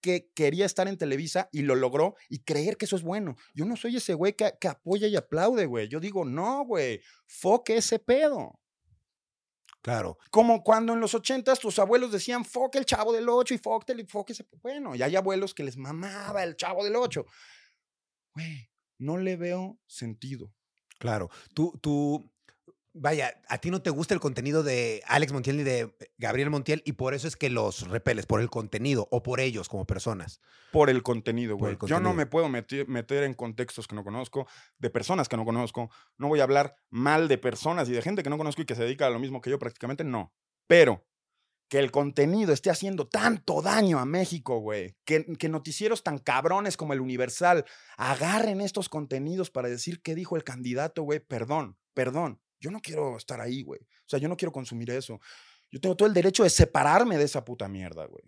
[0.00, 3.36] que quería estar en Televisa y lo logró y creer que eso es bueno.
[3.54, 5.88] Yo no soy ese güey que, que apoya y aplaude, güey.
[5.88, 8.58] Yo digo, no, güey, foque ese pedo.
[9.82, 10.18] Claro.
[10.30, 13.92] Como cuando en los ochentas tus abuelos decían, foque el chavo del 8 y foque
[13.92, 14.46] el foque ese.
[14.60, 17.24] Bueno, y hay abuelos que les mamaba el chavo del 8.
[18.34, 20.52] Güey, no le veo sentido.
[20.98, 21.30] Claro.
[21.54, 22.30] Tú, tú,
[22.98, 26.82] vaya, a ti no te gusta el contenido de Alex Montiel ni de Gabriel Montiel
[26.84, 30.40] y por eso es que los repeles, por el contenido o por ellos como personas.
[30.72, 31.76] Por el contenido, güey.
[31.86, 34.46] Yo no me puedo meter, meter en contextos que no conozco,
[34.78, 35.90] de personas que no conozco.
[36.16, 38.74] No voy a hablar mal de personas y de gente que no conozco y que
[38.74, 40.32] se dedica a lo mismo que yo prácticamente, no.
[40.66, 41.06] Pero
[41.68, 44.96] que el contenido esté haciendo tanto daño a México, güey.
[45.04, 47.64] Que, que noticieros tan cabrones como el Universal
[47.96, 51.20] agarren estos contenidos para decir qué dijo el candidato, güey.
[51.20, 52.40] Perdón, perdón.
[52.60, 53.80] Yo no quiero estar ahí, güey.
[53.80, 55.20] O sea, yo no quiero consumir eso.
[55.70, 58.24] Yo tengo todo el derecho de separarme de esa puta mierda, güey.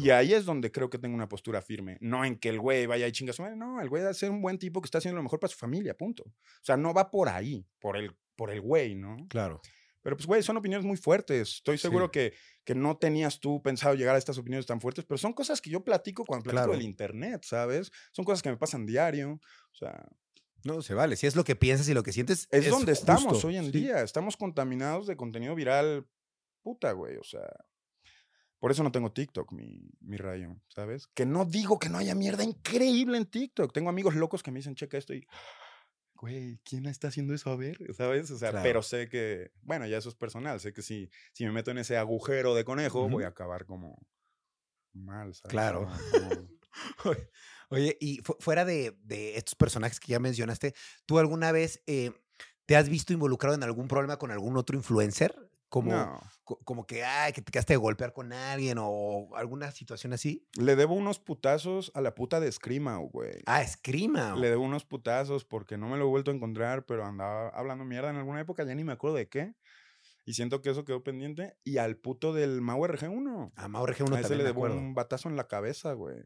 [0.00, 1.98] Y ahí es donde creo que tengo una postura firme.
[2.00, 3.56] No en que el güey vaya y chinga a su madre.
[3.56, 5.58] No, el güey debe ser un buen tipo que está haciendo lo mejor para su
[5.58, 6.22] familia, punto.
[6.24, 6.32] O
[6.64, 9.26] sea, no va por ahí, por el, por el güey, ¿no?
[9.28, 9.60] Claro.
[10.02, 11.54] Pero pues, güey, son opiniones muy fuertes.
[11.56, 12.10] Estoy seguro Sí.
[12.12, 15.60] que, que no tenías tú pensado llegar a estas opiniones tan fuertes, pero son cosas
[15.60, 16.72] que yo platico cuando platico Claro.
[16.72, 17.90] del internet, ¿sabes?
[18.12, 19.32] Son cosas que me pasan diario.
[19.32, 20.04] O sea,
[20.64, 21.16] No, se vale.
[21.16, 22.48] Si es lo que piensas y lo que sientes.
[22.50, 23.70] es, donde estamos hoy en sí.
[23.72, 24.02] día.
[24.02, 26.06] Estamos contaminados de contenido viral.
[26.62, 27.16] Puta, güey.
[27.16, 27.48] O sea,
[28.60, 31.08] por eso no tengo TikTok, mi, mi rayo, ¿sabes?
[31.14, 33.72] Que no digo que no haya mierda increíble en TikTok.
[33.72, 35.26] Tengo amigos locos que me dicen, checa esto y.
[36.14, 37.50] Güey, ¿quién está haciendo eso?
[37.50, 38.30] A ver, ¿sabes?
[38.30, 38.62] O sea, Claro.
[38.62, 40.60] pero sé que, bueno, ya eso es personal.
[40.60, 44.00] Sé que si, si me meto en ese agujero de conejo, voy a acabar como
[44.92, 45.50] mal, ¿sabes?
[45.50, 45.88] Claro.
[46.12, 46.28] Como-
[47.02, 47.16] como-
[47.72, 50.74] Oye, y fu- fuera de, de estos personajes que ya mencionaste,
[51.06, 52.12] ¿tú alguna vez eh,
[52.66, 55.48] te has visto involucrado en algún problema con algún otro influencer?
[55.68, 56.20] Como, no.
[56.44, 60.46] co- como que, ay, que te quedaste de golpear con alguien o alguna situación así.
[60.58, 63.40] Le debo unos putazos a la puta de Screamo, güey.
[63.46, 64.36] Ah, escrima.
[64.36, 67.86] Le debo unos putazos porque no me lo he vuelto a encontrar, pero andaba hablando
[67.86, 69.54] mierda en alguna época, ya ni me acuerdo de qué.
[70.26, 71.56] Y siento que eso quedó pendiente.
[71.64, 73.52] Y al puto del Mau RG1.
[73.56, 76.16] A Mau RG1 A ese le debo un batazo en la cabeza, güey.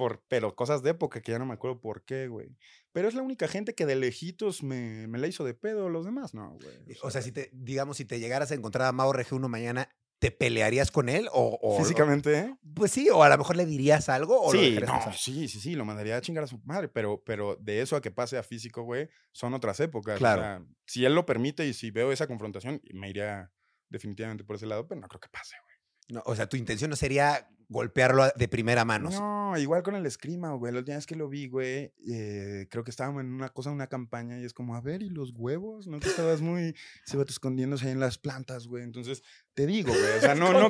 [0.00, 2.56] Por, pero cosas de época que ya no me acuerdo por qué, güey.
[2.92, 5.90] Pero es la única gente que de lejitos me, me la hizo de pedo.
[5.90, 6.74] Los demás no, güey.
[6.88, 9.90] Eh, O sea, si te, digamos, si te llegaras a encontrar a Mau RG1 mañana,
[10.18, 11.28] ¿te pelearías con él?
[11.34, 12.56] O, o- Físicamente, ¿eh?
[12.74, 15.14] Pues sí, o a lo mejor le dirías algo o lo Sí, dejarías no, pasar?
[15.18, 18.00] sí, sí, sí, lo mandaría a chingar a su madre, pero, pero de eso a
[18.00, 20.16] que pase a físico, güey, son otras épocas.
[20.16, 20.40] o Claro.
[20.40, 23.52] sea, si él lo permite y si veo esa confrontación, me iría
[23.90, 25.69] definitivamente por ese lado, pero no creo que pase, güey.
[26.10, 29.10] No, o sea, tu intención no sería golpearlo de primera mano.
[29.10, 30.74] No, igual con el escrima, güey.
[30.74, 34.40] Última vez que lo vi, güey, eh, creo que estábamos en una cosa, una campaña,
[34.40, 35.86] y es como, a ver, ¿y los huevos?
[35.86, 36.00] ¿No?
[36.00, 36.74] Que estabas muy,
[37.06, 38.82] se va escondiéndose ahí en las plantas, güey.
[38.82, 39.22] Entonces,
[39.54, 40.68] te digo, güey, o sea, no, no,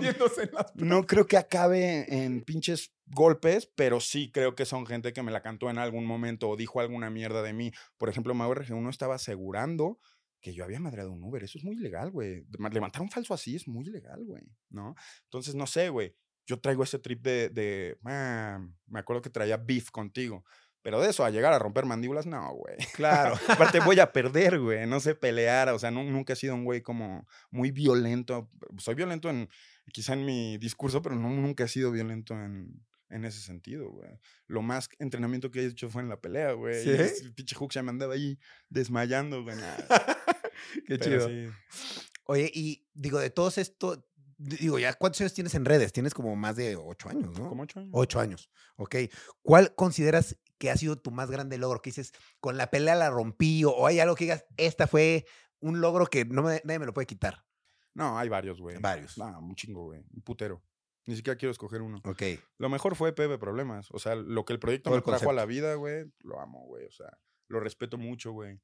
[0.74, 5.32] no creo que acabe en pinches golpes, pero sí creo que son gente que me
[5.32, 7.72] la cantó en algún momento o dijo alguna mierda de mí.
[7.96, 9.98] Por ejemplo, Mau RG1 estaba asegurando
[10.40, 11.42] que yo había madreado un Uber.
[11.44, 12.44] Eso es muy ilegal, güey.
[12.72, 14.94] Levantar un falso así es muy ilegal, güey, ¿no?
[15.24, 16.14] Entonces, no sé, güey.
[16.46, 20.44] Yo traigo ese trip de, de me acuerdo que traía beef contigo.
[20.82, 22.76] Pero de eso, a llegar a romper mandíbulas, no, güey.
[22.94, 23.34] Claro.
[23.48, 24.86] Aparte voy a perder, güey.
[24.86, 25.68] No sé pelear.
[25.68, 28.50] O sea, nu- nunca he sido un güey como muy violento.
[28.78, 29.50] Soy violento en,
[29.92, 34.08] quizá en mi discurso, pero no, nunca he sido violento en, en ese sentido, güey.
[34.46, 36.82] Lo más entrenamiento que he hecho fue en la pelea, güey.
[36.82, 36.90] ¿Sí?
[36.90, 38.38] Ese pinche Hook ya me andaba ahí
[38.68, 39.56] desmayando, güey.
[40.86, 41.28] Qué pero chido.
[41.28, 41.48] sí.
[42.24, 44.06] Oye, y digo, de todos esto,
[44.38, 45.92] digo, ya, ¿cuántos años tienes en redes?
[45.92, 47.48] Tienes como más de ocho años, ¿no?
[47.48, 47.90] ¿Como ocho años?
[47.92, 48.96] Ocho años, ok.
[49.42, 51.82] ¿Cuál consideras que ha sido tu más grande logro?
[51.82, 55.26] Que dices, con la pelea la rompí, o, o hay algo que digas, esta fue
[55.58, 57.44] un logro que no me- nadie me lo puede quitar.
[57.94, 58.78] No, hay varios, güey.
[58.78, 59.18] Varios.
[59.18, 60.00] No, un chingo, güey.
[60.14, 60.62] Un putero.
[61.06, 62.00] Ni siquiera quiero escoger uno.
[62.04, 62.22] Ok.
[62.58, 63.88] Lo mejor fue Pepe Problemas.
[63.90, 66.40] O sea, lo que el proyecto Todo me el trajo a la vida, güey, lo
[66.40, 66.84] amo, güey.
[66.84, 67.18] O sea,
[67.48, 68.60] lo respeto mucho, güey.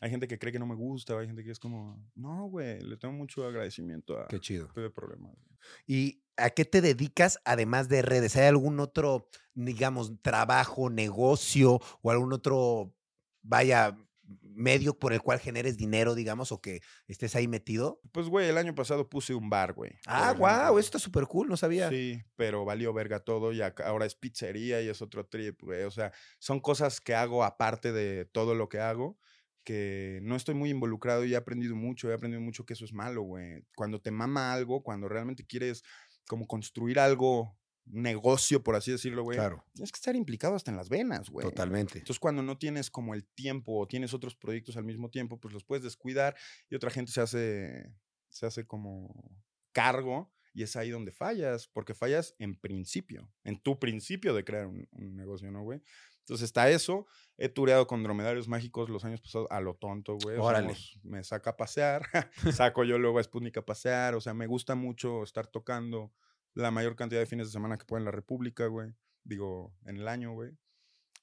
[0.00, 2.80] Hay gente que cree que no me gusta, hay gente que es como, no, güey,
[2.82, 4.68] le tengo mucho agradecimiento a Qué chido.
[4.68, 5.32] Pepe Problemas.
[5.34, 5.58] güey.
[5.86, 8.36] ¿Y a qué te dedicas además de redes?
[8.36, 12.94] ¿Hay algún otro, digamos, trabajo, negocio o algún otro,
[13.42, 13.96] vaya,
[14.42, 18.00] medio por el cual generes dinero, digamos, o que estés ahí metido?
[18.12, 19.92] Pues, güey, el año pasado puse un bar, güey.
[20.06, 21.88] Ah, wow, esto está súper cool, no sabía.
[21.90, 25.84] Sí, pero valió verga todo y acá- ahora es pizzería y es otro trip, güey.
[25.84, 29.18] O sea, son cosas que hago aparte de todo lo que hago,
[29.64, 32.92] que no estoy muy involucrado y he aprendido mucho, he aprendido mucho que eso es
[32.92, 33.64] malo, güey.
[33.74, 35.82] Cuando te mama algo, cuando realmente quieres
[36.28, 37.56] como construir algo,
[37.86, 41.46] negocio, por así decirlo, güey, Claro, tienes que estar implicado hasta en las venas, güey.
[41.46, 41.98] totalmente.
[41.98, 45.54] Entonces, cuando no tienes como el tiempo o tienes otros proyectos al mismo tiempo, pues
[45.54, 46.36] los puedes descuidar
[46.68, 47.92] y otra gente se hace,
[48.28, 49.30] se hace como
[49.72, 54.66] cargo y es ahí donde fallas, porque fallas en principio, en tu principio de crear
[54.66, 55.82] un, un negocio, ¿no, güey?
[56.20, 57.06] Entonces está eso.
[57.38, 60.36] He tureado con dromedarios mágicos los años pasados a lo tonto, güey.
[60.36, 60.74] O sea, Órale.
[61.04, 62.02] me saca a pasear,
[62.52, 64.16] saco yo luego a Sputnik a pasear.
[64.16, 66.12] O sea, me gusta mucho estar tocando
[66.56, 68.94] la mayor cantidad de fines de semana que pueda en la República, güey.
[69.24, 70.56] Digo, en el año, güey.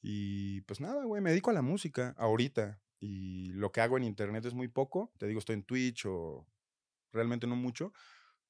[0.01, 2.79] Y pues nada, güey, me dedico a la música ahorita.
[2.99, 5.11] Y lo que hago en internet es muy poco.
[5.17, 6.47] Te digo, estoy en Twitch o
[7.11, 7.93] realmente no mucho.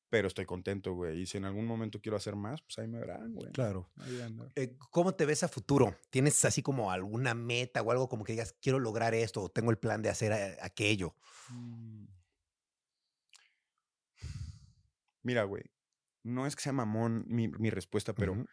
[0.10, 1.22] Pero estoy contento, güey.
[1.22, 3.52] Y si en algún momento quiero hacer más, pues ahí me verán, güey.
[3.54, 3.90] Claro.
[3.98, 4.20] Ahí.
[4.58, 5.96] Eh, ¿Cómo te ves a futuro?
[6.10, 9.72] ¿Tienes así como alguna meta o algo como que digas, quiero lograr esto o tengo
[9.72, 11.16] el plan de hacer eh, aquello?
[11.50, 12.08] Mm.
[15.24, 15.73] Mira, güey.
[16.24, 18.46] No es que sea mamón mi, mi respuesta, pero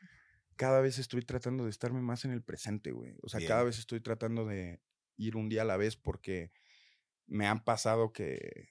[0.57, 3.17] cada vez estoy tratando de estarme más en el presente, güey.
[3.23, 4.81] O sea, cada vez estoy tratando de
[5.17, 6.53] ir un día a la vez porque
[7.27, 8.69] me han pasado que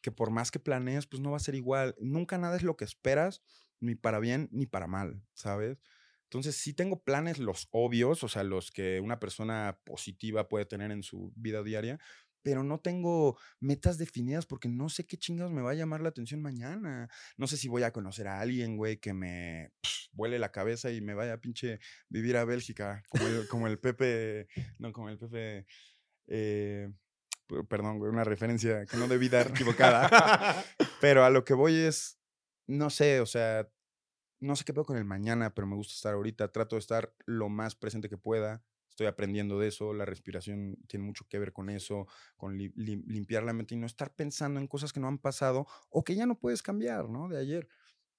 [0.00, 1.94] que por más que planees, pues no va a ser igual.
[1.98, 3.42] Nunca nada es lo que esperas,
[3.80, 5.78] ni para bien ni para mal, ¿sabes?
[6.24, 10.92] Entonces, sí tengo planes los obvios, o sea, los que una persona positiva puede tener
[10.92, 11.98] en su vida diaria,
[12.42, 16.08] pero no tengo metas definidas porque no sé qué chingados me va a llamar la
[16.08, 17.08] atención mañana.
[17.36, 20.90] No sé si voy a conocer a alguien, güey, que me pf, vuele la cabeza
[20.90, 24.48] y me vaya a pinche vivir a Bélgica, como el, como el Pepe,
[24.78, 25.66] no, como el Pepe,
[26.26, 26.90] eh,
[27.68, 30.64] perdón, una referencia que no debí dar equivocada.
[31.00, 32.18] pero a lo que voy es,
[32.66, 33.68] no sé, o sea,
[34.40, 36.50] no sé qué pedo con el mañana, pero me gusta estar ahorita.
[36.50, 38.62] Trato de estar lo más presente que pueda.
[39.00, 39.94] Estoy aprendiendo de eso.
[39.94, 42.06] La respiración tiene mucho que ver con eso,
[42.36, 45.16] con li- lim- limpiar la mente y no estar pensando en cosas que no han
[45.16, 47.26] pasado o que ya no puedes cambiar, ¿no?
[47.26, 47.66] De ayer.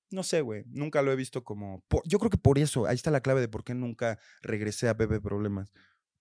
[0.10, 0.64] No sé, güey.
[0.70, 1.86] Nunca lo he visto como.
[1.88, 4.90] por- yo creo que por eso, ahí está la clave de por qué nunca regresé
[4.90, 5.72] a Pepe Problemas.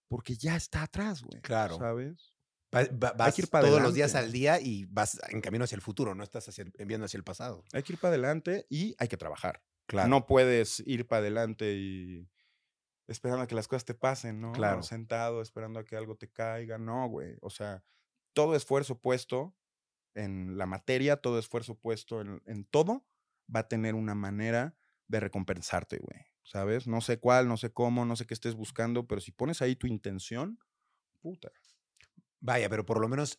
[0.09, 1.41] Porque ya está atrás, güey.
[1.41, 1.79] Claro.
[1.79, 2.35] ¿Sabes?
[2.75, 4.27] Va- va- vas que ir todos los días adelante.
[4.27, 7.25] al día y vas en camino hacia el futuro, no estás hacia- viendo hacia el
[7.25, 7.65] pasado.
[7.73, 9.63] Hay que ir para adelante y hay que trabajar.
[9.87, 10.11] Claro.
[10.11, 12.29] No puedes ir para adelante y
[13.11, 14.53] esperando a que las cosas te pasen, ¿no?
[14.53, 14.83] Claro.
[14.83, 16.79] Sentado, esperando a que algo te caiga.
[16.79, 17.37] No, güey.
[17.43, 17.83] O sea,
[18.33, 19.57] todo esfuerzo puesto
[20.15, 23.05] en la materia, todo esfuerzo puesto en, en todo,
[23.55, 24.77] va a tener una manera
[25.09, 26.27] de recompensarte, güey.
[26.45, 26.87] ¿Sabes?
[26.87, 29.77] No sé cuál, no sé cómo, no sé qué estés buscando, pero si pones ahí
[29.77, 30.59] tu intención,
[31.21, 31.51] puta.
[32.41, 33.39] Vaya, pero por lo menos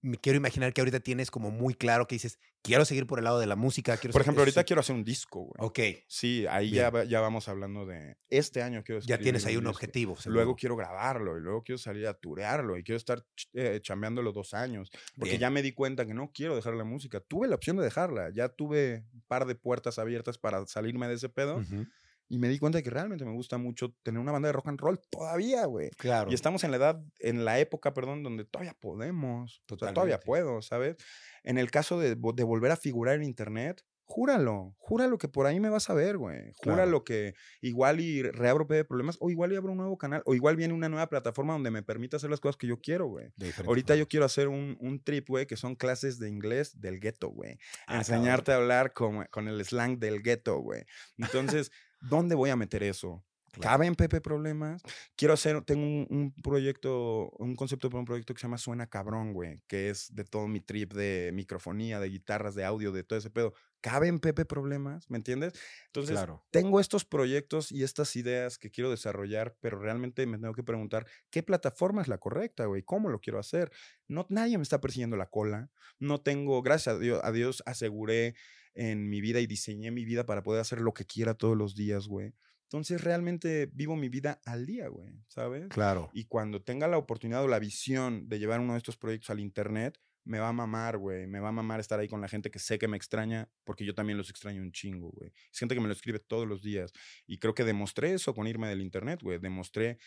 [0.00, 3.24] me quiero imaginar que ahorita tienes como muy claro que dices, quiero seguir por el
[3.24, 3.96] lado de la música.
[3.96, 5.54] Quiero Por ejemplo, ahorita quiero hacer un disco, güey.
[5.58, 7.08] Ok, Sí, ahí ya, Bien.
[7.08, 9.70] ya vamos hablando de este año quiero ya tienes ahí un disco.
[9.76, 10.16] objetivo.
[10.26, 10.56] Luego seguro.
[10.56, 14.90] quiero grabarlo y luego quiero salir a turearlo y quiero estar eh, chambeándolo dos años.
[15.16, 15.40] Porque Bien.
[15.40, 17.20] ya me di cuenta que no quiero dejar la música.
[17.20, 18.30] Tuve la opción de dejarla.
[18.34, 21.56] Ya tuve un par de puertas abiertas para salirme de ese pedo.
[21.56, 21.86] Ujú,
[22.28, 24.68] Y me di cuenta de que realmente me gusta mucho tener una banda de rock
[24.68, 25.90] and roll todavía, güey.
[25.96, 26.30] Claro.
[26.30, 29.62] Y estamos en la edad, en la época, perdón, donde todavía podemos.
[29.66, 30.26] Sea, todavía Totalmente.
[30.26, 30.96] puedo, ¿sabes?
[31.42, 34.74] En el caso de, de volver a figurar en internet, júralo.
[34.78, 36.52] Júralo que por ahí me vas a ver, güey.
[36.62, 40.22] Júralo que igual y reabro P de problemas, o igual y abro un nuevo canal,
[40.24, 43.06] o igual viene una nueva plataforma donde me permita hacer las cosas que yo quiero,
[43.06, 43.26] güey.
[43.66, 47.28] Ahorita yo quiero hacer un, un trip, güey, que son clases de inglés del gueto,
[47.28, 47.58] güey.
[47.86, 50.84] Ah, Enseñarte a hablar con, con el slang del gueto, güey.
[51.18, 51.70] Entonces,
[52.00, 53.24] ¿dónde voy a meter eso?
[53.50, 53.62] Claro.
[53.72, 54.82] ¿Cabe en Pepe Problemas?
[55.16, 58.86] Quiero hacer, tengo un, un proyecto, un concepto para un proyecto que se llama Suena
[58.88, 63.04] Cabrón, güey, que es de todo mi trip de microfonía, de guitarras, de audio, de
[63.04, 63.54] todo ese pedo.
[63.80, 65.08] ¿Cabe en Pepe Problemas?
[65.08, 65.54] ¿Me entiendes?
[65.86, 66.44] Entonces, Claro.
[66.50, 71.06] tengo estos proyectos y estas ideas que quiero desarrollar, pero realmente me tengo que preguntar
[71.30, 73.70] qué plataforma es la correcta, güey, cómo lo quiero hacer.
[74.08, 75.70] No, nadie me está persiguiendo la cola.
[75.98, 78.34] No tengo, gracias a Dios, a Dios aseguré
[78.78, 81.74] en mi vida y diseñé mi vida para poder hacer lo que quiera todos los
[81.74, 82.32] días, güey.
[82.62, 85.66] Entonces realmente vivo mi vida al día, güey, ¿sabes?
[85.68, 86.10] Claro.
[86.12, 89.40] Y cuando tenga la oportunidad o la visión de llevar uno de estos proyectos al
[89.40, 91.26] internet, me va a mamar, güey.
[91.26, 93.84] Me va a mamar estar ahí con la gente que sé que me extraña, porque
[93.84, 95.32] yo también los extraño un chingo, güey.
[95.50, 96.92] Es gente que me lo escribe todos los días.
[97.26, 99.38] Y creo que demostré eso con irme del internet, güey.
[99.38, 99.98] Demostré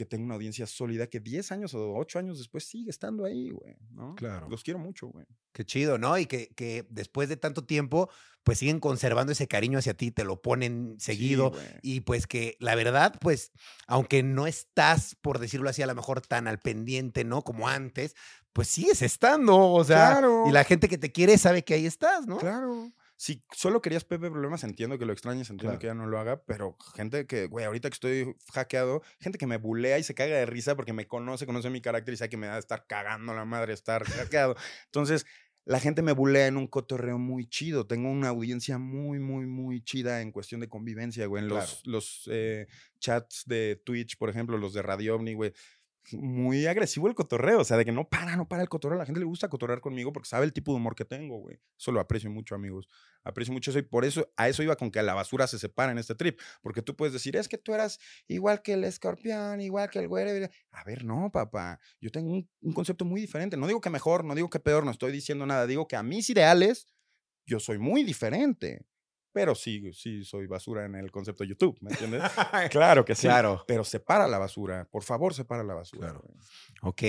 [0.00, 3.50] que tengo una audiencia sólida que 10 años o 8 años después sigue estando ahí,
[3.50, 4.14] güey, ¿no?
[4.14, 4.48] Claro.
[4.48, 5.26] Los quiero mucho, güey.
[5.52, 6.16] Qué chido, ¿no?
[6.16, 8.08] Y que, que después de tanto tiempo,
[8.42, 11.52] pues siguen conservando ese cariño hacia ti, te lo ponen seguido.
[11.82, 13.52] y pues que la verdad, pues,
[13.86, 17.42] aunque no estás, por decirlo así, a lo mejor tan al pendiente, ¿no?
[17.42, 18.14] Como antes,
[18.54, 20.44] pues sigues estando, o sea, Claro.
[20.48, 22.38] y la gente que te quiere sabe que ahí estás, ¿no?
[22.38, 22.90] Claro.
[23.20, 25.78] Si solo querías Pepe Problemas, entiendo que lo extrañes, entiendo Claro.
[25.78, 29.46] que ya no lo haga, pero gente que, güey, ahorita que estoy hackeado, gente que
[29.46, 32.30] me bulea y se caga de risa porque me conoce, conoce mi carácter y sabe
[32.30, 34.56] que me da de estar cagando la madre estar hackeado.
[34.86, 35.26] Entonces,
[35.66, 37.86] la gente me bulea en un cotorreo muy chido.
[37.86, 41.42] Tengo una audiencia muy, muy, muy chida en cuestión de convivencia, güey.
[41.42, 42.68] En los, los eh,
[43.00, 45.52] chats de Twitch, por ejemplo, los de Radio Omni, güey.
[46.12, 48.98] Muy agresivo el cotorreo, o sea, de que no para, no para el cotorreo.
[48.98, 51.60] La gente le gusta cotorrear conmigo porque sabe el tipo de humor que tengo, güey.
[51.78, 52.88] Eso lo aprecio mucho, amigos.
[53.22, 55.58] Aprecio mucho eso y por eso, a eso iba con que a la basura se
[55.58, 56.40] separa en este trip.
[56.62, 60.08] Porque tú puedes decir, es que tú eras igual que el escorpión, igual que el
[60.08, 60.50] güero.
[60.72, 61.78] A ver, no, papá.
[62.00, 63.56] Yo tengo un, un concepto muy diferente.
[63.56, 65.66] No digo que mejor, no digo que peor, no estoy diciendo nada.
[65.66, 66.86] Digo que a mis ideales,
[67.46, 68.86] yo soy muy diferente.
[69.32, 72.22] Pero sí, sí, soy basura en el concepto de YouTube, ¿me entiendes?
[72.70, 73.26] claro que sí.
[73.28, 73.64] Claro.
[73.66, 74.86] Pero separa la basura.
[74.90, 76.08] Por favor, separa la basura.
[76.08, 76.24] Claro.
[76.82, 77.02] Ok,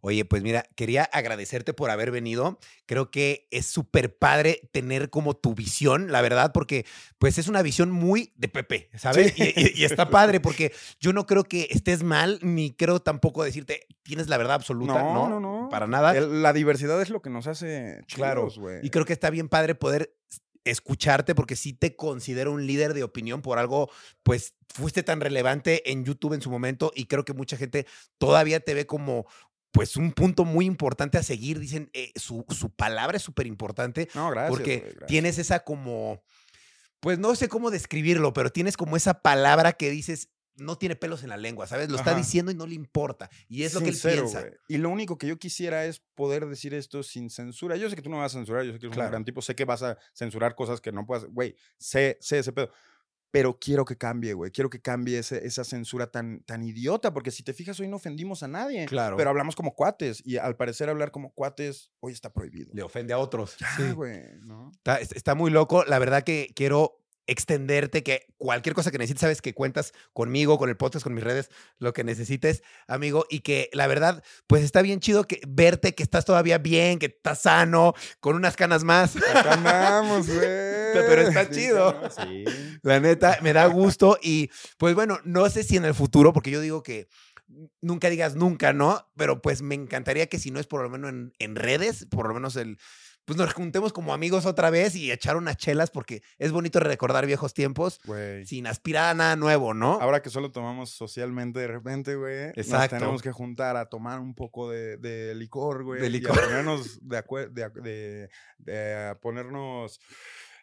[0.00, 2.58] oye, pues mira, quería agradecerte por haber venido.
[2.86, 6.86] Creo que es súper padre tener como tu visión, la verdad, porque
[7.18, 9.34] pues es una visión muy de Pepe, ¿sabes?
[9.36, 9.52] Sí.
[9.54, 13.44] Y, y- y está padre porque yo no creo que estés mal, ni creo tampoco
[13.44, 15.28] decirte, tienes la verdad absoluta, ¿no?
[15.28, 15.68] No, no, no.
[15.68, 16.16] Para nada.
[16.16, 18.78] El- la diversidad es lo que nos hace Claro, chidos, güey.
[18.86, 20.14] Y creo que está bien padre poder
[20.70, 23.90] escucharte porque sí te considero un líder de opinión por algo,
[24.22, 27.86] pues fuiste tan relevante en YouTube en su momento y creo que mucha gente
[28.18, 29.26] todavía te ve como
[29.70, 31.58] pues un punto muy importante a seguir.
[31.58, 34.50] Dicen, eh, su, su palabra es súper importante No, gracias.
[34.50, 35.06] porque gracias.
[35.06, 36.22] tienes esa como,
[37.00, 41.22] pues no sé cómo describirlo, pero tienes como esa palabra que dices, no tiene pelos
[41.22, 41.88] en la lengua, ¿sabes?
[41.88, 42.18] Lo está Ajá.
[42.20, 43.30] diciendo y no le importa.
[43.48, 44.40] Y es lo que él piensa.
[44.40, 44.52] güey.
[44.68, 47.76] Y lo único que yo quisiera es poder decir esto sin censura.
[47.76, 49.08] Yo sé que tú no vas a censurar, yo sé que eres Claro.
[49.08, 51.24] un gran tipo, sé que vas a censurar cosas que no puedas.
[51.26, 52.70] Güey, sé, sé ese pedo.
[53.30, 54.50] Pero quiero que cambie, güey.
[54.50, 57.96] Quiero que cambie ese- esa censura tan, tan idiota, porque si te fijas, hoy no
[57.96, 58.86] ofendimos a nadie.
[58.86, 59.18] Claro.
[59.18, 60.22] Pero hablamos como cuates.
[60.24, 62.70] Y al parecer, hablar como cuates hoy está prohibido.
[62.72, 63.56] Le ofende a otros.
[63.60, 63.90] Ya, Sí.
[63.92, 64.70] güey, ¿no?
[64.74, 65.84] Está, es- está muy loco.
[65.84, 70.68] La verdad que quiero extenderte, que cualquier cosa que necesites, sabes que cuentas conmigo, con
[70.68, 73.26] el podcast, con mis redes, lo que necesites, amigo.
[73.30, 77.06] Y que la verdad, pues está bien chido que verte que estás todavía bien, que
[77.06, 79.14] estás sano, con unas canas más.
[79.16, 80.40] Acá andamos, güey.
[80.40, 82.00] Pero está Sí, chido.
[82.02, 82.10] ¿no?
[82.10, 82.44] Sí.
[82.82, 84.18] La neta, me da gusto.
[84.22, 87.08] Y pues bueno, no sé si en el futuro, porque yo digo que
[87.80, 89.08] nunca digas nunca, ¿no?
[89.16, 92.28] Pero pues me encantaría que si no es por lo menos en, en redes, por
[92.28, 92.78] lo menos el,
[93.28, 97.26] pues nos juntemos como amigos otra vez y echar unas chelas, porque es bonito recordar
[97.26, 98.46] viejos tiempos Güey.
[98.46, 100.00] sin aspirar a nada nuevo, ¿no?
[100.00, 102.52] Ahora que solo tomamos socialmente de repente, güey.
[102.56, 106.00] Nos tenemos que juntar a tomar un poco de, de licor, güey.
[106.00, 106.40] De y a licor.
[106.40, 110.00] ponernos de acuerdo, de, de- de a ponernos...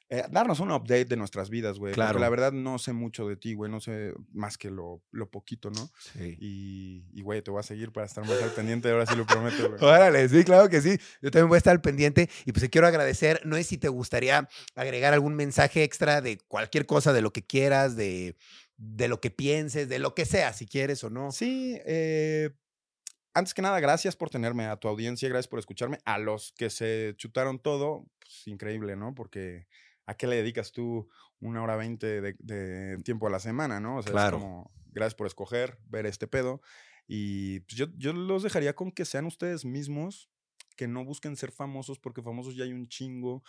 [0.10, 1.94] eh, darnos un update de nuestras vidas, güey.
[1.94, 2.14] Claro.
[2.14, 3.72] Porque la verdad no sé mucho de ti, güey.
[3.72, 5.90] No sé más que lo, lo poquito, ¿no?
[6.14, 6.38] Sí.
[6.40, 8.92] Y, güey, te voy a seguir para estar más al pendiente.
[8.92, 9.84] Ahora sí lo prometo, güey.
[9.84, 10.98] Órale, sí, claro que sí.
[11.22, 13.42] Yo también voy a estar al pendiente y pues te quiero agradecer.
[13.46, 17.44] No sé si te gustaría agregar algún mensaje extra de cualquier cosa, de lo que
[17.44, 18.38] quieras, de,
[18.78, 21.32] de lo que pienses, de lo que sea, si quieres o no.
[21.32, 22.52] Sí, eh,
[23.34, 25.98] antes que nada, gracias por tenerme, a tu audiencia, gracias por escucharme.
[26.06, 29.14] A los que se chutaron todo, pues, increíble, ¿no?
[29.14, 29.68] Porque
[30.06, 31.10] ¿a qué le dedicas tú
[31.40, 33.98] una hora veinte de, de tiempo a la semana, ¿no?
[33.98, 34.38] O sea, Claro.
[34.38, 36.62] es como, gracias por escoger, ver este pedo.
[37.08, 40.30] Y pues, yo, yo los dejaría con que sean ustedes mismos,
[40.76, 43.44] que no busquen ser famosos, porque famosos ya hay un chingo.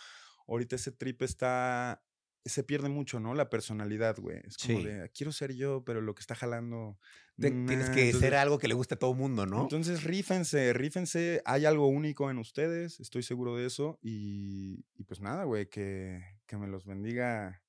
[0.47, 2.03] Ahorita ese trip está...
[2.45, 3.33] Se pierde mucho, ¿no?
[3.33, 4.37] La personalidad, güey.
[4.45, 4.85] Es como Sí.
[4.85, 6.97] de, quiero ser yo, pero lo que está jalando...
[7.37, 7.93] Te- tienes nah".
[7.95, 9.63] que Entonces- ser algo que le guste a todo mundo, ¿no?
[9.63, 11.41] entonces, rífense, rífense.
[11.45, 13.99] Hay algo único en ustedes, estoy seguro de eso.
[14.01, 17.61] Y, y pues nada, güey, que, que me los bendiga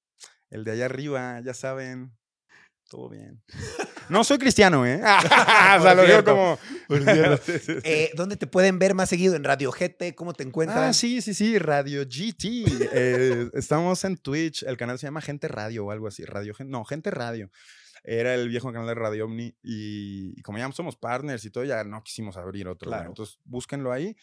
[0.51, 2.17] el de allá arriba, ya saben.
[2.89, 3.43] Todo bien.
[4.09, 5.03] No soy cristiano, ¿eh?
[5.79, 6.59] o sea, lo digo como.
[7.85, 9.37] Eh, ¿Dónde te pueden ver más seguido?
[9.37, 10.15] ¿En Radio GT?
[10.15, 10.85] ¿Cómo te encuentran?
[10.85, 12.65] Ah, sí, sí, sí, Radio GT.
[12.93, 14.63] Eh, estamos en Twitch.
[14.63, 16.25] El canal se llama Gente Radio o algo así.
[16.25, 17.51] Radio, Gen- no, Gente Radio.
[18.05, 19.55] Era el viejo canal de Radio Omni.
[19.63, 22.89] Y, como ya somos partners y todo, ya no quisimos abrir otro.
[22.89, 23.09] Claro.
[23.11, 24.17] Entonces, búsquenlo ahí.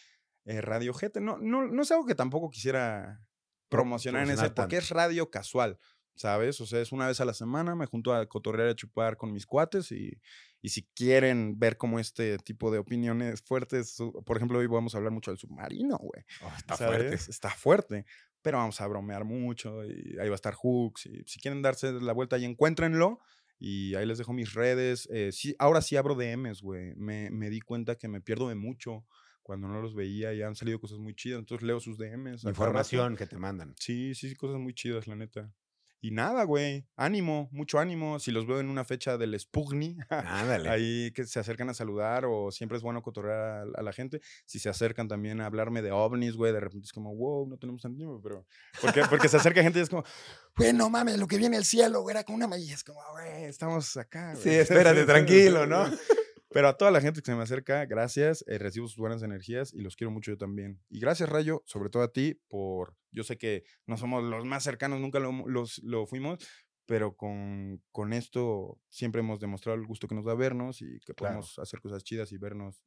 [0.44, 1.20] eh, radio GT.
[1.20, 3.20] No, no, no es algo que tampoco quisiera
[3.68, 5.78] promocionar en ese, promocionar porque es radio casual.
[6.18, 6.62] ¿Sabes?
[6.62, 9.18] O sea, es una vez a la semana, me junto a cotorrear y a chupar
[9.18, 10.18] con mis cuates y,
[10.62, 14.94] y si quieren ver como este tipo de opiniones fuertes, su- por ejemplo, hoy vamos
[14.94, 16.24] a hablar mucho del submarino, güey.
[16.40, 17.00] Oh, está ¿sabes?
[17.02, 17.30] fuerte.
[17.30, 18.06] Está fuerte.
[18.40, 21.04] Pero vamos a bromear mucho y ahí va a estar Hooks.
[21.04, 23.20] Y si quieren darse la vuelta y encuéntrenlo
[23.58, 25.06] Y ahí les dejo mis redes.
[25.12, 26.94] Eh, sí, ahora sí abro DMs, güey.
[26.96, 29.04] Me, me di cuenta que me pierdo de mucho
[29.46, 31.38] cuando no los veía y han salido cosas muy chidas.
[31.38, 32.42] Entonces leo sus DMs.
[32.42, 33.76] Información que te mandan.
[33.78, 35.52] Sí, sí, cosas muy chidas, la neta.
[36.00, 36.84] Y nada, güey.
[36.96, 38.18] Ánimo, mucho ánimo.
[38.18, 39.98] Si los veo en una fecha del Spugni,
[40.68, 44.20] ahí que se acercan a saludar o siempre es bueno cotorrear a, a la gente.
[44.46, 47.56] Si se acercan también a hablarme de ovnis, güey, de repente es como, wow, no
[47.56, 48.44] tenemos tanto tiempo, pero...
[48.82, 50.02] Porque, porque se acerca gente y es como,
[50.56, 52.74] güey, no mames, lo que viene el cielo, güey, era con una magia.
[52.74, 54.42] Es como, güey, estamos acá, güey.
[54.42, 55.86] Sí, espérate, tranquilo, ¿no?
[56.56, 58.42] Pero a toda la gente que se me acerca, gracias.
[58.48, 60.80] eh, recibo sus buenas energías y los quiero mucho yo también.
[60.88, 62.96] Y gracias, Rayo, sobre todo a ti, por.
[63.12, 66.38] Yo sé que no somos los más cercanos, nunca lo, los, lo fuimos,
[66.86, 71.12] pero con, con esto siempre hemos demostrado el gusto que nos da vernos y que
[71.14, 71.34] Claro.
[71.42, 72.82] podemos hacer cosas chidas y vernos.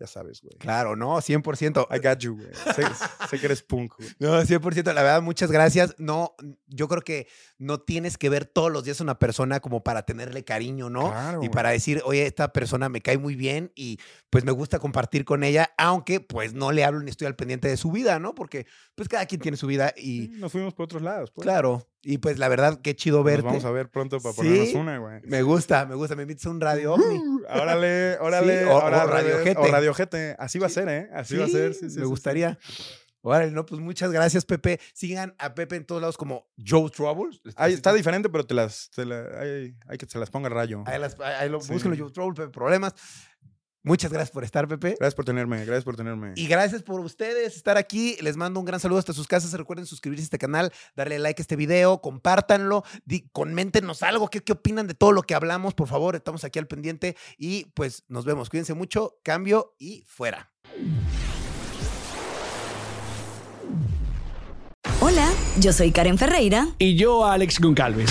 [0.00, 0.56] Ya sabes, güey.
[0.56, 1.86] Claro, no, 100%.
[1.90, 2.48] I got you, güey.
[2.74, 2.82] Sé,
[3.28, 4.08] sé que eres punk, güey.
[4.18, 5.94] No, 100%, la verdad, muchas gracias.
[5.98, 6.34] No,
[6.68, 7.28] yo creo que
[7.58, 11.10] no tienes que ver todos los días a una persona como para tenerle cariño, ¿no?
[11.10, 11.50] Claro, y güey.
[11.50, 13.98] para decir, oye, esta persona me cae muy bien y
[14.30, 17.68] pues me gusta compartir con ella, aunque pues no le hablo ni estoy al pendiente
[17.68, 18.34] de su vida, ¿no?
[18.34, 21.44] Porque pues cada quien tiene su vida y Nos fuimos por otros lados, pues.
[21.44, 23.42] claro, y pues la verdad, qué chido Nos verte.
[23.46, 25.20] vamos a ver pronto para ponernos Sí, una, güey.
[25.24, 27.18] Me gusta, me gusta, me invitas a un radio ovni.
[27.18, 28.64] Uh, órale, órale.
[28.64, 29.60] o- ahora o revés, Radiojete.
[29.60, 30.36] O Radiojete.
[30.38, 31.08] Así va a Sí, ser, ¿eh?
[31.14, 31.74] Así va a ser.
[31.74, 32.04] Sí, sí, me sí, sí.
[32.06, 32.58] gustaría.
[33.22, 34.80] Órale, no, pues muchas gracias, Pepe.
[34.94, 37.38] Sigan a Pepe en todos lados como Joe Troubles.
[37.56, 40.82] Ahí está diferente, pero te las, te la- hay, hay que se las ponga rayo.
[40.86, 41.70] Ahí, las, ahí lo, Sí.
[41.72, 42.94] búsquenlo, Joe Trouble, Pepe Problemas.
[43.82, 44.96] Muchas gracias por estar, Pepe.
[44.98, 46.32] Gracias por tenerme, gracias por tenerme.
[46.36, 48.16] Y gracias por ustedes estar aquí.
[48.20, 49.52] Les mando un gran saludo hasta sus casas.
[49.54, 54.28] Recuerden suscribirse a este canal, darle like a este video, compártanlo, di, coméntenos algo.
[54.28, 55.72] ¿qué, ¿Qué opinan de todo lo que hablamos?
[55.74, 57.16] Por favor, estamos aquí al pendiente.
[57.38, 58.50] Y pues nos vemos.
[58.50, 59.18] Cuídense mucho.
[59.22, 60.50] Cambio y fuera.
[65.00, 65.26] Hola,
[65.58, 66.68] yo soy Karen Ferreira.
[66.78, 68.10] y yo Alex Goncalves.